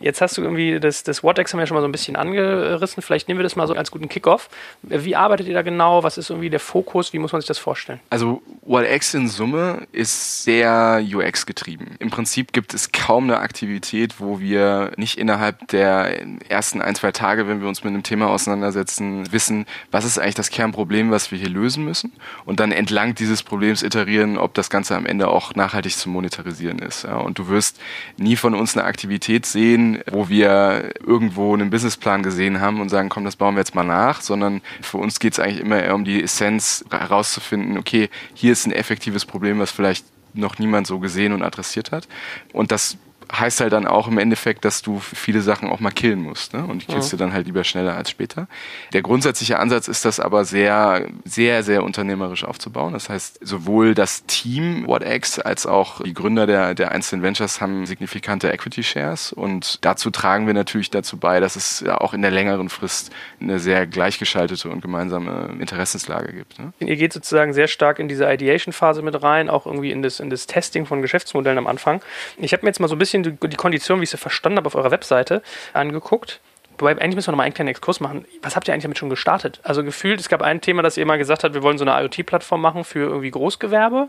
Jetzt 0.00 0.20
hast 0.20 0.36
du 0.38 0.42
irgendwie 0.42 0.78
das, 0.80 1.02
das 1.02 1.22
Whatex 1.22 1.52
haben 1.52 1.60
wir 1.60 1.66
schon 1.66 1.74
mal 1.74 1.80
so 1.80 1.88
ein 1.88 1.92
bisschen 1.92 2.16
angerissen. 2.16 3.02
Vielleicht 3.02 3.28
nehmen 3.28 3.38
wir 3.38 3.42
das 3.42 3.56
mal 3.56 3.66
so 3.66 3.74
als 3.74 3.90
guten 3.90 4.08
Kickoff. 4.08 4.48
Wie 4.82 5.16
arbeitet 5.16 5.48
ihr 5.48 5.54
da 5.54 5.62
genau? 5.62 6.02
Was 6.02 6.18
ist 6.18 6.30
irgendwie 6.30 6.50
der 6.50 6.60
Fokus? 6.60 7.12
Wie 7.12 7.18
muss 7.18 7.32
man 7.32 7.40
sich 7.40 7.48
das 7.48 7.58
vorstellen? 7.58 8.00
Also 8.10 8.42
Whatex 8.62 9.14
in 9.14 9.28
Summe 9.28 9.86
ist 9.92 10.44
sehr 10.44 11.02
UX 11.02 11.46
getrieben. 11.46 11.96
Im 11.98 12.10
Prinzip 12.10 12.52
gibt 12.52 12.74
es 12.74 12.92
kaum 12.92 13.24
eine 13.24 13.40
Aktivität, 13.40 14.20
wo 14.20 14.40
wir 14.40 14.92
nicht 14.96 15.18
innerhalb 15.18 15.66
der 15.68 16.22
ersten 16.48 16.80
ein, 16.80 16.94
zwei 16.94 17.12
Tage, 17.12 17.48
wenn 17.48 17.60
wir 17.60 17.68
uns 17.68 17.82
mit 17.82 17.92
einem 17.92 18.02
Thema 18.02 18.28
auseinandersetzen, 18.28 19.32
wissen, 19.32 19.66
was 19.90 20.04
ist 20.04 20.18
eigentlich 20.18 20.34
das 20.34 20.50
Kernproblem, 20.50 21.10
was 21.10 21.30
wir 21.30 21.38
hier 21.38 21.48
lösen 21.48 21.84
müssen 21.84 22.12
und 22.44 22.60
dann 22.60 22.72
entlang 22.72 23.14
dieses 23.14 23.42
Problems 23.42 23.82
iterieren, 23.82 24.38
ob 24.38 24.54
das 24.54 24.70
Ganze 24.70 24.96
am 24.96 25.06
Ende 25.06 25.28
auch 25.28 25.54
nachhaltig 25.54 25.96
zu 25.96 26.08
monetarisieren 26.08 26.78
ist. 26.78 27.04
Und 27.04 27.38
du 27.38 27.48
wirst 27.48 27.80
nie 28.16 28.36
von 28.36 28.54
uns 28.54 28.76
eine 28.76 28.86
Aktivität 28.86 29.46
sehen, 29.46 29.87
wo 30.10 30.28
wir 30.28 30.92
irgendwo 31.04 31.54
einen 31.54 31.70
Businessplan 31.70 32.22
gesehen 32.22 32.60
haben 32.60 32.80
und 32.80 32.88
sagen, 32.88 33.08
komm, 33.08 33.24
das 33.24 33.36
bauen 33.36 33.54
wir 33.54 33.60
jetzt 33.60 33.74
mal 33.74 33.84
nach, 33.84 34.20
sondern 34.20 34.60
für 34.80 34.98
uns 34.98 35.18
geht 35.20 35.32
es 35.34 35.40
eigentlich 35.40 35.60
immer 35.60 35.82
eher 35.82 35.94
um 35.94 36.04
die 36.04 36.22
Essenz 36.22 36.84
herauszufinden, 36.90 37.78
okay, 37.78 38.08
hier 38.34 38.52
ist 38.52 38.66
ein 38.66 38.72
effektives 38.72 39.24
Problem, 39.24 39.58
was 39.58 39.70
vielleicht 39.70 40.06
noch 40.34 40.58
niemand 40.58 40.86
so 40.86 40.98
gesehen 40.98 41.32
und 41.32 41.42
adressiert 41.42 41.92
hat. 41.92 42.08
Und 42.52 42.70
das 42.70 42.98
heißt 43.32 43.60
halt 43.60 43.72
dann 43.72 43.86
auch 43.86 44.08
im 44.08 44.18
Endeffekt, 44.18 44.64
dass 44.64 44.82
du 44.82 44.98
viele 44.98 45.40
Sachen 45.40 45.68
auch 45.68 45.80
mal 45.80 45.90
killen 45.90 46.22
musst. 46.22 46.54
Ne? 46.54 46.64
Und 46.64 46.82
die 46.82 46.86
killst 46.86 47.12
ja. 47.12 47.18
du 47.18 47.24
dann 47.24 47.32
halt 47.32 47.46
lieber 47.46 47.64
schneller 47.64 47.94
als 47.94 48.10
später. 48.10 48.48
Der 48.92 49.02
grundsätzliche 49.02 49.58
Ansatz 49.58 49.88
ist 49.88 50.04
das 50.04 50.20
aber 50.20 50.44
sehr, 50.44 51.06
sehr, 51.24 51.62
sehr 51.62 51.82
unternehmerisch 51.82 52.44
aufzubauen. 52.44 52.92
Das 52.92 53.08
heißt, 53.08 53.40
sowohl 53.42 53.94
das 53.94 54.24
Team 54.26 54.86
WhatX 54.86 55.38
als 55.38 55.66
auch 55.66 56.02
die 56.02 56.14
Gründer 56.14 56.46
der, 56.46 56.74
der 56.74 56.92
einzelnen 56.92 57.22
Ventures 57.22 57.60
haben 57.60 57.86
signifikante 57.86 58.50
Equity 58.50 58.82
Shares. 58.82 59.32
Und 59.32 59.84
dazu 59.84 60.10
tragen 60.10 60.46
wir 60.46 60.54
natürlich 60.54 60.90
dazu 60.90 61.18
bei, 61.18 61.40
dass 61.40 61.56
es 61.56 61.84
auch 61.86 62.14
in 62.14 62.22
der 62.22 62.30
längeren 62.30 62.68
Frist 62.68 63.10
eine 63.40 63.58
sehr 63.58 63.86
gleichgeschaltete 63.86 64.68
und 64.70 64.80
gemeinsame 64.80 65.56
Interessenslage 65.60 66.32
gibt. 66.32 66.58
Ne? 66.58 66.72
Ihr 66.80 66.96
geht 66.96 67.12
sozusagen 67.12 67.52
sehr 67.52 67.68
stark 67.68 67.98
in 67.98 68.08
diese 68.08 68.30
Ideation-Phase 68.30 69.02
mit 69.02 69.22
rein, 69.22 69.48
auch 69.48 69.66
irgendwie 69.66 69.90
in 69.90 70.02
das, 70.02 70.20
in 70.20 70.30
das 70.30 70.46
Testing 70.46 70.86
von 70.86 71.02
Geschäftsmodellen 71.02 71.58
am 71.58 71.66
Anfang. 71.66 72.00
Ich 72.38 72.52
habe 72.52 72.64
mir 72.64 72.70
jetzt 72.70 72.80
mal 72.80 72.88
so 72.88 72.94
ein 72.94 72.98
bisschen 72.98 73.17
bisschen 73.22 73.40
die, 73.40 73.48
die 73.48 73.56
Kondition, 73.56 74.00
wie 74.00 74.04
ich 74.04 74.10
sie 74.10 74.16
verstanden 74.16 74.58
habe, 74.58 74.66
auf 74.66 74.74
eurer 74.74 74.90
Webseite 74.90 75.42
angeguckt. 75.72 76.40
Wobei, 76.78 76.92
eigentlich 76.92 77.16
müssen 77.16 77.28
wir 77.28 77.32
noch 77.32 77.38
mal 77.38 77.44
einen 77.44 77.54
kleinen 77.54 77.68
Exkurs 77.68 78.00
machen. 78.00 78.24
Was 78.42 78.56
habt 78.56 78.68
ihr 78.68 78.74
eigentlich 78.74 78.84
damit 78.84 78.98
schon 78.98 79.10
gestartet? 79.10 79.60
Also 79.62 79.82
gefühlt, 79.82 80.20
es 80.20 80.28
gab 80.28 80.42
ein 80.42 80.60
Thema, 80.60 80.82
das 80.82 80.96
ihr 80.96 81.06
mal 81.06 81.18
gesagt 81.18 81.44
habt, 81.44 81.54
wir 81.54 81.62
wollen 81.62 81.78
so 81.78 81.84
eine 81.84 82.00
IoT-Plattform 82.02 82.60
machen 82.60 82.84
für 82.84 83.00
irgendwie 83.00 83.30
Großgewerbe. 83.30 84.08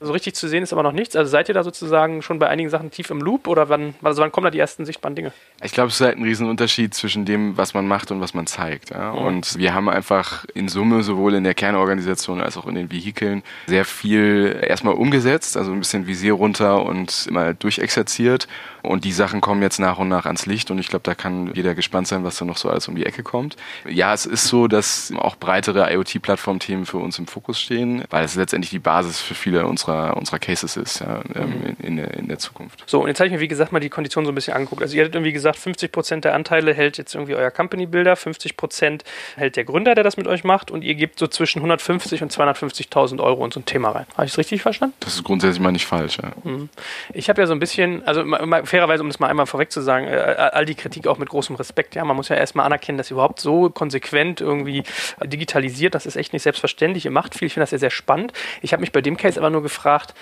So 0.00 0.12
richtig 0.12 0.34
zu 0.34 0.48
sehen 0.48 0.62
ist 0.62 0.72
aber 0.72 0.82
noch 0.82 0.92
nichts. 0.92 1.16
Also 1.16 1.30
seid 1.30 1.48
ihr 1.48 1.54
da 1.54 1.62
sozusagen 1.62 2.22
schon 2.22 2.38
bei 2.38 2.48
einigen 2.48 2.70
Sachen 2.70 2.90
tief 2.90 3.10
im 3.10 3.20
Loop 3.20 3.48
oder 3.48 3.68
wann, 3.68 3.94
also 4.02 4.22
wann 4.22 4.32
kommen 4.32 4.44
da 4.44 4.50
die 4.50 4.58
ersten 4.58 4.84
sichtbaren 4.84 5.14
Dinge? 5.14 5.32
Ich 5.62 5.72
glaube, 5.72 5.88
es 5.88 5.94
ist 5.94 6.06
halt 6.06 6.18
ein 6.18 6.24
Riesenunterschied 6.24 6.94
zwischen 6.94 7.24
dem, 7.24 7.56
was 7.56 7.74
man 7.74 7.88
macht 7.88 8.10
und 8.10 8.20
was 8.20 8.34
man 8.34 8.46
zeigt. 8.46 8.90
Ja? 8.90 9.12
Mhm. 9.12 9.18
Und 9.18 9.58
wir 9.58 9.74
haben 9.74 9.88
einfach 9.88 10.44
in 10.54 10.68
Summe 10.68 11.02
sowohl 11.02 11.34
in 11.34 11.44
der 11.44 11.54
Kernorganisation 11.54 12.40
als 12.40 12.56
auch 12.56 12.66
in 12.66 12.74
den 12.74 12.90
Vehikeln 12.90 13.42
sehr 13.66 13.84
viel 13.84 14.60
erstmal 14.66 14.94
umgesetzt, 14.94 15.56
also 15.56 15.72
ein 15.72 15.78
bisschen 15.78 16.06
Visier 16.06 16.34
runter 16.34 16.84
und 16.84 17.30
mal 17.30 17.54
durchexerziert. 17.54 18.48
Und 18.82 19.04
die 19.04 19.12
Sachen 19.12 19.40
kommen 19.40 19.62
jetzt 19.62 19.78
nach 19.78 19.98
und 19.98 20.08
nach 20.08 20.26
ans 20.26 20.46
Licht 20.46 20.70
und 20.70 20.78
ich 20.78 20.88
glaube, 20.88 21.02
da 21.02 21.14
kann 21.14 21.52
jeder 21.54 21.74
gespannt 21.74 22.08
sein, 22.10 22.24
was 22.24 22.36
da 22.36 22.44
noch 22.44 22.56
so 22.56 22.68
alles 22.68 22.86
um 22.88 22.94
die 22.94 23.06
Ecke 23.06 23.22
kommt. 23.22 23.56
Ja, 23.88 24.12
es 24.12 24.26
ist 24.26 24.44
so, 24.44 24.68
dass 24.68 25.12
auch 25.16 25.36
breitere 25.36 25.92
IoT-Plattform-Themen 25.92 26.86
für 26.86 26.98
uns 26.98 27.18
im 27.18 27.26
Fokus 27.26 27.60
stehen, 27.60 28.04
weil 28.10 28.24
es 28.24 28.34
letztendlich 28.34 28.70
die 28.70 28.78
Basis 28.78 29.20
für 29.20 29.34
viele 29.34 29.66
unserer, 29.66 30.16
unserer 30.16 30.38
Cases 30.38 30.76
ist 30.76 31.00
ja, 31.00 31.22
ähm, 31.34 31.48
mhm. 31.48 31.66
in, 31.66 31.76
in, 31.86 31.96
der, 31.96 32.14
in 32.14 32.28
der 32.28 32.38
Zukunft. 32.38 32.84
So, 32.86 33.00
und 33.00 33.08
jetzt 33.08 33.20
habe 33.20 33.28
ich 33.28 33.32
mir, 33.32 33.40
wie 33.40 33.48
gesagt, 33.48 33.72
mal 33.72 33.80
die 33.80 33.88
Konditionen 33.88 34.26
so 34.26 34.32
ein 34.32 34.34
bisschen 34.34 34.54
angeguckt. 34.54 34.82
Also 34.82 34.96
ihr 34.96 35.02
hattet 35.02 35.14
irgendwie 35.14 35.32
gesagt, 35.32 35.56
50 35.56 35.92
Prozent 35.92 36.24
der 36.24 36.34
Anteile 36.34 36.74
hält 36.74 36.98
jetzt 36.98 37.14
irgendwie 37.14 37.34
euer 37.34 37.50
Company-Builder, 37.50 38.16
50 38.16 38.56
Prozent 38.56 39.04
hält 39.36 39.56
der 39.56 39.64
Gründer, 39.64 39.94
der 39.94 40.04
das 40.04 40.16
mit 40.16 40.26
euch 40.26 40.44
macht 40.44 40.70
und 40.70 40.82
ihr 40.82 40.94
gebt 40.94 41.18
so 41.18 41.26
zwischen 41.26 41.60
150 41.60 42.22
und 42.22 42.32
250.000 42.32 43.20
Euro 43.20 43.44
in 43.44 43.50
so 43.50 43.60
ein 43.60 43.64
Thema 43.64 43.90
rein. 43.90 44.06
Habe 44.14 44.26
ich 44.26 44.32
es 44.32 44.38
richtig 44.38 44.62
verstanden? 44.62 44.94
Das 45.00 45.14
ist 45.14 45.24
grundsätzlich 45.24 45.60
mal 45.60 45.72
nicht 45.72 45.86
falsch, 45.86 46.18
ja. 46.22 46.32
Mhm. 46.44 46.68
Ich 47.12 47.28
habe 47.28 47.40
ja 47.40 47.46
so 47.46 47.52
ein 47.52 47.60
bisschen, 47.60 48.06
also 48.06 48.24
fairerweise, 48.64 49.02
um 49.02 49.08
das 49.08 49.20
mal 49.20 49.28
einmal 49.28 49.46
vorweg 49.46 49.70
zu 49.70 49.80
sagen, 49.80 50.06
äh, 50.06 50.10
all 50.52 50.64
die 50.64 50.74
Kritik 50.74 51.06
auch 51.06 51.18
mit 51.18 51.28
großem 51.28 51.56
Respekt. 51.56 51.94
Ja, 51.94 51.99
man 52.04 52.16
muss 52.16 52.28
ja 52.28 52.36
erstmal 52.36 52.66
anerkennen, 52.66 52.98
dass 52.98 53.10
überhaupt 53.10 53.40
so 53.40 53.70
konsequent 53.70 54.40
irgendwie 54.40 54.84
digitalisiert, 55.24 55.94
das 55.94 56.06
ist 56.06 56.16
echt 56.16 56.32
nicht 56.32 56.42
selbstverständlich. 56.42 57.04
Ihr 57.04 57.10
macht 57.10 57.34
viel, 57.34 57.46
ich 57.46 57.54
finde 57.54 57.62
das 57.64 57.70
sehr, 57.70 57.78
sehr 57.78 57.90
spannend. 57.90 58.32
Ich 58.62 58.72
habe 58.72 58.80
mich 58.80 58.92
bei 58.92 59.00
dem 59.00 59.16
Case 59.16 59.38
aber 59.38 59.50
nur 59.50 59.62
gefragt, 59.62 60.14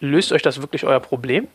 löst 0.00 0.32
euch 0.32 0.42
das 0.42 0.60
wirklich 0.60 0.84
euer 0.84 1.00
Problem? 1.00 1.48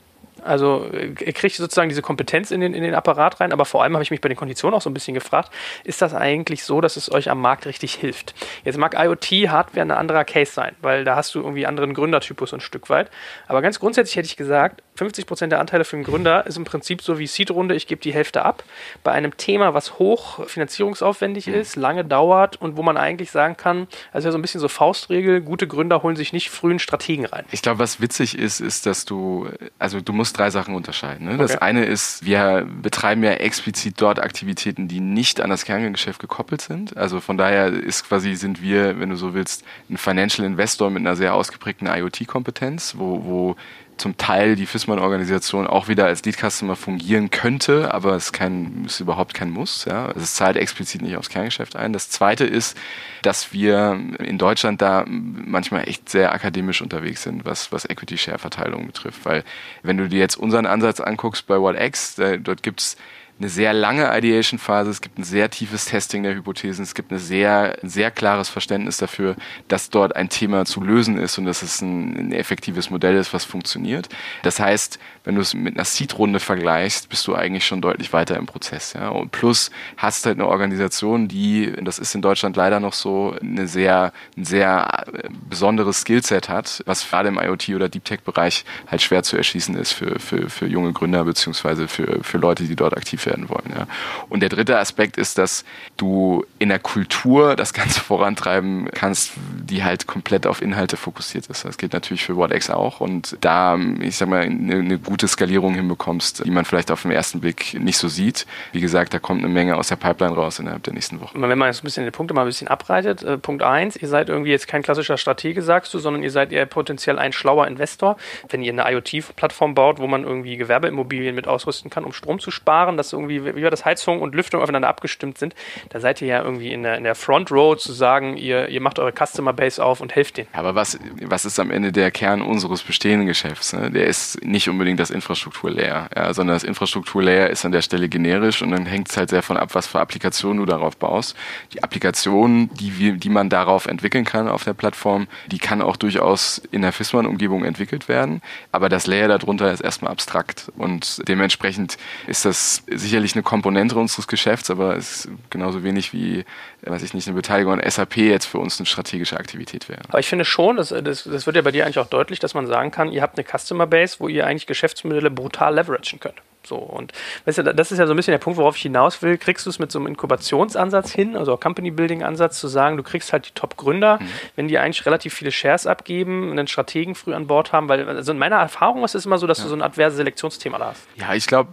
Also 0.44 0.88
er 0.92 1.34
kriegt 1.34 1.56
sozusagen 1.56 1.90
diese 1.90 2.02
Kompetenz 2.02 2.52
in 2.52 2.62
den, 2.62 2.74
in 2.74 2.84
den 2.84 2.96
Apparat 2.96 3.40
rein, 3.40 3.52
aber 3.52 3.66
vor 3.66 3.84
allem 3.84 3.94
habe 3.94 4.04
ich 4.04 4.12
mich 4.12 4.22
bei 4.22 4.30
den 4.30 4.38
Konditionen 4.38 4.76
auch 4.76 4.82
so 4.82 4.90
ein 4.90 4.94
bisschen 4.94 5.14
gefragt, 5.14 5.52
ist 5.84 6.02
das 6.02 6.14
eigentlich 6.14 6.64
so, 6.64 6.82
dass 6.82 6.98
es 6.98 7.12
euch 7.12 7.30
am 7.30 7.40
Markt 7.40 7.66
richtig 7.66 7.94
hilft? 7.94 8.34
Jetzt 8.64 8.78
mag 8.78 8.96
IoT-Hardware 8.98 9.82
ein 9.82 9.92
anderer 9.92 10.26
Case 10.26 10.52
sein, 10.52 10.76
weil 10.82 11.04
da 11.04 11.16
hast 11.16 11.36
du 11.36 11.40
irgendwie 11.40 11.66
anderen 11.66 11.94
Gründertypus 11.94 12.54
ein 12.54 12.62
Stück 12.62 12.90
weit. 12.90 13.10
Aber 13.48 13.62
ganz 13.62 13.80
grundsätzlich 13.80 14.16
hätte 14.16 14.28
ich 14.28 14.38
gesagt, 14.38 14.82
50% 14.98 15.48
der 15.48 15.60
Anteile 15.60 15.86
für 15.86 15.96
den 15.96 16.04
Gründer 16.04 16.46
ist 16.46 16.58
im 16.58 16.66
Prinzip 16.66 17.02
so 17.02 17.18
wie 17.18 17.28
Seed-Runde, 17.28 17.76
ich 17.76 17.88
gebe 17.88 18.02
die 18.02 18.14
Hälfte 18.14 18.44
ab. 18.44 18.64
Bei 19.04 19.12
einem 19.12 19.38
Thema, 19.38 19.74
was 19.74 19.98
hoch 20.00 20.48
finanzierungsaufwendig 20.48 21.48
mhm. 21.48 21.56
ist, 21.56 21.76
lange 21.76 22.06
dauert 22.06 22.62
und 22.62 22.78
wo 22.78 22.84
man 22.84 22.98
eigentlich 22.98 23.32
sagen 23.32 23.58
kann, 23.58 23.88
also 24.12 24.28
ja 24.28 24.32
so 24.32 24.38
ein 24.38 24.42
bisschen 24.42 24.62
so 24.62 24.68
Faustregel, 24.68 25.42
gute 25.42 25.68
Gründer 25.68 26.04
holen 26.04 26.16
sich 26.16 26.34
nicht 26.34 26.50
frühen 26.50 26.80
Strategen 26.80 27.26
rein. 27.26 27.46
Ich 27.52 27.62
glaube, 27.62 27.80
was 27.80 28.02
witzig 28.02 28.38
ist, 28.38 28.60
ist, 28.60 28.86
dass 28.86 29.06
du, 29.06 29.48
also 29.80 30.02
du 30.02 30.14
musst 30.14 30.33
drei 30.34 30.50
Sachen 30.50 30.76
unterscheiden. 30.76 31.28
Ne? 31.28 31.38
Das 31.38 31.58
eine 31.58 31.86
ist, 31.86 32.26
wir 32.26 32.68
betreiben 32.82 33.24
ja 33.24 33.32
explizit 33.32 33.96
dort 33.98 34.20
Aktivitäten, 34.20 34.88
die 34.88 35.00
nicht 35.00 35.42
an 35.42 35.50
das 35.50 35.66
Kerngeschäft 35.66 36.20
gekoppelt 36.20 36.62
sind. 36.62 36.98
Also 36.98 37.20
von 37.20 37.38
daher 37.38 37.68
ist 37.68 38.08
quasi, 38.08 38.36
sind 38.36 38.62
wir, 38.62 39.00
wenn 39.00 39.10
du 39.10 39.16
so 39.16 39.34
willst, 39.34 39.64
ein 39.90 39.98
Financial 39.98 40.46
Investor 40.46 40.90
mit 40.90 41.02
einer 41.02 41.16
sehr 41.16 41.34
ausgeprägten 41.34 41.88
IoT-Kompetenz, 41.88 42.96
wo, 42.98 43.24
wo 43.24 43.56
zum 43.98 44.18
Teil 44.18 44.56
die 44.56 44.66
FISMAN-Organisation 44.66 45.68
auch 45.68 45.88
wieder 45.88 46.06
als 46.06 46.24
Lead-Customer 46.24 46.76
fungieren 46.76 47.30
könnte, 47.30 47.94
aber 47.94 48.16
es 48.16 48.26
ist, 48.26 48.34
kein, 48.34 48.86
ist 48.86 49.00
überhaupt 49.00 49.34
kein 49.34 49.50
Muss. 49.50 49.86
Ja. 49.86 50.12
Es 50.12 50.34
zahlt 50.36 50.58
explizit 50.58 51.02
nicht 51.02 51.16
aufs 51.18 51.30
Kerngeschäft 51.30 51.76
ein. 51.76 51.94
Das 51.94 52.10
Zweite 52.10 52.46
ist, 52.46 52.78
dass 53.22 53.54
wir 53.54 54.00
in 54.20 54.38
Deutschland 54.38 54.82
da 54.82 55.06
manchmal 55.08 55.88
echt 55.88 56.10
sehr 56.10 56.34
akademisch 56.34 56.82
unterwegs 56.82 57.24
sind, 57.24 57.46
was, 57.46 57.72
was 57.72 57.86
Equity-Share-Verteilung 57.86 58.88
betrifft. 58.88 59.26
Weil 59.26 59.44
wenn 59.84 59.98
du 59.98 60.10
dir 60.10 60.20
jetzt 60.20 60.36
unseren 60.36 60.66
Ansatz 60.66 61.00
anguckst 61.00 61.48
bei 61.48 61.60
WhatX, 61.60 62.16
dort 62.16 62.64
gibt's 62.64 62.98
eine 63.40 63.50
sehr 63.50 63.74
lange 63.74 64.16
Ideation-Phase, 64.18 64.90
es 64.90 65.02
gibt 65.02 65.18
ein 65.18 65.24
sehr 65.24 65.50
tiefes 65.50 65.86
Testing 65.86 66.24
der 66.24 66.36
Hypothesen, 66.36 66.84
es 66.84 66.94
gibt 66.94 67.12
eine 67.12 67.20
sehr, 67.20 67.78
ein 67.82 67.90
sehr 67.90 68.12
klares 68.12 68.50
Verständnis 68.50 68.98
dafür, 68.98 69.36
dass 69.68 69.90
dort 69.90 70.16
ein 70.16 70.30
Thema 70.30 70.66
zu 70.66 70.82
lösen 70.82 71.18
ist 71.18 71.38
und 71.38 71.46
dass 71.46 71.62
es 71.62 71.82
ein, 71.82 72.16
ein 72.16 72.32
effektives 72.32 72.90
Modell 72.90 73.16
ist, 73.16 73.34
was 73.34 73.44
funktioniert. 73.44 74.10
Das 74.44 74.60
heißt, 74.60 75.00
wenn 75.24 75.36
du 75.36 75.42
es 75.42 75.54
mit 75.54 75.76
einer 75.76 75.86
Seed-Runde 75.86 76.40
vergleichst, 76.40 77.10
bist 77.10 77.26
du 77.28 77.36
eigentlich 77.36 77.66
schon 77.66 77.82
deutlich 77.82 78.12
weiter 78.12 78.36
im 78.36 78.46
Prozess. 78.46 78.94
Ja? 78.94 79.10
Und 79.10 79.32
plus 79.32 79.72
hast 79.96 80.26
halt 80.26 80.38
eine 80.38 80.48
Organisation, 80.48 81.28
die, 81.28 81.72
das 81.82 81.98
ist 81.98 82.14
in 82.14 82.22
Deutschland 82.22 82.58
leider 82.58 82.80
noch 82.80 82.94
so, 82.94 83.36
eine 83.42 83.68
sehr, 83.68 84.12
ein 84.38 84.44
sehr 84.44 85.06
äh, 85.14 85.30
besonderes 85.50 86.02
Skillset 86.02 86.50
hat, 86.50 86.84
was 86.86 87.10
gerade 87.10 87.30
im 87.30 87.40
IoT- 87.40 87.76
oder 87.76 87.88
Deep 87.88 88.04
Tech-Bereich 88.04 88.66
halt 88.88 89.02
schwer 89.02 89.24
zu 89.24 89.38
erschließen 89.38 89.76
ist 89.76 89.94
für, 89.94 90.20
für, 90.20 90.50
für 90.50 90.68
junge 90.68 90.92
Gründer 90.92 91.24
beziehungsweise 91.24 91.88
für, 91.88 92.22
für 92.22 92.38
Leute, 92.38 92.64
die 92.64 92.76
dort 92.76 92.98
aktiv 92.98 93.26
werden 93.26 93.48
wollen. 93.50 93.72
Ja. 93.74 93.88
Und 94.28 94.42
der 94.42 94.50
dritte 94.50 94.78
Aspekt 94.78 95.18
ist, 95.18 95.38
dass 95.38 95.64
du 95.96 96.46
in 96.60 96.68
der 96.68 96.80
Kultur 96.80 97.56
das 97.56 97.74
Ganze 97.74 98.00
vorantreiben 98.02 98.90
kannst, 98.94 99.32
die 99.38 99.84
halt 99.84 100.06
komplett 100.06 100.48
auf 100.48 100.62
Inhalte 100.62 100.98
fokussiert 100.98 101.48
ist. 101.48 101.64
Das 101.64 101.78
geht 101.78 101.94
natürlich 101.94 102.24
für 102.24 102.36
WhatX 102.36 102.70
auch 102.70 103.00
und 103.00 103.38
da, 103.40 103.78
ich 104.02 104.18
sag 104.18 104.28
mal, 104.28 104.42
eine, 104.42 104.76
eine 104.76 105.00
gute 105.00 105.13
Skalierung 105.28 105.74
hinbekommst, 105.74 106.46
die 106.46 106.52
man 106.52 106.66
vielleicht 106.66 106.92
auf 106.92 107.02
den 107.02 107.12
ersten 107.12 107.42
Blick 107.42 107.74
nicht 107.80 107.98
so 107.98 108.08
sieht. 108.08 108.46
Wie 108.72 108.82
gesagt, 108.82 109.14
da 109.14 109.20
kommt 109.20 109.44
eine 109.44 109.52
Menge 109.54 109.76
aus 109.78 109.88
der 109.88 109.96
Pipeline 109.96 110.36
raus 110.36 110.60
innerhalb 110.60 110.84
der 110.84 110.94
nächsten 110.94 111.22
Wochen. 111.22 111.42
Wenn 111.42 111.58
man 111.58 111.68
jetzt 111.68 111.82
ein 111.82 111.86
bisschen 111.86 112.06
die 112.06 112.12
Punkte 112.12 112.34
mal 112.34 112.42
ein 112.42 112.48
bisschen 112.48 112.68
abreitet, 112.68 113.24
äh, 113.24 113.38
Punkt 113.38 113.64
eins, 113.64 113.96
ihr 113.96 114.08
seid 114.08 114.30
irgendwie 114.30 114.52
jetzt 114.52 114.68
kein 114.68 114.82
klassischer 114.84 115.18
Stratege, 115.18 115.62
sagst 115.62 115.94
du, 115.94 116.00
sondern 116.00 116.24
ihr 116.24 116.32
seid 116.32 116.52
eher 116.52 116.66
potenziell 116.66 117.20
ein 117.20 117.34
schlauer 117.34 117.68
Investor. 117.68 118.18
Wenn 118.50 118.64
ihr 118.64 118.74
eine 118.74 118.92
IoT-Plattform 118.92 119.76
baut, 119.76 120.00
wo 120.00 120.08
man 120.08 120.24
irgendwie 120.24 120.58
Gewerbeimmobilien 120.58 121.36
mit 121.36 121.48
ausrüsten 121.48 121.90
kann, 121.90 122.04
um 122.04 122.14
Strom 122.14 122.40
zu 122.40 122.52
sparen, 122.52 122.98
dass 122.98 123.14
irgendwie, 123.14 123.44
wie 123.56 123.64
war 123.64 123.72
das, 123.72 123.86
Heizung 123.86 124.22
und 124.22 124.36
Lüftung 124.36 124.62
aufeinander 124.62 124.88
abgestimmt 124.88 125.38
sind, 125.38 125.56
da 125.90 126.00
seid 126.00 126.22
ihr 126.22 126.28
ja 126.28 126.44
irgendwie 126.44 126.72
in 126.72 126.84
der, 126.84 126.98
in 126.98 127.04
der 127.04 127.16
Front 127.16 127.52
Row 127.52 127.78
zu 127.78 127.94
sagen, 127.94 128.38
ihr, 128.38 128.70
ihr 128.70 128.82
macht 128.82 129.00
eure 129.00 129.14
Customer 129.14 129.54
Base 129.54 129.84
auf 129.84 130.02
und 130.02 130.16
helft 130.16 130.38
denen. 130.38 130.48
Aber 130.54 130.76
was, 130.76 131.00
was 131.22 131.46
ist 131.46 131.60
am 131.60 131.72
Ende 131.72 131.92
der 131.92 132.12
Kern 132.12 132.42
unseres 132.42 132.84
bestehenden 132.84 133.28
Geschäfts? 133.28 133.74
Ne? 133.74 133.92
Der 133.92 134.08
ist 134.08 134.44
nicht 134.44 134.70
unbedingt 134.70 135.00
das 135.04 135.12
Infrastrukturlayer, 135.12 136.10
ja, 136.16 136.34
sondern 136.34 136.56
das 136.56 136.64
Infrastrukturlayer 136.64 137.50
ist 137.50 137.66
an 137.66 137.72
der 137.72 137.82
Stelle 137.82 138.10
generisch 138.10 138.62
und 138.62 138.72
dann 138.72 138.86
hängt 138.86 139.10
es 139.10 139.18
halt 139.18 139.30
sehr 139.30 139.44
von 139.44 139.58
ab, 139.58 139.76
was 139.76 139.88
für 139.88 140.00
Applikationen 140.00 140.58
du 140.58 140.66
darauf 140.66 140.98
baust. 140.98 141.36
Die 141.74 141.84
Applikation, 141.84 142.70
die, 142.74 143.18
die 143.18 143.30
man 143.30 143.50
darauf 143.50 143.86
entwickeln 143.86 144.26
kann 144.26 144.48
auf 144.48 144.64
der 144.64 144.74
Plattform, 144.74 145.28
die 145.48 145.60
kann 145.60 145.82
auch 145.82 145.98
durchaus 145.98 146.62
in 146.72 146.82
der 146.82 146.94
FISMAN-Umgebung 146.94 147.66
entwickelt 147.66 148.08
werden, 148.08 148.42
aber 148.72 148.90
das 148.90 149.08
Layer 149.08 149.28
darunter 149.28 149.72
ist 149.72 149.82
erstmal 149.82 150.12
abstrakt 150.12 150.72
und 150.78 151.22
dementsprechend 151.28 151.98
ist 152.28 152.46
das 152.46 152.84
sicherlich 152.88 153.36
eine 153.36 153.44
Komponente 153.44 153.96
unseres 153.96 154.28
Geschäfts, 154.28 154.70
aber 154.70 154.96
es 154.96 155.26
ist 155.26 155.30
genauso 155.50 155.84
wenig 155.84 156.14
wie, 156.14 156.46
weiß 156.82 157.04
ich 157.04 157.14
nicht, 157.14 157.28
eine 157.28 157.36
Beteiligung 157.36 157.74
an 157.74 157.90
SAP 157.90 158.18
jetzt 158.18 158.46
für 158.46 158.60
uns 158.60 158.80
eine 158.80 158.86
strategische 158.86 159.38
Aktivität 159.38 159.90
wäre. 159.90 160.02
Aber 160.08 160.20
ich 160.20 160.28
finde 160.28 160.46
schon, 160.46 160.78
das, 160.78 160.90
das, 160.90 161.24
das 161.24 161.46
wird 161.46 161.56
ja 161.56 161.62
bei 161.62 161.72
dir 161.72 161.86
eigentlich 161.86 162.00
auch 162.00 162.08
deutlich, 162.08 162.40
dass 162.40 162.54
man 162.54 162.68
sagen 162.68 162.92
kann, 162.92 163.12
ihr 163.12 163.22
habt 163.22 163.38
eine 163.38 163.46
Customer 163.46 163.88
Base, 163.88 164.18
wo 164.20 164.28
ihr 164.28 164.46
eigentlich 164.46 164.68
Geschäftsmodelle 164.94 165.32
brutal 165.32 165.76
leveragen 165.76 166.20
könnt. 166.20 166.42
So, 166.66 166.78
und 166.78 167.12
weißt 167.44 167.58
du, 167.58 167.64
das 167.74 167.92
ist 167.92 167.98
ja 167.98 168.08
so 168.08 168.14
ein 168.14 168.16
bisschen 168.16 168.32
der 168.32 168.38
Punkt, 168.38 168.58
worauf 168.58 168.78
ich 168.78 168.84
hinaus 168.84 169.22
will. 169.22 169.38
Kriegst 169.38 169.66
du 169.66 169.70
es 169.70 169.80
mit 169.80 169.92
so 169.92 170.00
einem 170.00 170.08
Inkubationsansatz 170.08 171.12
hin, 171.12 171.36
also 171.36 171.58
Company-Building-Ansatz, 171.58 172.58
zu 172.58 172.70
sagen, 172.70 172.96
du 172.96 173.04
kriegst 173.04 173.34
halt 173.34 173.48
die 173.50 173.52
Top-Gründer, 173.54 174.20
mhm. 174.22 174.30
wenn 174.56 174.68
die 174.70 174.80
eigentlich 174.80 175.06
relativ 175.06 175.34
viele 175.34 175.52
Shares 175.52 175.88
abgeben, 175.88 176.52
einen 176.52 176.68
Strategen 176.68 177.16
früh 177.16 177.34
an 177.34 177.48
Bord 177.48 177.74
haben, 177.74 177.90
weil 177.90 178.08
also 178.08 178.32
in 178.32 178.38
meiner 178.38 178.56
Erfahrung 178.56 179.04
ist 179.04 179.14
es 179.14 179.26
immer 179.26 179.40
so, 179.40 179.46
dass 179.46 179.58
ja. 179.58 179.66
du 179.66 179.72
so 179.72 179.76
ein 179.76 179.82
adverse 179.82 180.16
Selektionsthema 180.16 180.78
da 180.78 180.86
hast. 180.92 181.02
Ja, 181.16 181.34
ich 181.34 181.48
glaube, 181.48 181.70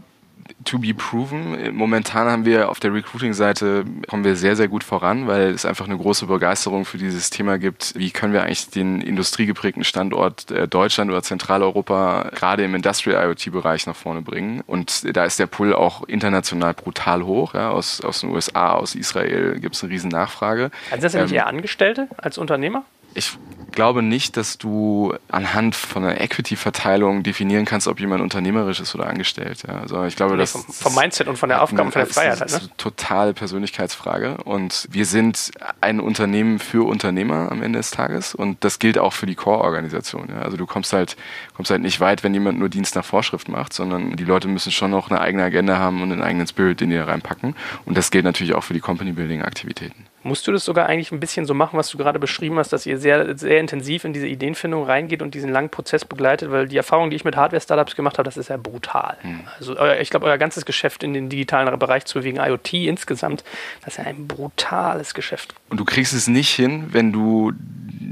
to 0.65 0.79
be 0.79 0.95
proven. 0.95 1.75
Momentan 1.75 2.29
haben 2.29 2.45
wir 2.45 2.69
auf 2.69 2.81
der 2.81 2.93
Recruiting-Seite 2.93 3.85
kommen 4.09 4.25
wir 4.25 4.37
sehr, 4.37 4.57
sehr 4.57 4.69
gut 4.69 4.85
voran, 4.85 5.27
weil 5.27 5.51
es 5.51 5.65
einfach 5.65 5.87
eine 5.87 5.97
große 5.97 6.27
Begeisterung 6.27 6.85
für 6.85 6.99
dieses 6.99 7.31
Thema 7.31 7.59
gibt. 7.59 7.95
Wie 7.97 8.11
können 8.11 8.33
wir 8.33 8.43
eigentlich 8.43 8.69
den 8.71 9.01
industriegeprägten 9.01 9.85
Standort 9.85 10.51
äh, 10.51 10.69
Deutschland 10.69 11.11
oder 11.11 11.23
Zentraleuropa 11.23 12.31
gerade 12.35 12.65
im 12.65 12.75
Industrial 12.75 13.29
IoT-Bereich 13.29 13.87
nach 13.87 13.97
vorne 13.97 14.23
bringen? 14.23 14.63
Und 14.67 15.17
da 15.17 15.25
ist 15.25 15.39
der 15.39 15.47
Pull 15.47 15.75
auch 15.75 16.05
international 16.05 16.75
brutal 16.75 17.25
hoch. 17.25 17.55
Ja, 17.55 17.71
aus, 17.71 18.01
aus 18.01 18.21
den 18.21 18.31
USA, 18.31 18.73
aus 18.73 18.95
Israel 18.95 19.59
gibt 19.61 19.75
es 19.75 19.83
eine 19.83 19.93
riesen 19.93 20.11
Nachfrage. 20.11 20.71
Also 20.91 21.03
das 21.03 21.13
sind 21.13 21.23
ähm, 21.23 21.35
eher 21.35 21.47
Angestellte 21.47 22.09
als 22.17 22.39
Unternehmer? 22.39 22.85
Ich 23.15 23.39
glaube 23.73 24.03
nicht, 24.03 24.37
dass 24.37 24.59
du 24.59 25.15
anhand 25.29 25.75
von 25.75 26.05
einer 26.05 26.21
Equity-Verteilung 26.21 27.23
definieren 27.23 27.65
kannst, 27.65 27.89
ob 27.89 28.01
jemand 28.01 28.23
unternehmerisch 28.23 28.81
ist 28.81 28.95
oder 28.95 29.07
angestellt. 29.07 29.65
Ja. 29.67 29.81
Also 29.81 30.05
ich 30.05 30.17
glaube, 30.17 30.35
nee, 30.35 30.41
das 30.41 30.53
vom, 30.53 30.63
vom, 30.63 30.95
Mindset 30.95 31.29
und 31.29 31.37
von 31.37 31.49
der 31.49 31.63
Aufgabe 31.63 31.91
von 31.91 32.01
der 32.01 32.07
Freiheit. 32.07 32.41
Das 32.41 32.53
ist 32.53 32.61
eine 32.61 32.77
totale 32.77 33.35
Persönlichkeitsfrage. 33.35 34.39
Und 34.45 34.89
wir 34.91 35.07
sind 35.07 35.51
ein 35.81 36.01
Unternehmen 36.01 36.59
für 36.59 36.87
Unternehmer 36.87 37.51
am 37.51 37.63
Ende 37.63 37.79
des 37.79 37.91
Tages. 37.91 38.35
Und 38.35 38.65
das 38.65 38.79
gilt 38.79 38.99
auch 38.99 39.13
für 39.13 39.27
die 39.27 39.35
Core-Organisation. 39.35 40.29
Ja. 40.29 40.43
Also 40.43 40.57
du 40.57 40.67
kommst 40.67 40.93
halt, 40.93 41.17
kommst 41.55 41.71
halt 41.71 41.83
nicht 41.83 42.01
weit, 42.01 42.23
wenn 42.23 42.35
jemand 42.35 42.59
nur 42.59 42.69
Dienst 42.69 42.95
nach 42.97 43.05
Vorschrift 43.05 43.49
macht, 43.49 43.73
sondern 43.73 44.17
die 44.17 44.25
Leute 44.25 44.49
müssen 44.49 44.73
schon 44.73 44.91
noch 44.91 45.11
eine 45.11 45.21
eigene 45.21 45.45
Agenda 45.45 45.79
haben 45.79 46.03
und 46.03 46.13
einen 46.13 46.23
eigenen 46.23 46.47
Spirit, 46.47 46.81
den 46.81 46.91
die 46.91 46.97
da 46.97 47.05
reinpacken. 47.05 47.55
Und 47.85 47.97
das 47.97 48.11
gilt 48.11 48.25
natürlich 48.25 48.55
auch 48.55 48.65
für 48.65 48.75
die 48.75 48.81
Company-Building-Aktivitäten. 48.81 50.10
Musst 50.23 50.47
du 50.47 50.53
das 50.53 50.65
sogar 50.65 50.87
eigentlich 50.87 51.13
ein 51.13 51.21
bisschen 51.21 51.47
so 51.47 51.55
machen, 51.55 51.79
was 51.79 51.89
du 51.89 51.97
gerade 51.97 52.19
beschrieben 52.19 52.59
hast, 52.59 52.73
dass 52.73 52.85
ihr 52.85 52.99
sehr, 52.99 53.39
sehr 53.39 53.59
intensiv 53.59 54.05
in 54.05 54.13
diese 54.13 54.27
Ideenfindung 54.27 54.85
reingeht 54.85 55.23
und 55.23 55.35
diesen 55.35 55.51
langen 55.51 55.71
Prozess 55.71 56.05
begleitet? 56.05 56.51
Weil 56.51 56.69
die 56.69 56.77
Erfahrung, 56.77 57.09
die 57.11 57.17
ich 57.17 57.25
mit 57.25 57.37
Hardware-Startups 57.37 57.97
gemacht 57.97 58.19
habe, 58.19 58.25
das 58.25 58.37
ist 58.37 58.49
ja 58.49 58.59
brutal. 58.59 59.17
Mhm. 59.23 59.41
Also 59.59 59.79
euer, 59.79 59.99
ich 59.99 60.11
glaube, 60.11 60.27
euer 60.27 60.37
ganzes 60.37 60.67
Geschäft 60.67 61.03
in 61.03 61.15
den 61.15 61.31
digitalen 61.31 61.79
Bereich 61.79 62.05
zu 62.05 62.19
bewegen, 62.19 62.39
IoT 62.39 62.75
insgesamt, 62.75 63.45
das 63.83 63.95
ist 63.95 63.99
ja 63.99 64.05
ein 64.05 64.29
brutales 64.29 65.15
Geschäft. 65.15 65.55
Und 65.71 65.81
du 65.81 65.85
kriegst 65.85 66.13
es 66.13 66.29
nicht 66.29 66.51
hin, 66.51 66.89
wenn 66.91 67.13
du 67.13 67.53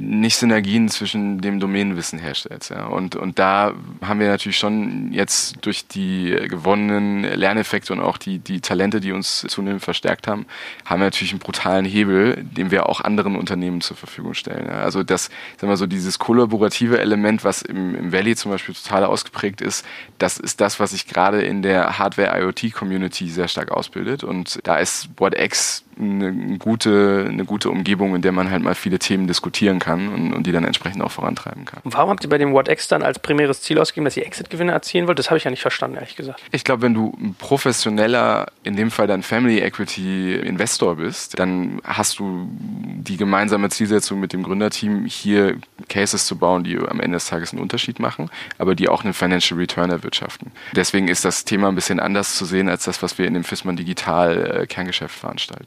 nicht 0.08 0.36
Synergien 0.36 0.88
zwischen 0.88 1.40
dem 1.40 1.60
Domänenwissen 1.60 2.18
herstellst. 2.18 2.70
Ja. 2.70 2.86
Und, 2.86 3.14
und 3.14 3.38
da 3.38 3.74
haben 4.02 4.20
wir 4.20 4.28
natürlich 4.28 4.58
schon 4.58 5.12
jetzt 5.12 5.56
durch 5.60 5.86
die 5.86 6.36
gewonnenen 6.48 7.24
Lerneffekte 7.24 7.92
und 7.92 8.00
auch 8.00 8.16
die, 8.16 8.38
die 8.38 8.60
Talente, 8.60 9.00
die 9.00 9.12
uns 9.12 9.44
zunehmend 9.48 9.82
verstärkt 9.82 10.26
haben, 10.26 10.46
haben 10.86 11.00
wir 11.00 11.06
natürlich 11.06 11.32
einen 11.32 11.40
brutalen 11.40 11.84
Hebel, 11.84 12.42
den 12.42 12.70
wir 12.70 12.88
auch 12.88 13.02
anderen 13.02 13.36
Unternehmen 13.36 13.82
zur 13.82 13.96
Verfügung 13.96 14.34
stellen. 14.34 14.66
Ja. 14.66 14.80
Also 14.80 15.02
das, 15.02 15.30
sagen 15.58 15.70
wir 15.70 15.76
so, 15.76 15.86
dieses 15.86 16.18
kollaborative 16.18 16.98
Element, 16.98 17.44
was 17.44 17.60
im, 17.60 17.94
im 17.94 18.12
Valley 18.12 18.34
zum 18.34 18.50
Beispiel 18.50 18.74
total 18.74 19.04
ausgeprägt 19.04 19.60
ist, 19.60 19.84
das 20.16 20.38
ist 20.38 20.60
das, 20.60 20.80
was 20.80 20.92
sich 20.92 21.06
gerade 21.06 21.42
in 21.42 21.62
der 21.62 21.98
Hardware-IoT-Community 21.98 23.28
sehr 23.28 23.48
stark 23.48 23.70
ausbildet. 23.70 24.24
Und 24.24 24.58
da 24.64 24.78
ist 24.78 25.10
WhatX 25.18 25.84
eine 25.98 26.58
gute, 26.58 27.26
eine 27.28 27.44
gute 27.44 27.70
Umgebung, 27.70 28.14
in 28.14 28.22
der 28.22 28.32
man 28.32 28.50
halt 28.50 28.62
mal 28.62 28.74
viele 28.74 28.98
Themen 28.98 29.26
diskutieren 29.26 29.78
kann 29.78 30.08
und, 30.08 30.32
und 30.32 30.46
die 30.46 30.52
dann 30.52 30.64
entsprechend 30.64 31.02
auch 31.02 31.10
vorantreiben 31.10 31.64
kann. 31.64 31.80
Und 31.84 31.94
warum 31.94 32.10
habt 32.10 32.24
ihr 32.24 32.30
bei 32.30 32.38
dem 32.38 32.52
WhatX 32.52 32.88
dann 32.88 33.02
als 33.02 33.18
primäres 33.18 33.62
Ziel 33.62 33.78
ausgegeben, 33.78 34.04
dass 34.04 34.16
ihr 34.16 34.26
Exit-Gewinne 34.26 34.72
erzielen 34.72 35.06
wollt? 35.06 35.18
Das 35.18 35.30
habe 35.30 35.38
ich 35.38 35.44
ja 35.44 35.50
nicht 35.50 35.62
verstanden, 35.62 35.96
ehrlich 35.96 36.16
gesagt. 36.16 36.42
Ich 36.52 36.64
glaube, 36.64 36.82
wenn 36.82 36.94
du 36.94 37.16
ein 37.20 37.34
professioneller, 37.34 38.46
in 38.62 38.76
dem 38.76 38.90
Fall 38.90 39.06
dann 39.06 39.22
Family 39.22 39.58
Equity 39.60 40.34
Investor 40.34 40.96
bist, 40.96 41.38
dann 41.38 41.80
hast 41.84 42.18
du 42.18 42.48
die 42.50 43.16
gemeinsame 43.16 43.68
Zielsetzung 43.70 44.20
mit 44.20 44.32
dem 44.32 44.42
Gründerteam, 44.42 45.04
hier 45.06 45.56
Cases 45.88 46.26
zu 46.26 46.36
bauen, 46.36 46.64
die 46.64 46.76
am 46.78 47.00
Ende 47.00 47.16
des 47.16 47.26
Tages 47.26 47.52
einen 47.52 47.62
Unterschied 47.62 47.98
machen, 47.98 48.30
aber 48.58 48.74
die 48.74 48.88
auch 48.88 49.04
einen 49.04 49.14
Financial 49.14 49.58
Return 49.58 49.90
erwirtschaften. 49.90 50.52
Deswegen 50.74 51.08
ist 51.08 51.24
das 51.24 51.44
Thema 51.44 51.68
ein 51.68 51.74
bisschen 51.74 52.00
anders 52.00 52.36
zu 52.36 52.44
sehen 52.44 52.68
als 52.68 52.84
das, 52.84 53.02
was 53.02 53.18
wir 53.18 53.26
in 53.26 53.34
dem 53.34 53.44
FISMAN 53.44 53.76
Digital 53.76 54.62
äh, 54.62 54.66
Kerngeschäft 54.66 55.14
veranstalten. 55.18 55.66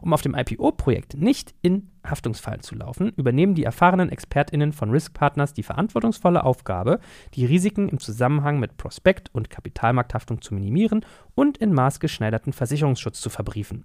Um 0.00 0.12
auf 0.12 0.22
dem 0.22 0.34
IPO-Projekt 0.34 1.14
nicht 1.14 1.54
in 1.62 1.90
Haftungsfallen 2.04 2.62
zu 2.62 2.74
laufen, 2.74 3.12
übernehmen 3.16 3.54
die 3.54 3.64
erfahrenen 3.64 4.10
ExpertInnen 4.10 4.72
von 4.72 4.90
Risk 4.90 5.14
Partners 5.14 5.54
die 5.54 5.62
verantwortungsvolle 5.62 6.44
Aufgabe, 6.44 6.98
die 7.34 7.46
Risiken 7.46 7.88
im 7.88 8.00
Zusammenhang 8.00 8.58
mit 8.58 8.76
Prospekt- 8.76 9.30
und 9.32 9.50
Kapitalmarkthaftung 9.50 10.42
zu 10.42 10.54
minimieren 10.54 11.06
und 11.34 11.58
in 11.58 11.72
maßgeschneiderten 11.72 12.52
Versicherungsschutz 12.52 13.20
zu 13.20 13.30
verbriefen. 13.30 13.84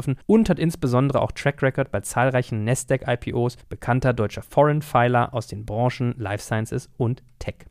und 0.25 0.49
hat 0.49 0.59
insbesondere 0.59 1.21
auch 1.21 1.31
Track 1.31 1.61
Record 1.61 1.91
bei 1.91 2.01
zahlreichen 2.01 2.63
Nasdaq-IPOs 2.63 3.57
bekannter 3.69 4.13
deutscher 4.13 4.43
Foreign 4.43 4.81
Filer 4.81 5.33
aus 5.33 5.47
den 5.47 5.65
Branchen 5.65 6.13
Life 6.17 6.43
Sciences 6.43 6.89
und 6.97 7.23
Tech. 7.39 7.65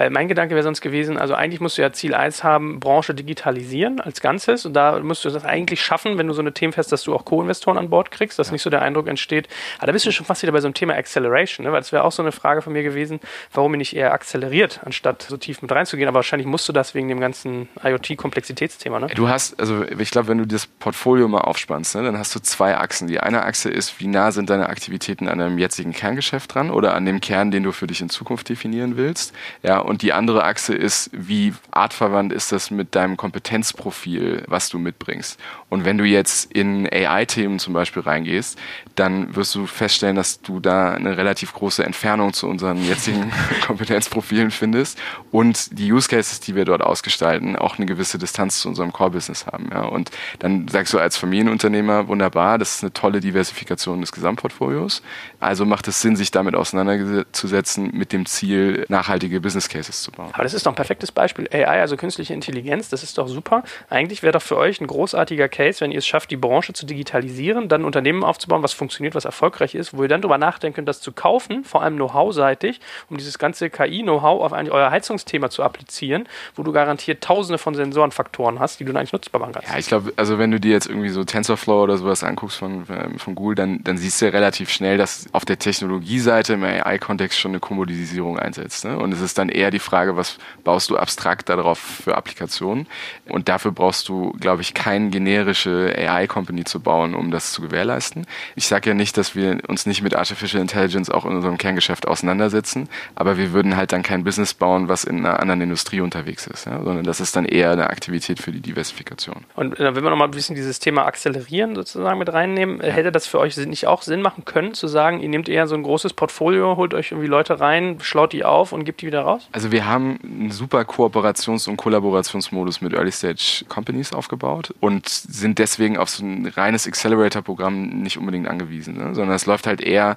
Weil 0.00 0.08
mein 0.08 0.28
Gedanke 0.28 0.54
wäre 0.54 0.62
sonst 0.62 0.80
gewesen, 0.80 1.18
also 1.18 1.34
eigentlich 1.34 1.60
musst 1.60 1.76
du 1.76 1.82
ja 1.82 1.92
Ziel 1.92 2.14
1 2.14 2.42
haben, 2.42 2.80
Branche 2.80 3.12
digitalisieren 3.14 4.00
als 4.00 4.22
Ganzes. 4.22 4.64
Und 4.64 4.72
da 4.72 4.98
musst 5.00 5.26
du 5.26 5.28
das 5.28 5.44
eigentlich 5.44 5.82
schaffen, 5.82 6.16
wenn 6.16 6.26
du 6.26 6.32
so 6.32 6.40
eine 6.40 6.54
Themen 6.54 6.72
fest, 6.72 6.90
dass 6.90 7.02
du 7.02 7.14
auch 7.14 7.26
Co-Investoren 7.26 7.76
an 7.76 7.90
Bord 7.90 8.10
kriegst, 8.10 8.38
dass 8.38 8.46
ja. 8.46 8.54
nicht 8.54 8.62
so 8.62 8.70
der 8.70 8.80
Eindruck 8.80 9.08
entsteht. 9.08 9.46
Aber 9.76 9.88
da 9.88 9.92
bist 9.92 10.06
du 10.06 10.10
schon 10.10 10.24
fast 10.24 10.40
wieder 10.40 10.52
bei 10.52 10.60
so 10.62 10.68
einem 10.68 10.72
Thema 10.72 10.94
Acceleration, 10.94 11.66
ne? 11.66 11.72
weil 11.72 11.80
das 11.80 11.92
wäre 11.92 12.04
auch 12.04 12.12
so 12.12 12.22
eine 12.22 12.32
Frage 12.32 12.62
von 12.62 12.72
mir 12.72 12.82
gewesen, 12.82 13.20
warum 13.52 13.74
ihr 13.74 13.76
nicht 13.76 13.94
eher 13.94 14.14
akzeleriert, 14.14 14.80
anstatt 14.86 15.20
so 15.24 15.36
tief 15.36 15.60
mit 15.60 15.70
reinzugehen. 15.70 16.08
Aber 16.08 16.14
wahrscheinlich 16.16 16.46
musst 16.46 16.66
du 16.66 16.72
das 16.72 16.94
wegen 16.94 17.08
dem 17.08 17.20
ganzen 17.20 17.68
IoT-Komplexitätsthema. 17.84 19.00
Ne? 19.00 19.08
Du 19.08 19.28
hast, 19.28 19.60
also 19.60 19.84
ich 19.84 20.10
glaube, 20.10 20.28
wenn 20.28 20.38
du 20.38 20.46
das 20.46 20.66
Portfolio 20.66 21.28
mal 21.28 21.42
aufspannst, 21.42 21.94
ne, 21.96 22.04
dann 22.04 22.16
hast 22.16 22.34
du 22.34 22.40
zwei 22.40 22.74
Achsen. 22.78 23.06
Die 23.06 23.20
eine 23.20 23.42
Achse 23.42 23.68
ist, 23.68 24.00
wie 24.00 24.06
nah 24.06 24.32
sind 24.32 24.48
deine 24.48 24.70
Aktivitäten 24.70 25.28
an 25.28 25.40
deinem 25.40 25.58
jetzigen 25.58 25.92
Kerngeschäft 25.92 26.54
dran 26.54 26.70
oder 26.70 26.94
an 26.94 27.04
dem 27.04 27.20
Kern, 27.20 27.50
den 27.50 27.64
du 27.64 27.72
für 27.72 27.86
dich 27.86 28.00
in 28.00 28.08
Zukunft 28.08 28.48
definieren 28.48 28.96
willst. 28.96 29.34
Ja, 29.62 29.89
und 29.90 30.02
die 30.02 30.12
andere 30.12 30.44
Achse 30.44 30.72
ist, 30.72 31.10
wie 31.12 31.52
artverwandt 31.72 32.32
ist 32.32 32.52
das 32.52 32.70
mit 32.70 32.94
deinem 32.94 33.16
Kompetenzprofil, 33.16 34.44
was 34.46 34.68
du 34.68 34.78
mitbringst. 34.78 35.36
Und 35.68 35.84
wenn 35.84 35.98
du 35.98 36.04
jetzt 36.04 36.52
in 36.52 36.86
AI-Themen 36.86 37.58
zum 37.58 37.74
Beispiel 37.74 38.02
reingehst, 38.02 38.56
dann 38.94 39.34
wirst 39.34 39.52
du 39.56 39.66
feststellen, 39.66 40.14
dass 40.14 40.42
du 40.42 40.60
da 40.60 40.92
eine 40.92 41.16
relativ 41.16 41.52
große 41.54 41.82
Entfernung 41.82 42.32
zu 42.32 42.46
unseren 42.46 42.86
jetzigen 42.86 43.32
Kompetenzprofilen 43.66 44.52
findest 44.52 44.96
und 45.32 45.76
die 45.76 45.92
Use 45.92 46.08
Cases, 46.08 46.38
die 46.38 46.54
wir 46.54 46.64
dort 46.64 46.82
ausgestalten, 46.82 47.56
auch 47.56 47.78
eine 47.78 47.86
gewisse 47.86 48.16
Distanz 48.16 48.60
zu 48.60 48.68
unserem 48.68 48.92
Core-Business 48.92 49.46
haben. 49.46 49.70
Ja. 49.72 49.82
Und 49.82 50.12
dann 50.38 50.68
sagst 50.68 50.94
du 50.94 51.00
als 51.00 51.16
Familienunternehmer, 51.16 52.06
wunderbar, 52.06 52.58
das 52.58 52.76
ist 52.76 52.84
eine 52.84 52.92
tolle 52.92 53.18
Diversifikation 53.18 54.00
des 54.00 54.12
Gesamtportfolios. 54.12 55.02
Also 55.40 55.66
macht 55.66 55.88
es 55.88 56.00
Sinn, 56.00 56.14
sich 56.14 56.30
damit 56.30 56.54
auseinanderzusetzen 56.54 57.90
mit 57.92 58.12
dem 58.12 58.24
Ziel, 58.26 58.86
nachhaltige 58.88 59.40
Business 59.40 59.68
Cases 59.68 59.79
zu 59.88 60.12
bauen. 60.12 60.30
Aber 60.32 60.42
das 60.42 60.54
ist 60.54 60.66
doch 60.66 60.72
ein 60.72 60.76
perfektes 60.76 61.12
Beispiel. 61.12 61.48
AI, 61.52 61.80
also 61.80 61.96
künstliche 61.96 62.34
Intelligenz, 62.34 62.88
das 62.88 63.02
ist 63.02 63.18
doch 63.18 63.28
super. 63.28 63.62
Eigentlich 63.88 64.22
wäre 64.22 64.32
doch 64.32 64.42
für 64.42 64.56
euch 64.56 64.80
ein 64.80 64.86
großartiger 64.86 65.48
Case, 65.48 65.80
wenn 65.80 65.92
ihr 65.92 65.98
es 65.98 66.06
schafft, 66.06 66.30
die 66.30 66.36
Branche 66.36 66.72
zu 66.72 66.86
digitalisieren, 66.86 67.68
dann 67.68 67.82
ein 67.82 67.84
Unternehmen 67.84 68.24
aufzubauen, 68.24 68.62
was 68.62 68.72
funktioniert, 68.72 69.14
was 69.14 69.24
erfolgreich 69.24 69.74
ist, 69.74 69.96
wo 69.96 70.02
ihr 70.02 70.08
dann 70.08 70.20
darüber 70.20 70.38
nachdenken 70.38 70.76
könnt, 70.76 70.88
das 70.88 71.00
zu 71.00 71.12
kaufen, 71.12 71.64
vor 71.64 71.82
allem 71.82 71.96
Know-how-seitig, 71.96 72.80
um 73.08 73.16
dieses 73.16 73.38
ganze 73.38 73.70
KI-Know-how 73.70 74.42
auf 74.42 74.52
eigentlich 74.52 74.72
euer 74.72 74.90
Heizungsthema 74.90 75.50
zu 75.50 75.62
applizieren, 75.62 76.28
wo 76.54 76.62
du 76.62 76.72
garantiert 76.72 77.22
tausende 77.22 77.58
von 77.58 77.74
Sensorenfaktoren 77.74 78.60
hast, 78.60 78.80
die 78.80 78.84
du 78.84 78.92
dann 78.92 78.98
eigentlich 78.98 79.12
nutzbar 79.12 79.40
machen 79.40 79.54
kannst. 79.54 79.68
Ja, 79.68 79.78
ich 79.78 79.86
glaube, 79.86 80.12
also 80.16 80.38
wenn 80.38 80.50
du 80.50 80.60
dir 80.60 80.72
jetzt 80.72 80.86
irgendwie 80.86 81.10
so 81.10 81.24
TensorFlow 81.24 81.82
oder 81.82 81.98
sowas 81.98 82.24
anguckst 82.24 82.58
von, 82.58 82.86
ähm, 82.90 83.18
von 83.18 83.34
Google, 83.34 83.54
dann, 83.54 83.82
dann 83.84 83.96
siehst 83.96 84.20
du 84.22 84.32
relativ 84.32 84.70
schnell, 84.70 84.98
dass 84.98 85.26
auf 85.32 85.44
der 85.44 85.58
Technologieseite 85.58 86.54
im 86.54 86.64
AI-Kontext 86.64 87.38
schon 87.38 87.52
eine 87.52 87.60
Kommodisierung 87.60 88.38
einsetzt. 88.38 88.84
Ne? 88.84 88.98
Und 88.98 89.12
es 89.12 89.20
ist 89.20 89.38
dann 89.38 89.48
eher 89.48 89.69
die 89.70 89.78
Frage, 89.78 90.16
was 90.16 90.38
baust 90.64 90.90
du 90.90 90.96
abstrakt 90.96 91.48
darauf 91.48 91.78
für 91.78 92.16
Applikationen. 92.16 92.86
Und 93.28 93.48
dafür 93.48 93.72
brauchst 93.72 94.08
du, 94.08 94.32
glaube 94.40 94.62
ich, 94.62 94.74
keine 94.74 95.10
generische 95.10 95.94
AI-Company 95.96 96.64
zu 96.64 96.80
bauen, 96.80 97.14
um 97.14 97.30
das 97.30 97.52
zu 97.52 97.62
gewährleisten. 97.62 98.26
Ich 98.56 98.66
sage 98.66 98.90
ja 98.90 98.94
nicht, 98.94 99.16
dass 99.16 99.34
wir 99.34 99.58
uns 99.68 99.86
nicht 99.86 100.02
mit 100.02 100.14
Artificial 100.14 100.60
Intelligence 100.60 101.10
auch 101.10 101.24
in 101.24 101.36
unserem 101.36 101.58
Kerngeschäft 101.58 102.06
auseinandersetzen, 102.06 102.88
aber 103.14 103.36
wir 103.36 103.52
würden 103.52 103.76
halt 103.76 103.92
dann 103.92 104.02
kein 104.02 104.24
Business 104.24 104.54
bauen, 104.54 104.88
was 104.88 105.04
in 105.04 105.18
einer 105.18 105.40
anderen 105.40 105.60
Industrie 105.60 106.00
unterwegs 106.00 106.46
ist, 106.46 106.66
ja? 106.66 106.82
sondern 106.82 107.04
das 107.04 107.20
ist 107.20 107.36
dann 107.36 107.44
eher 107.44 107.70
eine 107.70 107.90
Aktivität 107.90 108.40
für 108.40 108.52
die 108.52 108.60
Diversifikation. 108.60 109.44
Und 109.54 109.78
äh, 109.78 109.94
wenn 109.94 110.02
wir 110.02 110.10
nochmal 110.10 110.28
ein 110.28 110.32
bisschen 110.32 110.56
dieses 110.56 110.78
Thema 110.78 111.06
Akzelerieren 111.06 111.74
sozusagen 111.74 112.18
mit 112.18 112.32
reinnehmen, 112.32 112.80
ja. 112.80 112.88
hätte 112.88 113.12
das 113.12 113.26
für 113.26 113.38
euch 113.38 113.56
nicht 113.56 113.86
auch 113.86 114.02
Sinn 114.02 114.22
machen 114.22 114.44
können, 114.44 114.74
zu 114.74 114.88
sagen, 114.88 115.20
ihr 115.20 115.28
nehmt 115.28 115.48
eher 115.48 115.66
so 115.66 115.74
ein 115.74 115.82
großes 115.82 116.12
Portfolio, 116.12 116.76
holt 116.76 116.94
euch 116.94 117.12
irgendwie 117.12 117.28
Leute 117.28 117.60
rein, 117.60 117.98
schlaut 118.00 118.32
die 118.32 118.44
auf 118.44 118.72
und 118.72 118.84
gebt 118.84 119.02
die 119.02 119.06
wieder 119.06 119.22
raus? 119.22 119.48
Also 119.52 119.72
wir 119.72 119.84
haben 119.84 120.18
einen 120.22 120.50
super 120.52 120.82
Kooperations- 120.82 121.68
und 121.68 121.76
Kollaborationsmodus 121.76 122.80
mit 122.80 122.92
Early 122.92 123.10
Stage 123.10 123.64
Companies 123.68 124.12
aufgebaut 124.12 124.72
und 124.78 125.08
sind 125.08 125.58
deswegen 125.58 125.96
auf 125.96 126.08
so 126.08 126.24
ein 126.24 126.46
reines 126.46 126.86
Accelerator-Programm 126.86 127.88
nicht 128.02 128.16
unbedingt 128.16 128.46
angewiesen, 128.46 128.96
ne? 128.96 129.14
sondern 129.14 129.34
es 129.34 129.46
läuft 129.46 129.66
halt 129.66 129.80
eher, 129.80 130.16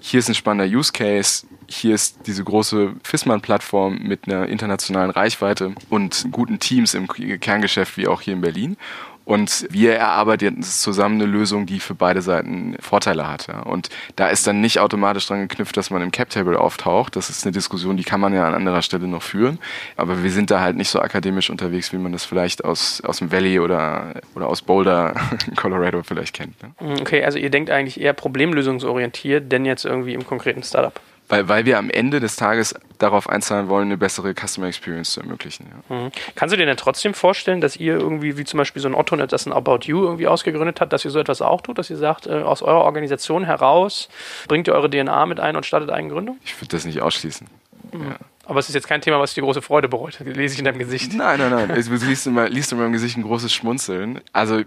hier 0.00 0.20
ist 0.20 0.28
ein 0.28 0.34
spannender 0.34 0.74
Use 0.74 0.92
Case, 0.92 1.46
hier 1.66 1.94
ist 1.94 2.26
diese 2.26 2.42
große 2.42 2.94
Fissmann-Plattform 3.04 3.98
mit 3.98 4.26
einer 4.26 4.48
internationalen 4.48 5.10
Reichweite 5.10 5.74
und 5.90 6.26
guten 6.32 6.58
Teams 6.58 6.94
im 6.94 7.06
Kerngeschäft 7.06 7.98
wie 7.98 8.08
auch 8.08 8.22
hier 8.22 8.32
in 8.32 8.40
Berlin. 8.40 8.76
Und 9.24 9.66
wir 9.70 9.94
erarbeiten 9.94 10.56
jetzt 10.56 10.80
zusammen 10.82 11.20
eine 11.20 11.30
Lösung, 11.30 11.66
die 11.66 11.78
für 11.78 11.94
beide 11.94 12.22
Seiten 12.22 12.76
Vorteile 12.80 13.28
hat. 13.28 13.46
Ja. 13.46 13.60
Und 13.60 13.88
da 14.16 14.28
ist 14.28 14.46
dann 14.46 14.60
nicht 14.60 14.80
automatisch 14.80 15.26
dran 15.26 15.46
geknüpft, 15.46 15.76
dass 15.76 15.90
man 15.90 16.02
im 16.02 16.10
Cap-Table 16.10 16.58
auftaucht. 16.58 17.14
Das 17.16 17.30
ist 17.30 17.44
eine 17.44 17.52
Diskussion, 17.52 17.96
die 17.96 18.04
kann 18.04 18.20
man 18.20 18.32
ja 18.32 18.46
an 18.46 18.54
anderer 18.54 18.82
Stelle 18.82 19.06
noch 19.06 19.22
führen. 19.22 19.58
Aber 19.96 20.22
wir 20.22 20.30
sind 20.30 20.50
da 20.50 20.60
halt 20.60 20.76
nicht 20.76 20.88
so 20.88 21.00
akademisch 21.00 21.50
unterwegs, 21.50 21.92
wie 21.92 21.98
man 21.98 22.12
das 22.12 22.24
vielleicht 22.24 22.64
aus, 22.64 23.00
aus 23.02 23.18
dem 23.18 23.30
Valley 23.30 23.60
oder, 23.60 24.14
oder 24.34 24.48
aus 24.48 24.62
Boulder 24.62 25.14
in 25.46 25.54
Colorado 25.56 26.02
vielleicht 26.02 26.34
kennt. 26.34 26.54
Ne. 26.62 26.96
Okay, 27.00 27.22
also 27.22 27.38
ihr 27.38 27.50
denkt 27.50 27.70
eigentlich 27.70 28.00
eher 28.00 28.14
problemlösungsorientiert, 28.14 29.52
denn 29.52 29.64
jetzt 29.64 29.84
irgendwie 29.84 30.14
im 30.14 30.26
konkreten 30.26 30.62
Startup 30.62 30.98
weil, 31.30 31.48
weil 31.48 31.64
wir 31.64 31.78
am 31.78 31.88
Ende 31.88 32.20
des 32.20 32.36
Tages 32.36 32.74
darauf 32.98 33.28
einzahlen 33.28 33.68
wollen, 33.68 33.86
eine 33.86 33.96
bessere 33.96 34.34
Customer 34.34 34.66
Experience 34.66 35.12
zu 35.12 35.20
ermöglichen. 35.20 35.66
Ja. 35.88 35.96
Mhm. 35.96 36.10
Kannst 36.34 36.52
du 36.52 36.56
dir 36.56 36.66
denn 36.66 36.76
trotzdem 36.76 37.14
vorstellen, 37.14 37.60
dass 37.60 37.76
ihr 37.76 37.94
irgendwie, 37.94 38.36
wie 38.36 38.44
zum 38.44 38.58
Beispiel 38.58 38.82
so 38.82 38.88
ein 38.88 38.94
Otto, 38.94 39.16
das 39.16 39.46
ein 39.46 39.52
About 39.52 39.80
You 39.84 40.04
irgendwie 40.04 40.26
ausgegründet 40.26 40.80
hat, 40.80 40.92
dass 40.92 41.04
ihr 41.04 41.10
so 41.10 41.18
etwas 41.18 41.40
auch 41.40 41.62
tut, 41.62 41.78
dass 41.78 41.88
ihr 41.88 41.96
sagt, 41.96 42.26
äh, 42.26 42.42
aus 42.42 42.62
eurer 42.62 42.82
Organisation 42.82 43.44
heraus 43.44 44.08
bringt 44.48 44.66
ihr 44.66 44.74
eure 44.74 44.90
DNA 44.90 45.26
mit 45.26 45.40
ein 45.40 45.56
und 45.56 45.64
startet 45.64 45.90
Eigengründung? 45.90 46.38
Ich 46.44 46.60
würde 46.60 46.68
das 46.68 46.84
nicht 46.84 47.00
ausschließen. 47.00 47.46
Mhm. 47.92 48.02
Ja. 48.02 48.16
Aber 48.44 48.58
es 48.58 48.68
ist 48.68 48.74
jetzt 48.74 48.88
kein 48.88 49.00
Thema, 49.00 49.20
was 49.20 49.32
dir 49.34 49.42
große 49.42 49.62
Freude 49.62 49.88
bereut. 49.88 50.18
Das 50.18 50.26
lese 50.36 50.54
ich 50.54 50.58
in 50.58 50.64
deinem 50.64 50.80
Gesicht. 50.80 51.14
Nein, 51.14 51.38
nein, 51.38 51.50
nein. 51.50 51.68
Du 51.68 51.74
liest 51.74 52.26
in, 52.26 52.36
liest 52.46 52.72
in 52.72 52.78
meinem 52.78 52.92
Gesicht 52.92 53.16
ein 53.16 53.22
großes 53.22 53.52
Schmunzeln. 53.52 54.20
Also 54.32 54.62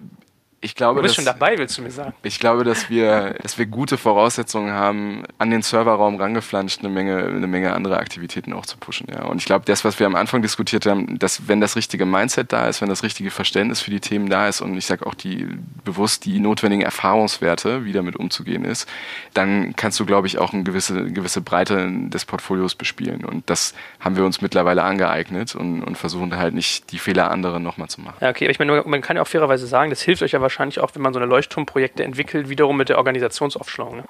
ich 0.63 0.75
glaube, 0.75 0.99
du 0.99 1.03
bist 1.03 1.17
dass, 1.17 1.25
schon 1.25 1.25
dabei, 1.25 1.57
willst 1.57 1.77
du 1.77 1.81
mir 1.81 1.91
sagen? 1.91 2.13
Ich 2.23 2.39
glaube, 2.39 2.63
dass 2.63 2.89
wir, 2.89 3.35
dass 3.41 3.57
wir 3.57 3.65
gute 3.65 3.97
Voraussetzungen 3.97 4.71
haben, 4.71 5.23
an 5.37 5.51
den 5.51 5.61
Serverraum 5.61 6.15
rangeflanscht, 6.15 6.79
eine 6.79 6.89
Menge, 6.89 7.17
eine 7.17 7.47
Menge 7.47 7.73
andere 7.73 7.97
Aktivitäten 7.97 8.53
auch 8.53 8.65
zu 8.65 8.77
pushen. 8.77 9.07
Ja. 9.11 9.23
Und 9.25 9.39
ich 9.39 9.45
glaube, 9.45 9.65
das, 9.65 9.83
was 9.83 9.99
wir 9.99 10.07
am 10.07 10.15
Anfang 10.15 10.41
diskutiert 10.41 10.85
haben, 10.85 11.19
dass 11.19 11.49
wenn 11.49 11.59
das 11.59 11.75
richtige 11.75 12.05
Mindset 12.05 12.53
da 12.53 12.67
ist, 12.67 12.81
wenn 12.81 12.87
das 12.87 13.03
richtige 13.03 13.29
Verständnis 13.29 13.81
für 13.81 13.91
die 13.91 13.99
Themen 13.99 14.29
da 14.29 14.47
ist 14.47 14.61
und 14.61 14.77
ich 14.77 14.85
sage 14.85 15.05
auch 15.05 15.13
die 15.13 15.47
bewusst 15.83 16.23
die 16.23 16.39
notwendigen 16.39 16.83
Erfahrungswerte, 16.83 17.83
wie 17.83 17.91
damit 17.91 18.15
umzugehen 18.15 18.63
ist, 18.63 18.87
dann 19.33 19.75
kannst 19.75 19.99
du, 19.99 20.05
glaube 20.05 20.27
ich, 20.27 20.37
auch 20.37 20.53
eine 20.53 20.63
gewisse, 20.63 21.11
gewisse 21.11 21.41
Breite 21.41 21.89
des 22.07 22.23
Portfolios 22.23 22.75
bespielen. 22.75 23.25
Und 23.25 23.49
das 23.49 23.73
haben 23.99 24.15
wir 24.15 24.23
uns 24.23 24.41
mittlerweile 24.41 24.83
angeeignet 24.83 25.55
und, 25.55 25.83
und 25.83 25.97
versuchen 25.97 26.37
halt 26.37 26.53
nicht 26.53 26.91
die 26.93 26.99
Fehler 26.99 27.31
anderer 27.31 27.59
nochmal 27.59 27.89
zu 27.89 27.99
machen. 27.99 28.15
Ja, 28.21 28.29
okay, 28.29 28.45
aber 28.45 28.51
ich 28.51 28.59
meine, 28.59 28.81
man 28.85 29.01
kann 29.01 29.17
ja 29.17 29.21
auch 29.21 29.27
fairerweise 29.27 29.67
sagen, 29.67 29.89
das 29.89 30.01
hilft 30.01 30.23
euch 30.23 30.31
ja 30.31 30.39
wahrscheinlich 30.39 30.52
wahrscheinlich 30.53 30.79
auch, 30.79 30.93
wenn 30.93 31.01
man 31.01 31.13
so 31.13 31.19
eine 31.19 31.27
Leuchtturmprojekte 31.27 32.03
entwickelt, 32.03 32.49
wiederum 32.49 32.77
mit 32.77 32.89
der 32.89 32.97
Organisationsaufschlung. 32.97 33.97
Ne? 33.97 34.03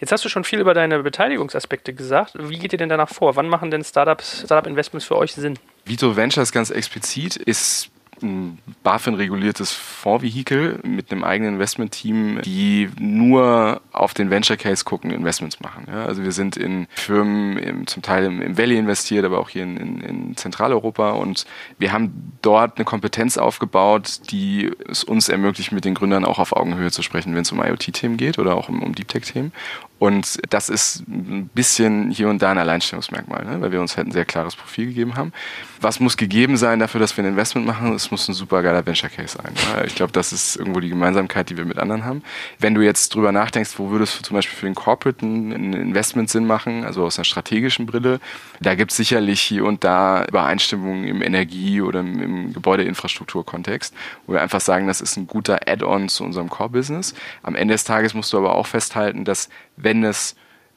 Jetzt 0.00 0.12
hast 0.12 0.24
du 0.24 0.28
schon 0.28 0.44
viel 0.44 0.60
über 0.60 0.74
deine 0.74 1.02
Beteiligungsaspekte 1.02 1.92
gesagt. 1.92 2.32
Wie 2.38 2.58
geht 2.58 2.72
ihr 2.72 2.78
denn 2.78 2.88
danach 2.88 3.08
vor? 3.08 3.36
Wann 3.36 3.48
machen 3.48 3.70
denn 3.70 3.84
Startups, 3.84 4.42
Startup-Investments 4.44 5.06
für 5.06 5.16
euch 5.16 5.32
Sinn? 5.32 5.58
Vito 5.84 6.16
Ventures 6.16 6.52
ganz 6.52 6.70
explizit 6.70 7.36
ist 7.36 7.90
ein 8.22 8.58
BaFin-reguliertes 8.82 9.72
Fondsvehikel 9.72 10.80
mit 10.82 11.10
einem 11.10 11.24
eigenen 11.24 11.54
Investment-Team, 11.54 12.40
die 12.42 12.90
nur 12.98 13.80
auf 13.92 14.14
den 14.14 14.30
Venture 14.30 14.56
Case 14.56 14.84
gucken, 14.84 15.10
Investments 15.10 15.60
machen. 15.60 15.86
Ja, 15.88 16.04
also 16.04 16.22
wir 16.22 16.32
sind 16.32 16.56
in 16.56 16.86
Firmen 16.90 17.58
im, 17.58 17.86
zum 17.86 18.02
Teil 18.02 18.24
im, 18.24 18.40
im, 18.40 18.58
Valley 18.58 18.78
investiert, 18.78 19.24
aber 19.24 19.38
auch 19.38 19.48
hier 19.48 19.62
in, 19.62 19.76
in, 19.76 20.00
in, 20.00 20.36
Zentraleuropa 20.36 21.10
und 21.12 21.46
wir 21.78 21.92
haben 21.92 22.32
dort 22.42 22.76
eine 22.76 22.84
Kompetenz 22.84 23.38
aufgebaut, 23.38 24.30
die 24.30 24.70
es 24.88 25.04
uns 25.04 25.28
ermöglicht, 25.28 25.72
mit 25.72 25.84
den 25.84 25.94
Gründern 25.94 26.24
auch 26.24 26.38
auf 26.38 26.52
Augenhöhe 26.54 26.90
zu 26.90 27.02
sprechen, 27.02 27.34
wenn 27.34 27.42
es 27.42 27.52
um 27.52 27.62
IoT-Themen 27.62 28.16
geht 28.16 28.38
oder 28.38 28.56
auch 28.56 28.68
um, 28.68 28.82
um 28.82 28.94
Deep 28.94 29.08
Tech-Themen. 29.08 29.52
Und 29.98 30.38
das 30.50 30.68
ist 30.68 31.02
ein 31.08 31.50
bisschen 31.52 32.10
hier 32.10 32.28
und 32.28 32.40
da 32.40 32.52
ein 32.52 32.58
Alleinstellungsmerkmal, 32.58 33.44
ne? 33.44 33.60
weil 33.60 33.72
wir 33.72 33.80
uns 33.80 33.96
halt 33.96 34.06
ein 34.06 34.12
sehr 34.12 34.24
klares 34.24 34.54
Profil 34.54 34.86
gegeben 34.86 35.16
haben. 35.16 35.32
Was 35.80 35.98
muss 35.98 36.16
gegeben 36.16 36.56
sein 36.56 36.78
dafür, 36.78 37.00
dass 37.00 37.16
wir 37.16 37.24
ein 37.24 37.28
Investment 37.30 37.66
machen? 37.66 37.92
Es 37.94 38.12
muss 38.12 38.28
ein 38.28 38.34
super 38.34 38.62
geiler 38.62 38.86
Venture 38.86 39.10
Case 39.10 39.38
sein. 39.42 39.52
Ja? 39.74 39.84
Ich 39.84 39.96
glaube, 39.96 40.12
das 40.12 40.32
ist 40.32 40.54
irgendwo 40.54 40.78
die 40.78 40.88
Gemeinsamkeit, 40.88 41.50
die 41.50 41.56
wir 41.56 41.64
mit 41.64 41.78
anderen 41.78 42.04
haben. 42.04 42.22
Wenn 42.60 42.76
du 42.76 42.80
jetzt 42.80 43.12
drüber 43.14 43.32
nachdenkst, 43.32 43.76
wo 43.76 43.88
wo 43.88 43.92
würde 43.92 44.04
es 44.04 44.20
zum 44.22 44.34
Beispiel 44.34 44.56
für 44.56 44.66
den 44.66 44.74
Corporate 44.74 45.24
ein 45.24 45.72
Investment 45.72 46.30
Sinn 46.30 46.46
machen, 46.46 46.84
also 46.84 47.04
aus 47.04 47.18
einer 47.18 47.24
strategischen 47.24 47.86
Brille. 47.86 48.20
Da 48.60 48.74
gibt 48.74 48.90
es 48.90 48.96
sicherlich 48.96 49.40
hier 49.40 49.64
und 49.64 49.84
da 49.84 50.24
Übereinstimmungen 50.24 51.04
im 51.04 51.22
Energie- 51.22 51.80
oder 51.80 52.00
im 52.00 52.52
Gebäudeinfrastrukturkontext, 52.52 53.94
wo 54.26 54.34
wir 54.34 54.42
einfach 54.42 54.60
sagen, 54.60 54.86
das 54.86 55.00
ist 55.00 55.16
ein 55.16 55.26
guter 55.26 55.60
Add-on 55.66 56.08
zu 56.08 56.24
unserem 56.24 56.48
Core-Business. 56.48 57.14
Am 57.42 57.54
Ende 57.54 57.74
des 57.74 57.84
Tages 57.84 58.14
musst 58.14 58.32
du 58.32 58.38
aber 58.38 58.54
auch 58.54 58.66
festhalten, 58.66 59.24
dass 59.24 59.48
wenn 59.78 60.04
es 60.04 60.34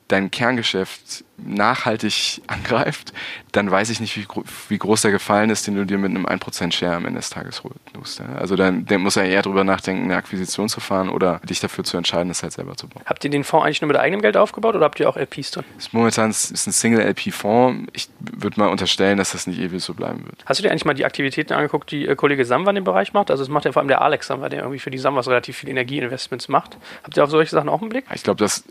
dein 0.07 0.31
Kerngeschäft 0.31 1.23
nachhaltig 1.45 2.41
angreift, 2.47 3.13
dann 3.51 3.69
weiß 3.69 3.89
ich 3.89 3.99
nicht, 3.99 4.17
wie, 4.17 4.25
wie, 4.69 4.77
groß 4.77 5.01
der 5.01 5.11
Gefallen 5.11 5.49
ist, 5.49 5.67
den 5.67 5.75
du 5.75 5.85
dir 5.85 5.97
mit 5.97 6.09
einem 6.09 6.25
1% 6.25 6.71
Share 6.71 6.95
am 6.95 7.05
Ende 7.05 7.19
des 7.19 7.29
Tages 7.29 7.63
holst. 7.63 8.21
Also 8.37 8.55
dann, 8.55 8.85
dann 8.85 9.01
muss 9.01 9.15
er 9.15 9.25
eher 9.25 9.41
darüber 9.41 9.63
nachdenken, 9.63 10.05
eine 10.05 10.15
Akquisition 10.15 10.69
zu 10.69 10.79
fahren 10.79 11.09
oder 11.09 11.39
dich 11.47 11.59
dafür 11.59 11.83
zu 11.83 11.97
entscheiden, 11.97 12.31
es 12.31 12.43
halt 12.43 12.53
selber 12.53 12.75
zu 12.75 12.87
bauen. 12.87 13.03
Habt 13.05 13.23
ihr 13.23 13.29
den 13.29 13.43
Fonds 13.43 13.65
eigentlich 13.65 13.81
nur 13.81 13.89
mit 13.89 13.97
eigenem 13.97 14.21
Geld 14.21 14.37
aufgebaut 14.37 14.75
oder 14.75 14.85
habt 14.85 14.99
ihr 14.99 15.09
auch 15.09 15.17
LPs 15.17 15.51
drin? 15.51 15.65
Ist 15.77 15.93
momentan 15.93 16.31
ist 16.31 16.67
ein 16.67 16.71
Single-LP-Fonds. 16.71 17.91
Ich 17.93 18.09
würde 18.19 18.59
mal 18.59 18.69
unterstellen, 18.69 19.17
dass 19.17 19.31
das 19.31 19.47
nicht 19.47 19.59
ewig 19.59 19.83
so 19.83 19.93
bleiben 19.93 20.25
wird. 20.25 20.43
Hast 20.45 20.59
du 20.59 20.63
dir 20.63 20.71
eigentlich 20.71 20.85
mal 20.85 20.93
die 20.93 21.05
Aktivitäten 21.05 21.53
angeguckt, 21.53 21.91
die 21.91 22.07
äh, 22.07 22.15
Kollege 22.15 22.45
Samwa 22.45 22.69
in 22.71 22.75
dem 22.75 22.83
Bereich 22.83 23.13
macht? 23.13 23.31
Also 23.31 23.43
es 23.43 23.49
macht 23.49 23.65
ja 23.65 23.71
vor 23.71 23.81
allem 23.81 23.89
der 23.89 24.01
Alex 24.01 24.27
Samwa, 24.27 24.49
der 24.49 24.59
irgendwie 24.59 24.79
für 24.79 24.91
die 24.91 24.97
Samwas 24.97 25.27
relativ 25.27 25.57
viel 25.57 25.69
Energieinvestments 25.69 26.47
macht. 26.47 26.77
Habt 27.03 27.17
ihr 27.17 27.23
auf 27.23 27.29
solche 27.29 27.51
Sachen 27.51 27.69
auch 27.69 27.81
einen 27.81 27.89
Blick? 27.89 28.05
Ich 28.13 28.23
glaube, 28.23 28.39
dass 28.39 28.63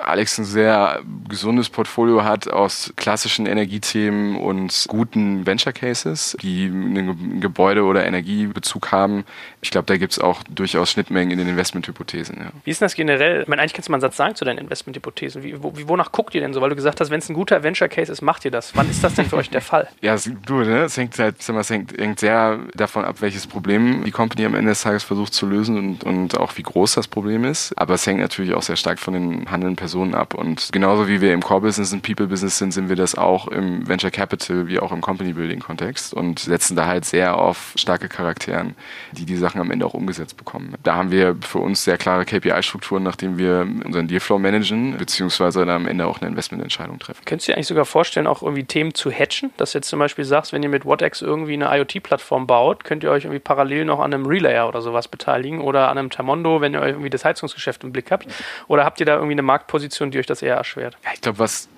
Alex 0.00 0.38
ein 0.38 0.44
sehr 0.44 1.00
gesundes 1.28 1.68
Portfolio 1.68 2.15
hat 2.24 2.48
aus 2.48 2.92
klassischen 2.96 3.46
Energiethemen 3.46 4.36
und 4.36 4.86
guten 4.88 5.46
Venture 5.46 5.72
Cases, 5.72 6.36
die 6.42 6.66
einen 6.66 7.40
Gebäude- 7.40 7.84
oder 7.84 8.04
Energiebezug 8.04 8.92
haben. 8.92 9.24
Ich 9.66 9.72
glaube, 9.72 9.86
da 9.86 9.96
gibt 9.96 10.12
es 10.12 10.20
auch 10.20 10.44
durchaus 10.48 10.92
Schnittmengen 10.92 11.32
in 11.32 11.38
den 11.38 11.48
Investmenthypothesen. 11.48 12.36
Ja. 12.38 12.52
Wie 12.62 12.70
ist 12.70 12.80
denn 12.80 12.86
das 12.86 12.94
generell? 12.94 13.42
Ich 13.42 13.48
meine, 13.48 13.60
eigentlich 13.60 13.74
kannst 13.74 13.88
du 13.88 13.90
mal 13.90 13.96
einen 13.96 14.02
Satz 14.02 14.16
sagen 14.16 14.36
zu 14.36 14.44
deinen 14.44 14.58
Investmenthypothesen. 14.58 15.42
Wie, 15.42 15.60
wo, 15.60 15.72
wonach 15.88 16.12
guckt 16.12 16.36
ihr 16.36 16.40
denn 16.40 16.54
so? 16.54 16.60
Weil 16.60 16.70
du 16.70 16.76
gesagt 16.76 17.00
hast, 17.00 17.10
wenn 17.10 17.18
es 17.18 17.28
ein 17.28 17.34
guter 17.34 17.64
Venture 17.64 17.88
Case 17.88 18.12
ist, 18.12 18.22
macht 18.22 18.44
ihr 18.44 18.52
das. 18.52 18.76
Wann 18.76 18.88
ist 18.88 19.02
das 19.02 19.16
denn 19.16 19.26
für 19.26 19.36
euch 19.36 19.50
der 19.50 19.60
Fall? 19.60 19.88
Ja, 20.02 20.14
es, 20.14 20.30
du, 20.44 20.58
ne? 20.58 20.82
es 20.82 20.96
hängt 20.96 21.18
halt, 21.18 21.42
sag 21.42 21.54
mal, 21.54 21.62
es 21.62 21.70
hängt, 21.70 21.98
hängt, 21.98 22.20
sehr 22.20 22.60
davon 22.74 23.04
ab, 23.04 23.16
welches 23.20 23.48
Problem 23.48 24.04
die 24.04 24.12
Company 24.12 24.44
am 24.44 24.54
Ende 24.54 24.70
des 24.70 24.82
Tages 24.82 25.02
versucht 25.02 25.34
zu 25.34 25.46
lösen 25.46 25.76
und, 25.76 26.04
und 26.04 26.38
auch 26.38 26.56
wie 26.56 26.62
groß 26.62 26.94
das 26.94 27.08
Problem 27.08 27.44
ist. 27.44 27.76
Aber 27.76 27.94
es 27.94 28.06
hängt 28.06 28.20
natürlich 28.20 28.54
auch 28.54 28.62
sehr 28.62 28.76
stark 28.76 29.00
von 29.00 29.14
den 29.14 29.50
handelnden 29.50 29.74
Personen 29.74 30.14
ab. 30.14 30.34
Und 30.34 30.68
genauso 30.70 31.08
wie 31.08 31.20
wir 31.20 31.32
im 31.32 31.42
Core-Business 31.42 31.92
und 31.92 32.02
People-Business 32.02 32.58
sind, 32.58 32.72
sind 32.72 32.88
wir 32.88 32.94
das 32.94 33.16
auch 33.16 33.48
im 33.48 33.88
Venture 33.88 34.12
Capital 34.12 34.68
wie 34.68 34.78
auch 34.78 34.92
im 34.92 35.00
Company-Building-Kontext 35.00 36.14
und 36.14 36.38
setzen 36.38 36.76
da 36.76 36.86
halt 36.86 37.04
sehr 37.04 37.36
auf 37.36 37.72
starke 37.74 38.08
Charakteren, 38.08 38.76
die 39.12 39.24
die 39.24 39.36
Sachen 39.36 39.55
am 39.58 39.70
Ende 39.70 39.86
auch 39.86 39.94
umgesetzt 39.94 40.36
bekommen. 40.36 40.74
Da 40.82 40.94
haben 40.94 41.10
wir 41.10 41.36
für 41.40 41.58
uns 41.58 41.84
sehr 41.84 41.96
klare 41.96 42.24
KPI-Strukturen, 42.24 43.02
nachdem 43.02 43.38
wir 43.38 43.66
unseren 43.84 44.08
Dealflow 44.08 44.38
managen, 44.38 44.96
beziehungsweise 44.96 45.60
dann 45.60 45.70
am 45.70 45.86
Ende 45.86 46.06
auch 46.06 46.20
eine 46.20 46.30
Investmententscheidung 46.30 46.98
treffen. 46.98 47.22
Könntest 47.24 47.48
du 47.48 47.52
dir 47.52 47.56
eigentlich 47.56 47.66
sogar 47.66 47.84
vorstellen, 47.84 48.26
auch 48.26 48.42
irgendwie 48.42 48.64
Themen 48.64 48.94
zu 48.94 49.10
hatchen? 49.10 49.50
Dass 49.56 49.72
du 49.72 49.78
jetzt 49.78 49.88
zum 49.88 49.98
Beispiel 49.98 50.24
sagst, 50.24 50.52
wenn 50.52 50.62
ihr 50.62 50.68
mit 50.68 50.84
WhatX 50.84 51.22
irgendwie 51.22 51.54
eine 51.54 51.76
IoT-Plattform 51.76 52.46
baut, 52.46 52.84
könnt 52.84 53.02
ihr 53.02 53.10
euch 53.10 53.24
irgendwie 53.24 53.40
parallel 53.40 53.84
noch 53.84 54.00
an 54.00 54.12
einem 54.12 54.26
Relayer 54.26 54.68
oder 54.68 54.82
sowas 54.82 55.08
beteiligen 55.08 55.60
oder 55.60 55.88
an 55.88 55.98
einem 55.98 56.10
Tamondo, 56.10 56.60
wenn 56.60 56.74
ihr 56.74 56.82
irgendwie 56.82 57.10
das 57.10 57.24
Heizungsgeschäft 57.24 57.84
im 57.84 57.92
Blick 57.92 58.10
habt? 58.10 58.26
Oder 58.68 58.84
habt 58.84 59.00
ihr 59.00 59.06
da 59.06 59.14
irgendwie 59.14 59.32
eine 59.32 59.42
Marktposition, 59.42 60.10
die 60.10 60.18
euch 60.18 60.26
das 60.26 60.42
eher 60.42 60.56
erschwert? 60.56 60.96
Ja, 61.04 61.10
ich 61.14 61.20
glaube, 61.20 61.38
was 61.38 61.68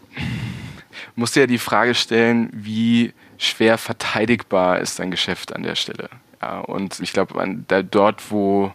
musst 1.16 1.36
du 1.36 1.40
ja 1.40 1.46
die 1.46 1.58
Frage 1.58 1.94
stellen, 1.94 2.50
wie 2.52 3.12
schwer 3.38 3.78
verteidigbar 3.78 4.80
ist 4.80 4.98
dein 4.98 5.10
Geschäft 5.10 5.54
an 5.54 5.62
der 5.62 5.74
Stelle. 5.74 6.08
Und 6.66 7.00
ich 7.00 7.12
glaube, 7.12 7.34
dort, 7.90 8.30
wo 8.30 8.72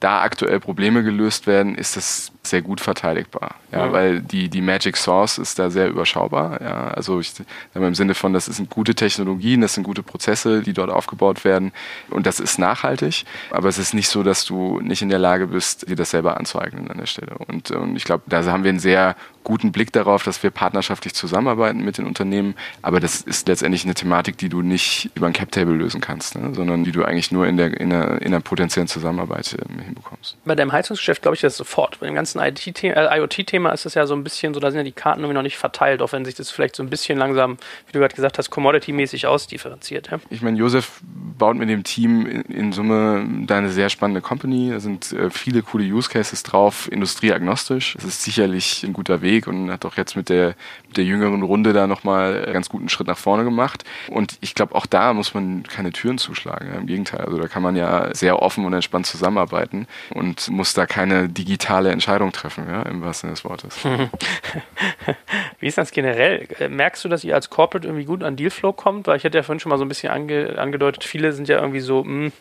da 0.00 0.22
aktuell 0.22 0.60
Probleme 0.60 1.02
gelöst 1.02 1.46
werden, 1.46 1.74
ist 1.74 1.96
das 1.96 2.32
sehr 2.42 2.62
gut 2.62 2.80
verteidigbar. 2.80 3.56
Ja, 3.70 3.86
mhm. 3.86 3.92
weil 3.92 4.20
die, 4.20 4.48
die 4.48 4.62
Magic 4.62 4.96
Source 4.96 5.36
ist 5.36 5.58
da 5.58 5.70
sehr 5.70 5.88
überschaubar. 5.88 6.60
Ja, 6.62 6.88
also 6.88 7.20
ich 7.20 7.32
im 7.74 7.94
Sinne 7.94 8.14
von, 8.14 8.32
das 8.32 8.46
sind 8.46 8.70
gute 8.70 8.94
Technologien, 8.94 9.60
das 9.60 9.74
sind 9.74 9.84
gute 9.84 10.02
Prozesse, 10.02 10.62
die 10.62 10.72
dort 10.72 10.90
aufgebaut 10.90 11.44
werden 11.44 11.72
und 12.08 12.26
das 12.26 12.40
ist 12.40 12.58
nachhaltig. 12.58 13.24
Aber 13.50 13.68
es 13.68 13.78
ist 13.78 13.92
nicht 13.92 14.08
so, 14.08 14.22
dass 14.22 14.46
du 14.46 14.80
nicht 14.80 15.02
in 15.02 15.10
der 15.10 15.18
Lage 15.18 15.48
bist, 15.48 15.88
dir 15.88 15.96
das 15.96 16.10
selber 16.10 16.38
anzueignen 16.38 16.90
an 16.90 16.96
der 16.96 17.06
Stelle. 17.06 17.36
Und, 17.46 17.70
und 17.70 17.94
ich 17.94 18.04
glaube, 18.04 18.24
da 18.26 18.42
haben 18.44 18.64
wir 18.64 18.70
einen 18.70 18.80
sehr 18.80 19.16
guten 19.44 19.72
Blick 19.72 19.92
darauf, 19.92 20.22
dass 20.22 20.42
wir 20.42 20.50
partnerschaftlich 20.50 21.14
zusammenarbeiten 21.14 21.84
mit 21.84 21.98
den 21.98 22.06
Unternehmen. 22.06 22.54
Aber 22.82 23.00
das 23.00 23.20
ist 23.20 23.48
letztendlich 23.48 23.84
eine 23.84 23.94
Thematik, 23.94 24.38
die 24.38 24.48
du 24.48 24.62
nicht 24.62 25.10
über 25.14 25.26
ein 25.26 25.32
Cap-Table 25.32 25.74
lösen 25.74 26.00
kannst, 26.00 26.36
ne? 26.36 26.54
sondern 26.54 26.84
die 26.84 26.92
du 26.92 27.04
eigentlich 27.04 27.32
nur 27.32 27.46
in 27.46 27.56
der, 27.56 27.78
in 27.80 27.92
einer, 27.92 28.20
in 28.20 28.28
einer 28.28 28.40
potenziellen 28.40 28.88
Zusammenarbeit 28.88 29.54
äh, 29.54 29.89
hinbekommst. 29.90 30.36
Bei 30.44 30.54
deinem 30.54 30.72
Heizungsgeschäft 30.72 31.22
glaube 31.22 31.34
ich 31.34 31.40
das 31.40 31.56
sofort. 31.56 32.00
Bei 32.00 32.06
dem 32.06 32.14
ganzen 32.14 32.40
äh, 32.40 32.52
IoT-Thema 32.52 33.70
ist 33.70 33.86
es 33.86 33.94
ja 33.94 34.06
so 34.06 34.14
ein 34.14 34.24
bisschen 34.24 34.54
so, 34.54 34.60
da 34.60 34.70
sind 34.70 34.78
ja 34.78 34.84
die 34.84 34.92
Karten 34.92 35.20
irgendwie 35.20 35.34
noch 35.34 35.42
nicht 35.42 35.58
verteilt, 35.58 36.02
auch 36.02 36.12
wenn 36.12 36.24
sich 36.24 36.34
das 36.34 36.50
vielleicht 36.50 36.76
so 36.76 36.82
ein 36.82 36.90
bisschen 36.90 37.18
langsam, 37.18 37.58
wie 37.86 37.92
du 37.92 37.98
gerade 37.98 38.14
gesagt 38.14 38.38
hast, 38.38 38.50
commodity-mäßig 38.50 39.26
ausdifferenziert. 39.26 40.10
Ja? 40.10 40.20
Ich 40.30 40.42
meine, 40.42 40.58
Josef 40.58 41.00
baut 41.02 41.56
mit 41.56 41.68
dem 41.68 41.84
Team 41.84 42.26
in, 42.26 42.42
in, 42.42 42.72
Summe 42.72 43.26
da 43.46 43.58
eine 43.58 43.70
sehr 43.70 43.88
spannende 43.88 44.20
Company. 44.20 44.70
Da 44.70 44.80
sind 44.80 45.12
äh, 45.12 45.30
viele 45.30 45.62
coole 45.62 45.84
Use 45.84 46.08
Cases 46.08 46.42
drauf, 46.42 46.90
industrieagnostisch. 46.90 47.96
Es 47.96 48.04
ist 48.04 48.22
sicherlich 48.22 48.84
ein 48.84 48.92
guter 48.92 49.22
Weg 49.22 49.46
und 49.46 49.70
hat 49.70 49.84
auch 49.84 49.96
jetzt 49.96 50.16
mit 50.16 50.28
der, 50.28 50.54
mit 50.86 50.96
der 50.96 51.04
jüngeren 51.04 51.42
Runde 51.42 51.72
da 51.72 51.86
nochmal 51.86 52.44
einen 52.44 52.52
ganz 52.52 52.68
guten 52.68 52.88
Schritt 52.88 53.06
nach 53.06 53.18
vorne 53.18 53.44
gemacht. 53.44 53.84
Und 54.08 54.36
ich 54.40 54.54
glaube, 54.54 54.74
auch 54.74 54.86
da 54.86 55.12
muss 55.12 55.34
man 55.34 55.64
keine 55.64 55.92
Türen 55.92 56.18
zuschlagen. 56.18 56.68
Ja? 56.68 56.78
Im 56.78 56.86
Gegenteil, 56.86 57.20
also 57.20 57.38
da 57.38 57.48
kann 57.48 57.62
man 57.62 57.74
ja 57.76 58.14
sehr 58.14 58.40
offen 58.40 58.64
und 58.64 58.72
entspannt 58.72 59.06
zusammenarbeiten 59.06 59.79
und 60.14 60.48
muss 60.50 60.74
da 60.74 60.86
keine 60.86 61.28
digitale 61.28 61.90
Entscheidung 61.90 62.32
treffen, 62.32 62.66
ja, 62.68 62.82
im 62.82 63.02
wahrsten 63.02 63.28
Sinne 63.28 63.32
des 63.34 63.44
Wortes. 63.44 63.78
Wie 65.60 65.66
ist 65.66 65.78
das 65.78 65.90
generell? 65.90 66.46
Äh, 66.58 66.68
merkst 66.68 67.04
du, 67.04 67.08
dass 67.08 67.24
ihr 67.24 67.34
als 67.34 67.50
Corporate 67.50 67.86
irgendwie 67.86 68.04
gut 68.04 68.22
an 68.22 68.36
Dealflow 68.36 68.72
kommt? 68.72 69.06
Weil 69.06 69.16
ich 69.16 69.24
hatte 69.24 69.38
ja 69.38 69.42
vorhin 69.42 69.60
schon 69.60 69.70
mal 69.70 69.78
so 69.78 69.84
ein 69.84 69.88
bisschen 69.88 70.12
ange, 70.12 70.58
angedeutet, 70.58 71.04
viele 71.04 71.32
sind 71.32 71.48
ja 71.48 71.60
irgendwie 71.60 71.80
so, 71.80 72.04
mh, 72.04 72.26
hm, 72.26 72.32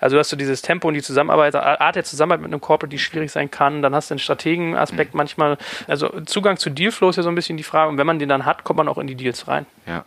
also 0.00 0.18
hast 0.18 0.32
du 0.32 0.36
dieses 0.36 0.62
Tempo 0.62 0.88
und 0.88 0.94
die 0.94 1.02
Zusammenarbeit, 1.02 1.54
Art 1.54 1.96
der 1.96 2.04
Zusammenarbeit 2.04 2.42
mit 2.42 2.52
einem 2.52 2.60
Corporate, 2.60 2.90
die 2.90 2.98
schwierig 2.98 3.30
sein 3.30 3.50
kann, 3.50 3.82
dann 3.82 3.94
hast 3.94 4.10
du 4.10 4.14
den 4.14 4.18
Strategenaspekt 4.20 5.14
mhm. 5.14 5.18
manchmal, 5.18 5.58
also 5.86 6.20
Zugang 6.26 6.56
zu 6.56 6.70
Dealflow 6.70 7.10
ist 7.10 7.16
ja 7.16 7.22
so 7.22 7.28
ein 7.28 7.34
bisschen 7.34 7.56
die 7.56 7.62
Frage 7.62 7.90
und 7.90 7.98
wenn 7.98 8.06
man 8.06 8.18
den 8.18 8.28
dann 8.28 8.44
hat, 8.44 8.64
kommt 8.64 8.78
man 8.78 8.88
auch 8.88 8.98
in 8.98 9.06
die 9.06 9.14
Deals 9.14 9.48
rein. 9.48 9.66
Ja. 9.86 10.04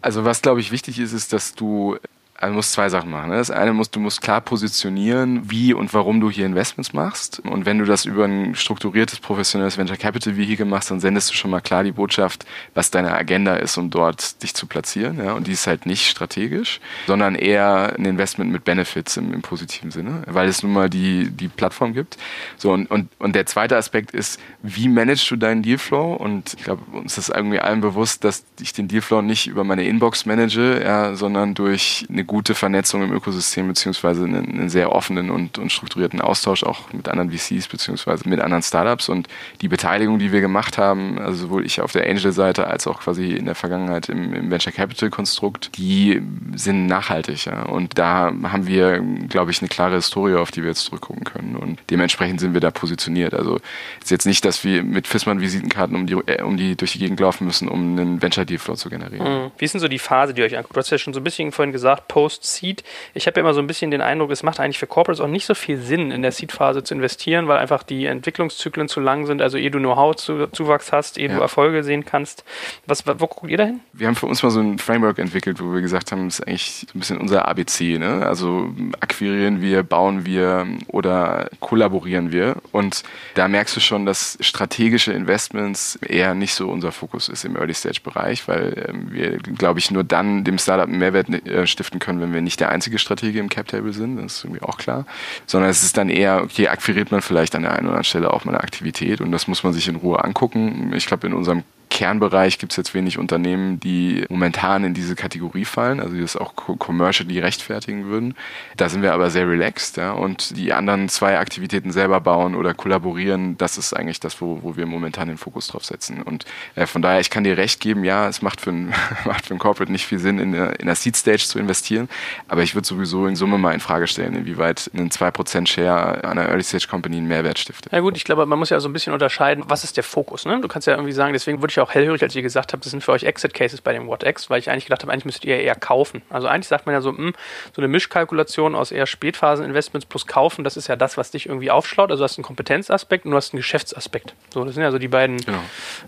Also 0.00 0.24
was 0.24 0.42
glaube 0.42 0.60
ich 0.60 0.72
wichtig 0.72 0.98
ist, 0.98 1.12
ist, 1.12 1.32
dass 1.32 1.54
du 1.54 1.96
also 2.42 2.54
du 2.54 2.56
musst 2.56 2.72
zwei 2.72 2.88
Sachen 2.88 3.08
machen. 3.08 3.30
Ne? 3.30 3.36
Das 3.36 3.52
eine 3.52 3.72
musst 3.72 3.94
du 3.94 4.00
musst 4.00 4.20
klar 4.20 4.40
positionieren, 4.40 5.48
wie 5.48 5.72
und 5.72 5.94
warum 5.94 6.20
du 6.20 6.28
hier 6.28 6.44
Investments 6.44 6.92
machst. 6.92 7.38
Und 7.38 7.66
wenn 7.66 7.78
du 7.78 7.84
das 7.84 8.04
über 8.04 8.24
ein 8.24 8.56
strukturiertes, 8.56 9.20
professionelles 9.20 9.78
Venture 9.78 9.96
Capital 9.96 10.36
Vehicle 10.36 10.66
machst, 10.66 10.90
dann 10.90 10.98
sendest 10.98 11.30
du 11.30 11.34
schon 11.34 11.52
mal 11.52 11.60
klar 11.60 11.84
die 11.84 11.92
Botschaft, 11.92 12.44
was 12.74 12.90
deine 12.90 13.14
Agenda 13.14 13.54
ist, 13.54 13.78
um 13.78 13.90
dort 13.90 14.42
dich 14.42 14.54
zu 14.54 14.66
platzieren. 14.66 15.18
Ja? 15.18 15.34
Und 15.34 15.46
die 15.46 15.52
ist 15.52 15.68
halt 15.68 15.86
nicht 15.86 16.10
strategisch, 16.10 16.80
sondern 17.06 17.36
eher 17.36 17.94
ein 17.96 18.06
Investment 18.06 18.50
mit 18.50 18.64
Benefits 18.64 19.16
im, 19.16 19.32
im 19.32 19.42
positiven 19.42 19.92
Sinne, 19.92 20.24
weil 20.26 20.48
es 20.48 20.64
nun 20.64 20.72
mal 20.72 20.90
die, 20.90 21.30
die 21.30 21.46
Plattform 21.46 21.94
gibt. 21.94 22.18
So, 22.56 22.72
und, 22.72 22.90
und, 22.90 23.08
und 23.20 23.36
der 23.36 23.46
zweite 23.46 23.76
Aspekt 23.76 24.10
ist, 24.10 24.40
wie 24.64 24.88
managst 24.88 25.30
du 25.30 25.36
deinen 25.36 25.62
Dealflow? 25.62 26.14
Und 26.14 26.54
ich 26.54 26.64
glaube, 26.64 26.82
uns 26.90 27.16
ist 27.18 27.28
irgendwie 27.28 27.60
allen 27.60 27.82
bewusst, 27.82 28.24
dass 28.24 28.44
ich 28.60 28.72
den 28.72 28.88
Dealflow 28.88 29.22
nicht 29.22 29.46
über 29.46 29.62
meine 29.62 29.84
Inbox 29.84 30.26
manage, 30.26 30.82
ja, 30.82 31.14
sondern 31.14 31.54
durch 31.54 32.04
eine 32.10 32.31
gute 32.32 32.54
Vernetzung 32.54 33.02
im 33.02 33.12
Ökosystem 33.12 33.68
beziehungsweise 33.68 34.24
einen, 34.24 34.48
einen 34.48 34.68
sehr 34.70 34.90
offenen 34.90 35.30
und, 35.30 35.58
und, 35.58 35.70
strukturierten 35.70 36.22
Austausch 36.22 36.64
auch 36.64 36.90
mit 36.90 37.06
anderen 37.06 37.30
VCs 37.30 37.68
beziehungsweise 37.68 38.26
mit 38.26 38.40
anderen 38.40 38.62
Startups 38.62 39.10
und 39.10 39.28
die 39.60 39.68
Beteiligung, 39.68 40.18
die 40.18 40.32
wir 40.32 40.40
gemacht 40.40 40.78
haben, 40.78 41.18
also 41.18 41.46
sowohl 41.46 41.66
ich 41.66 41.82
auf 41.82 41.92
der 41.92 42.08
Angel-Seite 42.08 42.66
als 42.66 42.86
auch 42.86 43.00
quasi 43.00 43.32
in 43.32 43.44
der 43.44 43.54
Vergangenheit 43.54 44.08
im, 44.08 44.32
im 44.32 44.50
Venture 44.50 44.72
Capital-Konstrukt, 44.72 45.76
die 45.76 46.22
sind 46.56 46.86
nachhaltig 46.86 47.44
ja. 47.44 47.64
und 47.64 47.98
da 47.98 48.32
haben 48.44 48.66
wir, 48.66 49.00
glaube 49.28 49.50
ich, 49.50 49.60
eine 49.60 49.68
klare 49.68 49.96
Historie, 49.96 50.36
auf 50.36 50.50
die 50.50 50.62
wir 50.62 50.70
jetzt 50.70 50.84
zurückgucken 50.84 51.24
können 51.24 51.54
und 51.56 51.80
dementsprechend 51.90 52.40
sind 52.40 52.54
wir 52.54 52.62
da 52.62 52.70
positioniert. 52.70 53.34
Also 53.34 53.60
ist 54.00 54.10
jetzt 54.10 54.24
nicht, 54.24 54.42
dass 54.46 54.64
wir 54.64 54.82
mit 54.82 55.06
Fissmann-Visitenkarten 55.06 55.94
um 55.94 56.06
die, 56.06 56.14
äh, 56.14 56.40
um 56.40 56.56
die 56.56 56.76
durch 56.76 56.92
die 56.92 56.98
Gegend 56.98 57.20
laufen 57.20 57.44
müssen, 57.46 57.68
um 57.68 57.98
einen 57.98 58.22
Venture-Deal-Flow 58.22 58.76
zu 58.76 58.88
generieren. 58.88 59.44
Mhm. 59.44 59.50
Wie 59.58 59.66
ist 59.66 59.74
denn 59.74 59.82
so 59.82 59.88
die 59.88 59.98
Phase, 59.98 60.32
die 60.32 60.42
euch 60.42 60.56
anguckt? 60.56 60.74
Du 60.74 60.78
hast 60.80 60.88
ja 60.88 60.96
schon 60.96 61.12
so 61.12 61.20
ein 61.20 61.24
bisschen 61.24 61.52
vorhin 61.52 61.72
gesagt, 61.72 62.08
Post-Seed. 62.12 62.84
Ich 63.14 63.26
habe 63.26 63.40
ja 63.40 63.40
immer 63.40 63.54
so 63.54 63.60
ein 63.60 63.66
bisschen 63.66 63.90
den 63.90 64.02
Eindruck, 64.02 64.30
es 64.30 64.42
macht 64.42 64.60
eigentlich 64.60 64.78
für 64.78 64.86
Corporates 64.86 65.18
auch 65.22 65.28
nicht 65.28 65.46
so 65.46 65.54
viel 65.54 65.78
Sinn, 65.78 66.10
in 66.10 66.20
der 66.20 66.30
Seed-Phase 66.30 66.84
zu 66.84 66.92
investieren, 66.92 67.48
weil 67.48 67.56
einfach 67.56 67.82
die 67.82 68.04
Entwicklungszyklen 68.04 68.86
zu 68.86 69.00
lang 69.00 69.24
sind. 69.24 69.40
Also 69.40 69.56
ehe 69.56 69.70
du 69.70 69.78
Know-how-Zuwachs 69.78 70.92
hast, 70.92 71.16
ehe 71.16 71.30
ja. 71.30 71.36
du 71.36 71.40
Erfolge 71.40 71.82
sehen 71.82 72.04
kannst. 72.04 72.44
Was, 72.86 73.06
wo 73.06 73.26
guckt 73.26 73.50
ihr 73.50 73.56
dahin? 73.56 73.80
Wir 73.94 74.08
haben 74.08 74.14
für 74.14 74.26
uns 74.26 74.42
mal 74.42 74.50
so 74.50 74.60
ein 74.60 74.78
Framework 74.78 75.18
entwickelt, 75.18 75.58
wo 75.58 75.72
wir 75.72 75.80
gesagt 75.80 76.12
haben, 76.12 76.26
das 76.26 76.40
ist 76.40 76.46
eigentlich 76.46 76.86
so 76.86 76.98
ein 76.98 77.00
bisschen 77.00 77.18
unser 77.18 77.48
ABC. 77.48 77.96
Ne? 77.96 78.26
Also 78.26 78.68
akquirieren 79.00 79.62
wir, 79.62 79.82
bauen 79.82 80.26
wir 80.26 80.66
oder 80.88 81.48
kollaborieren 81.60 82.30
wir. 82.30 82.56
Und 82.72 83.04
da 83.36 83.48
merkst 83.48 83.74
du 83.74 83.80
schon, 83.80 84.04
dass 84.04 84.36
strategische 84.42 85.14
Investments 85.14 85.96
eher 86.06 86.34
nicht 86.34 86.52
so 86.52 86.68
unser 86.68 86.92
Fokus 86.92 87.30
ist 87.30 87.46
im 87.46 87.56
Early-Stage-Bereich, 87.56 88.46
weil 88.48 88.86
ähm, 88.86 89.12
wir, 89.12 89.38
glaube 89.38 89.78
ich, 89.78 89.90
nur 89.90 90.04
dann 90.04 90.44
dem 90.44 90.58
Startup 90.58 90.86
einen 90.86 90.98
Mehrwert 90.98 91.30
äh, 91.30 91.66
stiften 91.66 92.01
können, 92.02 92.20
wenn 92.20 92.34
wir 92.34 92.42
nicht 92.42 92.60
der 92.60 92.68
einzige 92.68 92.98
Stratege 92.98 93.38
im 93.38 93.48
Cap 93.48 93.68
Table 93.68 93.92
sind, 93.92 94.16
das 94.16 94.36
ist 94.36 94.44
irgendwie 94.44 94.62
auch 94.62 94.76
klar, 94.76 95.06
sondern 95.46 95.70
es 95.70 95.82
ist 95.82 95.96
dann 95.96 96.10
eher, 96.10 96.42
okay, 96.42 96.68
akquiriert 96.68 97.10
man 97.10 97.22
vielleicht 97.22 97.54
an 97.54 97.62
der 97.62 97.72
einen 97.72 97.86
oder 97.86 97.94
anderen 97.94 98.04
Stelle 98.04 98.32
auch 98.32 98.44
mal 98.44 98.52
eine 98.52 98.62
Aktivität 98.62 99.20
und 99.20 99.32
das 99.32 99.48
muss 99.48 99.62
man 99.62 99.72
sich 99.72 99.88
in 99.88 99.96
Ruhe 99.96 100.22
angucken. 100.22 100.92
Ich 100.94 101.06
glaube, 101.06 101.26
in 101.26 101.32
unserem 101.32 101.64
Kernbereich 101.92 102.58
gibt 102.58 102.72
es 102.72 102.78
jetzt 102.78 102.94
wenig 102.94 103.18
Unternehmen, 103.18 103.78
die 103.78 104.24
momentan 104.30 104.82
in 104.82 104.94
diese 104.94 105.14
Kategorie 105.14 105.66
fallen, 105.66 106.00
also 106.00 106.14
die 106.14 106.22
das 106.22 106.38
auch 106.38 106.54
commercially 106.56 107.38
rechtfertigen 107.38 108.06
würden. 108.06 108.34
Da 108.78 108.88
sind 108.88 109.02
wir 109.02 109.12
aber 109.12 109.28
sehr 109.28 109.46
relaxed 109.46 109.98
ja, 109.98 110.12
und 110.12 110.56
die 110.56 110.72
anderen 110.72 111.10
zwei 111.10 111.38
Aktivitäten 111.38 111.90
selber 111.90 112.22
bauen 112.22 112.54
oder 112.54 112.72
kollaborieren, 112.72 113.58
das 113.58 113.76
ist 113.76 113.92
eigentlich 113.92 114.20
das, 114.20 114.40
wo, 114.40 114.60
wo 114.62 114.74
wir 114.78 114.86
momentan 114.86 115.28
den 115.28 115.36
Fokus 115.36 115.68
drauf 115.68 115.84
setzen. 115.84 116.22
Und 116.22 116.46
äh, 116.76 116.86
von 116.86 117.02
daher, 117.02 117.20
ich 117.20 117.28
kann 117.28 117.44
dir 117.44 117.58
recht 117.58 117.78
geben, 117.78 118.04
ja, 118.04 118.26
es 118.26 118.40
macht 118.40 118.62
für 118.62 118.70
ein, 118.70 118.94
macht 119.26 119.44
für 119.44 119.52
ein 119.52 119.58
Corporate 119.58 119.92
nicht 119.92 120.06
viel 120.06 120.18
Sinn, 120.18 120.38
in 120.38 120.52
der, 120.52 120.80
in 120.80 120.86
der 120.86 120.94
Seed 120.94 121.14
Stage 121.14 121.44
zu 121.46 121.58
investieren, 121.58 122.08
aber 122.48 122.62
ich 122.62 122.74
würde 122.74 122.88
sowieso 122.88 123.26
in 123.26 123.36
Summe 123.36 123.58
mal 123.58 123.74
in 123.74 123.80
Frage 123.80 124.06
stellen, 124.06 124.34
inwieweit 124.34 124.90
ein 124.94 125.10
2% 125.10 125.66
Share 125.66 126.24
einer 126.24 126.48
Early 126.48 126.62
Stage 126.62 126.86
Company 126.88 127.18
einen 127.18 127.28
Mehrwert 127.28 127.58
stiftet. 127.58 127.92
Ja 127.92 128.00
gut, 128.00 128.16
ich 128.16 128.24
glaube, 128.24 128.46
man 128.46 128.58
muss 128.58 128.70
ja 128.70 128.80
so 128.80 128.88
ein 128.88 128.94
bisschen 128.94 129.12
unterscheiden, 129.12 129.64
was 129.68 129.84
ist 129.84 129.98
der 129.98 130.04
Fokus. 130.04 130.46
Ne? 130.46 130.58
Du 130.62 130.68
kannst 130.68 130.88
ja 130.88 130.94
irgendwie 130.94 131.12
sagen, 131.12 131.34
deswegen 131.34 131.60
würde 131.60 131.70
ich 131.70 131.81
auch 131.82 131.92
hellhörig, 131.92 132.22
als 132.22 132.34
ihr 132.34 132.42
gesagt 132.42 132.72
habt, 132.72 132.84
das 132.84 132.90
sind 132.90 133.02
für 133.02 133.12
euch 133.12 133.24
Exit-Cases 133.24 133.80
bei 133.80 133.92
dem 133.92 134.06
WhatX, 134.06 134.50
weil 134.50 134.58
ich 134.58 134.70
eigentlich 134.70 134.86
gedacht 134.86 135.02
habe, 135.02 135.12
eigentlich 135.12 135.24
müsstet 135.24 135.44
ihr 135.44 135.60
eher 135.60 135.74
kaufen. 135.74 136.22
Also 136.30 136.48
eigentlich 136.48 136.68
sagt 136.68 136.86
man 136.86 136.94
ja 136.94 137.00
so, 137.00 137.12
mh, 137.12 137.18
hm, 137.18 137.34
so 137.74 137.82
eine 137.82 137.88
Mischkalkulation 137.88 138.74
aus 138.74 138.92
eher 138.92 139.06
Spätphasen-Investments 139.06 140.06
plus 140.06 140.26
kaufen, 140.26 140.64
das 140.64 140.76
ist 140.76 140.88
ja 140.88 140.96
das, 140.96 141.16
was 141.16 141.30
dich 141.30 141.46
irgendwie 141.46 141.70
aufschlaut. 141.70 142.10
Also 142.10 142.22
du 142.22 142.24
hast 142.24 142.38
einen 142.38 142.44
Kompetenzaspekt 142.44 143.24
und 143.24 143.30
du 143.30 143.36
hast 143.36 143.52
einen 143.52 143.58
Geschäftsaspekt. 143.58 144.34
So, 144.50 144.64
das 144.64 144.74
sind 144.74 144.82
ja 144.82 144.90
so 144.90 144.98
die 144.98 145.08
beiden 145.08 145.38
genau. 145.38 145.60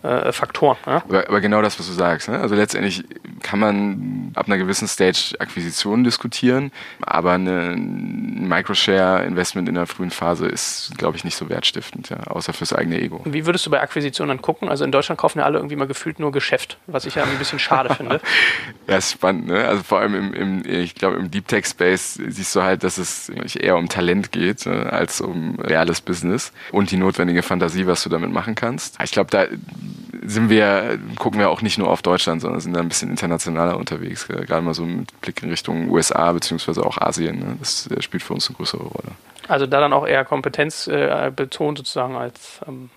äh, 0.02 0.32
Faktoren. 0.32 0.76
Ja? 0.86 1.02
Aber, 1.08 1.28
aber, 1.28 1.40
genau 1.40 1.62
das, 1.62 1.78
was 1.78 1.86
du 1.86 1.92
sagst. 1.92 2.28
Ne? 2.28 2.38
Also 2.38 2.54
letztendlich 2.54 3.04
kann 3.42 3.58
man 3.58 4.32
ab 4.34 4.46
einer 4.46 4.58
gewissen 4.58 4.88
Stage 4.88 5.34
Akquisitionen 5.38 6.04
diskutieren, 6.04 6.72
aber 7.02 7.32
ein 7.32 8.48
Microshare-Investment 8.48 9.68
in 9.68 9.74
der 9.74 9.86
frühen 9.86 10.10
Phase 10.10 10.46
ist, 10.46 10.92
glaube 10.96 11.16
ich, 11.16 11.24
nicht 11.24 11.36
so 11.36 11.48
wertstiftend, 11.48 12.10
ja? 12.10 12.18
außer 12.26 12.52
fürs 12.52 12.72
eigene 12.72 13.00
Ego. 13.00 13.20
Wie 13.24 13.46
würdest 13.46 13.66
du 13.66 13.70
bei 13.70 13.80
Akquisitionen 13.80 14.36
dann 14.36 14.42
gucken? 14.42 14.68
Also 14.68 14.84
in 14.84 14.92
Deutschland 14.92 15.18
kaufen 15.18 15.38
ja 15.38 15.44
alle 15.44 15.58
irgendwie 15.64 15.76
mal 15.76 15.86
gefühlt 15.86 16.18
nur 16.18 16.30
Geschäft, 16.30 16.78
was 16.86 17.06
ich 17.06 17.14
ja 17.14 17.24
ein 17.24 17.38
bisschen 17.38 17.58
schade 17.58 17.94
finde. 17.94 18.20
Ja, 18.86 18.98
ist 18.98 19.12
spannend, 19.12 19.46
ne? 19.46 19.66
Also 19.66 19.82
vor 19.82 20.00
allem 20.00 20.14
im, 20.14 20.34
im 20.34 20.62
ich 20.66 20.94
glaube, 20.94 21.16
im 21.16 21.30
Deep 21.30 21.48
Tech 21.48 21.64
Space 21.64 22.20
siehst 22.28 22.54
du 22.54 22.62
halt, 22.62 22.84
dass 22.84 22.98
es 22.98 23.30
eher 23.56 23.76
um 23.76 23.88
Talent 23.88 24.30
geht 24.30 24.66
ne? 24.66 24.92
als 24.92 25.22
um 25.22 25.58
reales 25.58 26.02
Business 26.02 26.52
und 26.70 26.90
die 26.90 26.98
notwendige 26.98 27.42
Fantasie, 27.42 27.86
was 27.86 28.02
du 28.02 28.10
damit 28.10 28.30
machen 28.30 28.54
kannst. 28.54 28.98
Ich 29.02 29.10
glaube, 29.10 29.30
da 29.30 29.46
sind 30.22 30.50
wir, 30.50 30.98
gucken 31.16 31.40
wir 31.40 31.48
auch 31.48 31.62
nicht 31.62 31.78
nur 31.78 31.88
auf 31.88 32.02
Deutschland, 32.02 32.42
sondern 32.42 32.60
sind 32.60 32.74
da 32.74 32.80
ein 32.80 32.88
bisschen 32.88 33.08
internationaler 33.08 33.78
unterwegs, 33.78 34.28
gerade 34.28 34.60
mal 34.60 34.74
so 34.74 34.84
mit 34.84 35.18
Blick 35.22 35.42
in 35.42 35.48
Richtung 35.48 35.90
USA 35.90 36.32
beziehungsweise 36.32 36.84
auch 36.84 36.98
Asien. 36.98 37.38
Ne? 37.38 37.56
Das 37.58 37.88
spielt 38.00 38.22
für 38.22 38.34
uns 38.34 38.48
eine 38.48 38.56
größere 38.56 38.82
Rolle. 38.82 39.12
Also 39.48 39.66
da 39.66 39.80
dann 39.80 39.94
auch 39.94 40.06
eher 40.06 40.24
Kompetenz 40.26 40.86
äh, 40.88 41.32
betont 41.34 41.78
sozusagen 41.78 42.16
als 42.16 42.60
ähm 42.66 42.90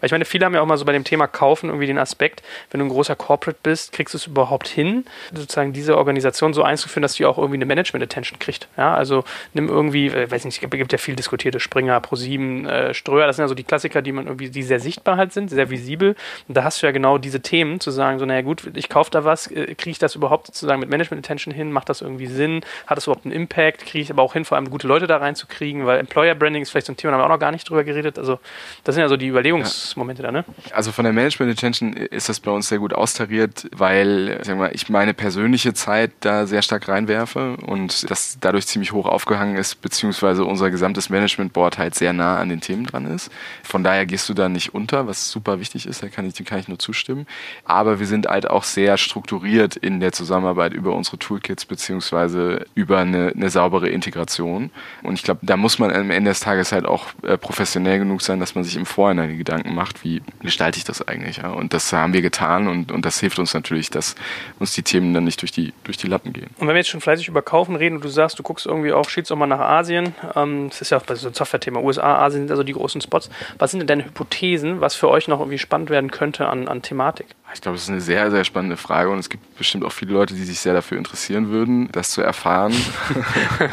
weil 0.00 0.06
ich 0.06 0.12
meine, 0.12 0.24
viele 0.24 0.44
haben 0.44 0.54
ja 0.54 0.60
auch 0.60 0.66
mal 0.66 0.76
so 0.76 0.84
bei 0.84 0.92
dem 0.92 1.04
Thema 1.04 1.26
Kaufen 1.26 1.68
irgendwie 1.68 1.86
den 1.86 1.98
Aspekt, 1.98 2.42
wenn 2.70 2.80
du 2.80 2.86
ein 2.86 2.90
großer 2.90 3.16
Corporate 3.16 3.58
bist, 3.62 3.92
kriegst 3.92 4.14
du 4.14 4.18
es 4.18 4.26
überhaupt 4.26 4.68
hin, 4.68 5.04
sozusagen 5.32 5.72
diese 5.72 5.96
Organisation 5.96 6.54
so 6.54 6.62
einzuführen, 6.62 7.02
dass 7.02 7.14
die 7.14 7.26
auch 7.26 7.38
irgendwie 7.38 7.56
eine 7.56 7.66
Management-Attention 7.66 8.38
kriegt. 8.38 8.68
Ja, 8.76 8.94
also 8.94 9.24
nimm 9.54 9.68
irgendwie, 9.68 10.06
äh, 10.08 10.30
weiß 10.30 10.44
nicht, 10.44 10.62
es 10.62 10.70
gibt 10.70 10.92
ja 10.92 10.98
viel 10.98 11.16
diskutierte 11.16 11.60
Springer, 11.60 12.00
ProSieben, 12.00 12.66
äh, 12.66 12.94
Ströer, 12.94 13.26
das 13.26 13.36
sind 13.36 13.44
ja 13.44 13.48
so 13.48 13.54
die 13.54 13.64
Klassiker, 13.64 14.02
die 14.02 14.12
man 14.12 14.26
irgendwie, 14.26 14.50
die 14.50 14.62
sehr 14.62 14.80
sichtbar 14.80 15.16
halt 15.16 15.32
sind, 15.32 15.48
sehr 15.48 15.70
visibel. 15.70 16.16
Und 16.48 16.56
da 16.56 16.64
hast 16.64 16.82
du 16.82 16.86
ja 16.86 16.92
genau 16.92 17.18
diese 17.18 17.40
Themen, 17.40 17.80
zu 17.80 17.90
sagen, 17.90 18.18
so, 18.18 18.26
naja 18.26 18.42
gut, 18.42 18.62
ich 18.74 18.88
kaufe 18.88 19.10
da 19.10 19.24
was, 19.24 19.46
äh, 19.48 19.74
kriege 19.74 19.90
ich 19.90 19.98
das 19.98 20.14
überhaupt 20.14 20.46
sozusagen 20.46 20.80
mit 20.80 20.88
Management-Attention 20.88 21.52
hin, 21.52 21.72
macht 21.72 21.88
das 21.88 22.00
irgendwie 22.00 22.26
Sinn, 22.26 22.62
hat 22.86 22.96
das 22.96 23.06
überhaupt 23.06 23.24
einen 23.24 23.34
Impact, 23.34 23.86
kriege 23.86 24.02
ich 24.02 24.10
aber 24.10 24.22
auch 24.22 24.32
hin, 24.32 24.44
vor 24.44 24.56
allem 24.56 24.70
gute 24.70 24.86
Leute 24.86 25.06
da 25.06 25.18
reinzukriegen, 25.18 25.86
weil 25.86 25.98
Employer-Branding 25.98 26.62
ist 26.62 26.70
vielleicht 26.70 26.86
so 26.86 26.92
ein 26.92 26.96
Thema, 26.96 27.12
da 27.12 27.14
haben 27.14 27.22
wir 27.22 27.26
auch 27.26 27.36
noch 27.36 27.40
gar 27.40 27.52
nicht 27.52 27.68
drüber 27.68 27.84
geredet. 27.84 28.18
Also 28.18 28.38
das 28.84 28.94
sind 28.94 29.02
ja 29.02 29.08
so 29.08 29.16
die 29.16 29.28
Überlegungen, 29.28 29.55
Überlegungsmomente 29.60 30.22
da, 30.22 30.32
ne? 30.32 30.44
Also 30.72 30.92
von 30.92 31.04
der 31.04 31.12
Management 31.12 31.52
Attention 31.52 31.92
ist 31.92 32.28
das 32.28 32.40
bei 32.40 32.50
uns 32.50 32.68
sehr 32.68 32.78
gut 32.78 32.92
austariert, 32.92 33.68
weil 33.74 34.40
sag 34.42 34.58
mal, 34.58 34.70
ich 34.72 34.88
meine 34.88 35.14
persönliche 35.14 35.74
Zeit 35.74 36.12
da 36.20 36.46
sehr 36.46 36.62
stark 36.62 36.88
reinwerfe 36.88 37.56
und 37.66 38.10
das 38.10 38.38
dadurch 38.40 38.66
ziemlich 38.66 38.92
hoch 38.92 39.06
aufgehangen 39.06 39.56
ist, 39.56 39.80
beziehungsweise 39.80 40.44
unser 40.44 40.70
gesamtes 40.70 41.10
Management 41.10 41.52
Board 41.52 41.78
halt 41.78 41.94
sehr 41.94 42.12
nah 42.12 42.38
an 42.38 42.48
den 42.48 42.60
Themen 42.60 42.86
dran 42.86 43.06
ist. 43.06 43.30
Von 43.62 43.84
daher 43.84 44.06
gehst 44.06 44.28
du 44.28 44.34
da 44.34 44.48
nicht 44.48 44.74
unter, 44.74 45.06
was 45.06 45.30
super 45.30 45.60
wichtig 45.60 45.86
ist, 45.86 46.02
da 46.02 46.08
kann 46.08 46.26
ich, 46.26 46.34
dem 46.34 46.46
kann 46.46 46.58
ich 46.58 46.68
nur 46.68 46.78
zustimmen. 46.78 47.26
Aber 47.64 47.98
wir 47.98 48.06
sind 48.06 48.26
halt 48.26 48.48
auch 48.48 48.64
sehr 48.64 48.96
strukturiert 48.96 49.76
in 49.76 50.00
der 50.00 50.12
Zusammenarbeit 50.12 50.72
über 50.72 50.94
unsere 50.94 51.18
Toolkits, 51.18 51.64
beziehungsweise 51.64 52.66
über 52.74 52.98
eine, 52.98 53.32
eine 53.34 53.50
saubere 53.50 53.88
Integration. 53.88 54.70
Und 55.02 55.14
ich 55.14 55.22
glaube, 55.22 55.40
da 55.42 55.56
muss 55.56 55.78
man 55.78 55.90
am 55.92 56.10
Ende 56.10 56.30
des 56.30 56.40
Tages 56.40 56.72
halt 56.72 56.86
auch 56.86 57.06
äh, 57.22 57.36
professionell 57.38 57.98
genug 57.98 58.22
sein, 58.22 58.40
dass 58.40 58.54
man 58.54 58.64
sich 58.64 58.76
im 58.76 58.86
Vorhinein 58.86 59.38
Gedanken 59.46 59.74
macht, 59.74 60.04
wie 60.04 60.22
gestalte 60.42 60.78
ich 60.78 60.84
das 60.84 61.06
eigentlich. 61.06 61.38
Ja? 61.38 61.50
Und 61.50 61.72
das 61.72 61.92
haben 61.92 62.12
wir 62.12 62.20
getan 62.20 62.68
und, 62.68 62.90
und 62.90 63.06
das 63.06 63.20
hilft 63.20 63.38
uns 63.38 63.54
natürlich, 63.54 63.90
dass 63.90 64.16
uns 64.58 64.74
die 64.74 64.82
Themen 64.82 65.14
dann 65.14 65.24
nicht 65.24 65.40
durch 65.40 65.52
die, 65.52 65.72
durch 65.84 65.96
die 65.96 66.08
Lappen 66.08 66.32
gehen. 66.32 66.48
Und 66.58 66.66
wenn 66.66 66.74
wir 66.74 66.78
jetzt 66.78 66.90
schon 66.90 67.00
fleißig 67.00 67.28
über 67.28 67.42
Kaufen 67.42 67.76
reden 67.76 67.96
und 67.96 68.04
du 68.04 68.08
sagst, 68.08 68.38
du 68.38 68.42
guckst 68.42 68.66
irgendwie 68.66 68.92
auch, 68.92 69.08
schiebst 69.08 69.30
auch 69.30 69.36
mal 69.36 69.46
nach 69.46 69.60
Asien, 69.60 70.14
ähm, 70.34 70.68
das 70.68 70.82
ist 70.82 70.90
ja 70.90 70.98
auch 70.98 71.04
bei 71.04 71.14
so 71.14 71.28
einem 71.28 71.34
Software-Thema, 71.34 71.80
USA, 71.80 72.18
Asien 72.18 72.42
sind 72.42 72.50
also 72.50 72.64
die 72.64 72.72
großen 72.72 73.00
Spots. 73.00 73.30
Was 73.58 73.70
sind 73.70 73.80
denn 73.80 73.86
deine 73.86 74.04
Hypothesen, 74.04 74.80
was 74.80 74.96
für 74.96 75.08
euch 75.08 75.28
noch 75.28 75.38
irgendwie 75.38 75.58
spannend 75.58 75.90
werden 75.90 76.10
könnte 76.10 76.48
an, 76.48 76.68
an 76.68 76.82
Thematik? 76.82 77.26
Ich 77.54 77.60
glaube, 77.60 77.76
das 77.76 77.84
ist 77.84 77.90
eine 77.90 78.00
sehr, 78.00 78.30
sehr 78.30 78.44
spannende 78.44 78.76
Frage 78.76 79.10
und 79.10 79.20
es 79.20 79.30
gibt 79.30 79.56
bestimmt 79.56 79.84
auch 79.84 79.92
viele 79.92 80.12
Leute, 80.12 80.34
die 80.34 80.42
sich 80.42 80.58
sehr 80.58 80.74
dafür 80.74 80.98
interessieren 80.98 81.48
würden, 81.48 81.88
das 81.92 82.10
zu 82.10 82.20
erfahren. 82.20 82.74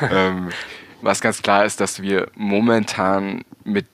ähm, 0.12 0.50
was 1.00 1.20
ganz 1.20 1.42
klar 1.42 1.64
ist, 1.64 1.80
dass 1.80 2.02
wir 2.02 2.28
momentan 2.34 3.42
mit 3.64 3.86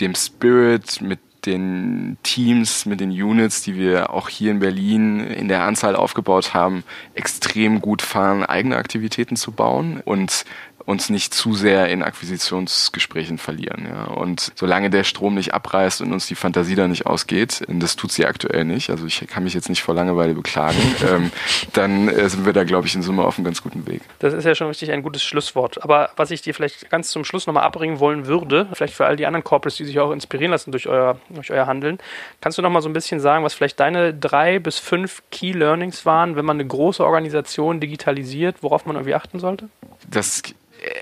dem 0.00 0.14
Spirit, 0.14 1.00
mit 1.00 1.20
den 1.46 2.16
Teams, 2.22 2.86
mit 2.86 3.00
den 3.00 3.10
Units, 3.10 3.62
die 3.62 3.76
wir 3.76 4.10
auch 4.10 4.28
hier 4.28 4.50
in 4.50 4.60
Berlin 4.60 5.20
in 5.20 5.48
der 5.48 5.64
Anzahl 5.64 5.96
aufgebaut 5.96 6.54
haben, 6.54 6.84
extrem 7.14 7.80
gut 7.80 8.02
fahren, 8.02 8.44
eigene 8.44 8.76
Aktivitäten 8.76 9.36
zu 9.36 9.52
bauen. 9.52 10.00
Und 10.04 10.44
uns 10.86 11.08
nicht 11.08 11.32
zu 11.32 11.54
sehr 11.54 11.88
in 11.88 12.02
Akquisitionsgesprächen 12.02 13.38
verlieren. 13.38 13.86
Ja. 13.88 14.04
Und 14.04 14.52
solange 14.54 14.90
der 14.90 15.04
Strom 15.04 15.34
nicht 15.34 15.54
abreißt 15.54 16.02
und 16.02 16.12
uns 16.12 16.26
die 16.26 16.34
Fantasie 16.34 16.74
da 16.74 16.86
nicht 16.88 17.06
ausgeht, 17.06 17.62
das 17.68 17.96
tut 17.96 18.12
sie 18.12 18.26
aktuell 18.26 18.64
nicht, 18.64 18.90
also 18.90 19.06
ich 19.06 19.26
kann 19.28 19.44
mich 19.44 19.54
jetzt 19.54 19.68
nicht 19.68 19.82
vor 19.82 19.94
Langeweile 19.94 20.34
beklagen, 20.34 20.78
ähm, 21.08 21.32
dann 21.72 22.08
äh, 22.08 22.28
sind 22.28 22.44
wir 22.44 22.52
da, 22.52 22.64
glaube 22.64 22.86
ich, 22.86 22.94
in 22.94 23.02
Summe 23.02 23.24
auf 23.24 23.38
einem 23.38 23.44
ganz 23.44 23.62
guten 23.62 23.86
Weg. 23.86 24.02
Das 24.18 24.34
ist 24.34 24.44
ja 24.44 24.54
schon 24.54 24.68
richtig 24.68 24.92
ein 24.92 25.02
gutes 25.02 25.22
Schlusswort. 25.22 25.82
Aber 25.82 26.10
was 26.16 26.30
ich 26.30 26.42
dir 26.42 26.54
vielleicht 26.54 26.90
ganz 26.90 27.08
zum 27.08 27.24
Schluss 27.24 27.46
nochmal 27.46 27.64
abbringen 27.64 27.98
wollen 27.98 28.26
würde, 28.26 28.68
vielleicht 28.74 28.94
für 28.94 29.06
all 29.06 29.16
die 29.16 29.26
anderen 29.26 29.44
Corporates, 29.44 29.78
die 29.78 29.84
sich 29.84 29.98
auch 30.00 30.10
inspirieren 30.10 30.50
lassen 30.50 30.70
durch 30.70 30.86
euer, 30.86 31.18
durch 31.30 31.50
euer 31.50 31.66
Handeln, 31.66 31.98
kannst 32.40 32.58
du 32.58 32.62
nochmal 32.62 32.82
so 32.82 32.88
ein 32.88 32.92
bisschen 32.92 33.20
sagen, 33.20 33.44
was 33.44 33.54
vielleicht 33.54 33.80
deine 33.80 34.12
drei 34.12 34.58
bis 34.58 34.78
fünf 34.78 35.22
Key 35.30 35.52
Learnings 35.52 36.04
waren, 36.04 36.36
wenn 36.36 36.44
man 36.44 36.56
eine 36.56 36.66
große 36.66 37.04
Organisation 37.04 37.80
digitalisiert, 37.80 38.62
worauf 38.62 38.84
man 38.84 38.96
irgendwie 38.96 39.14
achten 39.14 39.38
sollte? 39.38 39.68
Das 40.10 40.42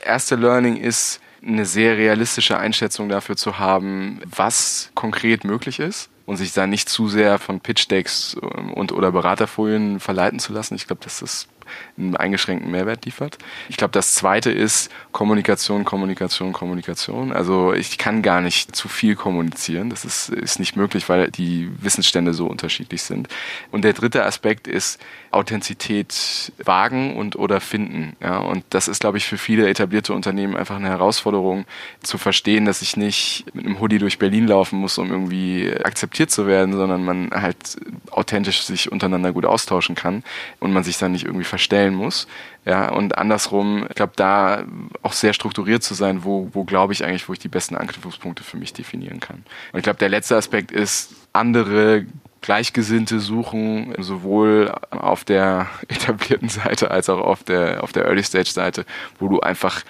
erste 0.04 0.36
Learning 0.36 0.76
ist, 0.76 1.20
eine 1.44 1.66
sehr 1.66 1.96
realistische 1.96 2.56
Einschätzung 2.56 3.08
dafür 3.08 3.36
zu 3.36 3.58
haben, 3.58 4.20
was 4.24 4.90
konkret 4.94 5.44
möglich 5.44 5.80
ist 5.80 6.08
und 6.24 6.36
sich 6.36 6.52
da 6.52 6.66
nicht 6.66 6.88
zu 6.88 7.08
sehr 7.08 7.38
von 7.38 7.60
Pitch-Decks 7.60 8.36
ähm, 8.40 8.72
und 8.72 8.92
oder 8.92 9.12
Beraterfolien 9.12 9.98
verleiten 10.00 10.38
zu 10.38 10.52
lassen. 10.52 10.74
Ich 10.74 10.86
glaube, 10.86 11.02
das 11.02 11.20
ist 11.20 11.48
einen 11.96 12.16
eingeschränkten 12.16 12.70
Mehrwert 12.70 13.04
liefert. 13.04 13.38
Ich 13.68 13.76
glaube, 13.76 13.92
das 13.92 14.14
zweite 14.14 14.50
ist 14.50 14.90
Kommunikation, 15.12 15.84
Kommunikation, 15.84 16.52
Kommunikation. 16.52 17.32
Also 17.32 17.72
ich 17.72 17.98
kann 17.98 18.22
gar 18.22 18.40
nicht 18.40 18.74
zu 18.74 18.88
viel 18.88 19.14
kommunizieren. 19.14 19.90
Das 19.90 20.04
ist, 20.04 20.28
ist 20.28 20.58
nicht 20.58 20.76
möglich, 20.76 21.08
weil 21.08 21.30
die 21.30 21.70
Wissensstände 21.80 22.34
so 22.34 22.46
unterschiedlich 22.46 23.02
sind. 23.02 23.28
Und 23.70 23.84
der 23.84 23.92
dritte 23.92 24.24
Aspekt 24.24 24.66
ist 24.66 25.00
Authentizität 25.30 26.52
wagen 26.62 27.16
und 27.16 27.36
oder 27.36 27.60
finden. 27.60 28.16
Ja, 28.20 28.38
und 28.38 28.64
das 28.70 28.86
ist, 28.88 29.00
glaube 29.00 29.18
ich, 29.18 29.26
für 29.26 29.38
viele 29.38 29.68
etablierte 29.68 30.12
Unternehmen 30.12 30.56
einfach 30.56 30.76
eine 30.76 30.88
Herausforderung 30.88 31.64
zu 32.02 32.18
verstehen, 32.18 32.64
dass 32.66 32.82
ich 32.82 32.96
nicht 32.96 33.44
mit 33.54 33.64
einem 33.64 33.80
Hoodie 33.80 33.98
durch 33.98 34.18
Berlin 34.18 34.46
laufen 34.46 34.78
muss, 34.78 34.98
um 34.98 35.10
irgendwie 35.10 35.72
akzeptiert 35.84 36.30
zu 36.30 36.46
werden, 36.46 36.74
sondern 36.74 37.04
man 37.04 37.30
halt 37.30 37.78
authentisch 38.10 38.62
sich 38.62 38.92
untereinander 38.92 39.32
gut 39.32 39.46
austauschen 39.46 39.94
kann 39.94 40.22
und 40.60 40.72
man 40.72 40.84
sich 40.84 40.98
dann 40.98 41.12
nicht 41.12 41.24
irgendwie 41.24 41.44
verstellen 41.62 41.94
muss. 41.94 42.26
Ja, 42.64 42.90
und 42.90 43.18
andersrum, 43.18 43.86
ich 43.88 43.94
glaube, 43.94 44.12
da 44.16 44.64
auch 45.02 45.12
sehr 45.12 45.32
strukturiert 45.32 45.82
zu 45.82 45.94
sein, 45.94 46.24
wo, 46.24 46.48
wo 46.52 46.64
glaube 46.64 46.92
ich 46.92 47.04
eigentlich, 47.04 47.28
wo 47.28 47.32
ich 47.32 47.38
die 47.38 47.48
besten 47.48 47.76
Anknüpfungspunkte 47.76 48.44
für 48.44 48.56
mich 48.56 48.72
definieren 48.72 49.20
kann. 49.20 49.44
Und 49.72 49.78
ich 49.78 49.84
glaube, 49.84 49.98
der 49.98 50.08
letzte 50.08 50.36
Aspekt 50.36 50.70
ist, 50.70 51.14
andere 51.32 52.06
Gleichgesinnte 52.40 53.20
suchen, 53.20 53.94
sowohl 53.98 54.72
auf 54.90 55.24
der 55.24 55.68
etablierten 55.88 56.48
Seite 56.48 56.90
als 56.90 57.08
auch 57.08 57.20
auf 57.20 57.42
der, 57.44 57.82
auf 57.82 57.92
der 57.92 58.04
Early-Stage-Seite, 58.04 58.84
wo 59.18 59.28
du 59.28 59.40
einfach 59.40 59.82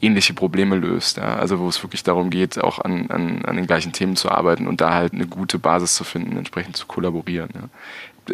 ähnliche 0.00 0.32
Probleme 0.32 0.76
löst. 0.76 1.18
Ja? 1.18 1.36
Also 1.36 1.58
wo 1.58 1.68
es 1.68 1.82
wirklich 1.82 2.04
darum 2.04 2.30
geht, 2.30 2.58
auch 2.58 2.78
an, 2.78 3.10
an, 3.10 3.44
an 3.44 3.56
den 3.56 3.66
gleichen 3.66 3.92
Themen 3.92 4.16
zu 4.16 4.30
arbeiten 4.30 4.66
und 4.66 4.80
da 4.80 4.94
halt 4.94 5.12
eine 5.12 5.26
gute 5.26 5.58
Basis 5.58 5.94
zu 5.96 6.04
finden, 6.04 6.36
entsprechend 6.36 6.76
zu 6.76 6.86
kollaborieren. 6.86 7.50
Ja? 7.54 7.68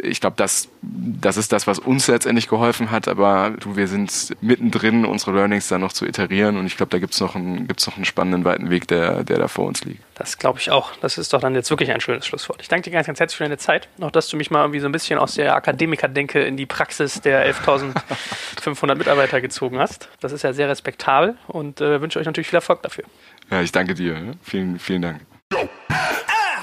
Ich 0.03 0.21
glaube, 0.21 0.37
das, 0.37 0.69
das 0.83 1.37
ist 1.37 1.53
das, 1.53 1.67
was 1.67 1.79
uns 1.79 2.07
letztendlich 2.07 2.49
geholfen 2.49 2.91
hat. 2.91 3.09
Aber 3.09 3.55
du, 3.59 3.77
wir 3.77 3.89
sind 3.89 4.37
mittendrin, 4.41 5.05
unsere 5.05 5.33
Learnings 5.33 5.69
da 5.69 5.79
noch 5.79 5.93
zu 5.93 6.07
iterieren. 6.07 6.57
Und 6.57 6.67
ich 6.67 6.77
glaube, 6.77 6.91
da 6.91 6.99
gibt 6.99 7.15
es 7.15 7.21
noch, 7.21 7.35
einen, 7.35 7.67
gibt's 7.67 7.87
noch 7.87 7.97
einen 7.97 8.05
spannenden 8.05 8.45
weiten 8.45 8.71
Weg, 8.71 8.89
der, 8.89 9.25
der 9.25 9.39
da 9.39 9.49
vor 9.49 9.67
uns 9.67 9.85
liegt. 9.85 10.03
Das 10.15 10.39
glaube 10.39 10.59
ich 10.59 10.71
auch. 10.71 10.93
Das 11.01 11.19
ist 11.19 11.33
doch 11.33 11.41
dann 11.41 11.55
jetzt 11.55 11.71
wirklich 11.71 11.91
ein 11.93 12.01
schönes 12.01 12.27
Schlusswort. 12.27 12.61
Ich 12.63 12.69
danke 12.69 12.89
dir 12.89 12.95
ganz, 12.95 13.07
ganz 13.07 13.21
herzlich 13.21 13.37
für 13.37 13.45
deine 13.45 13.59
Zeit. 13.59 13.89
Auch, 14.01 14.11
dass 14.11 14.29
du 14.29 14.37
mich 14.37 14.51
mal 14.51 14.63
irgendwie 14.63 14.81
so 14.81 14.87
ein 14.87 14.93
bisschen 14.93 15.19
aus 15.19 15.35
der 15.35 15.55
Akademiker-Denke 15.55 16.43
in 16.43 16.57
die 16.57 16.67
Praxis 16.67 17.21
der 17.21 17.53
11.500 17.53 18.95
Mitarbeiter 18.97 19.41
gezogen 19.41 19.79
hast. 19.79 20.09
Das 20.21 20.33
ist 20.33 20.43
ja 20.43 20.53
sehr 20.53 20.69
respektabel 20.69 21.37
und 21.49 21.81
äh, 21.81 22.01
wünsche 22.01 22.19
euch 22.19 22.27
natürlich 22.27 22.49
viel 22.49 22.57
Erfolg 22.57 22.83
dafür. 22.83 23.05
Ja, 23.51 23.61
ich 23.61 23.73
danke 23.73 23.95
dir. 23.95 24.35
Vielen, 24.43 24.79
vielen 24.79 25.03
Dank. 25.03 25.21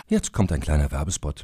Jetzt 0.07 0.33
kommt 0.33 0.51
ein 0.51 0.59
kleiner 0.59 0.91
Werbespot. 0.91 1.43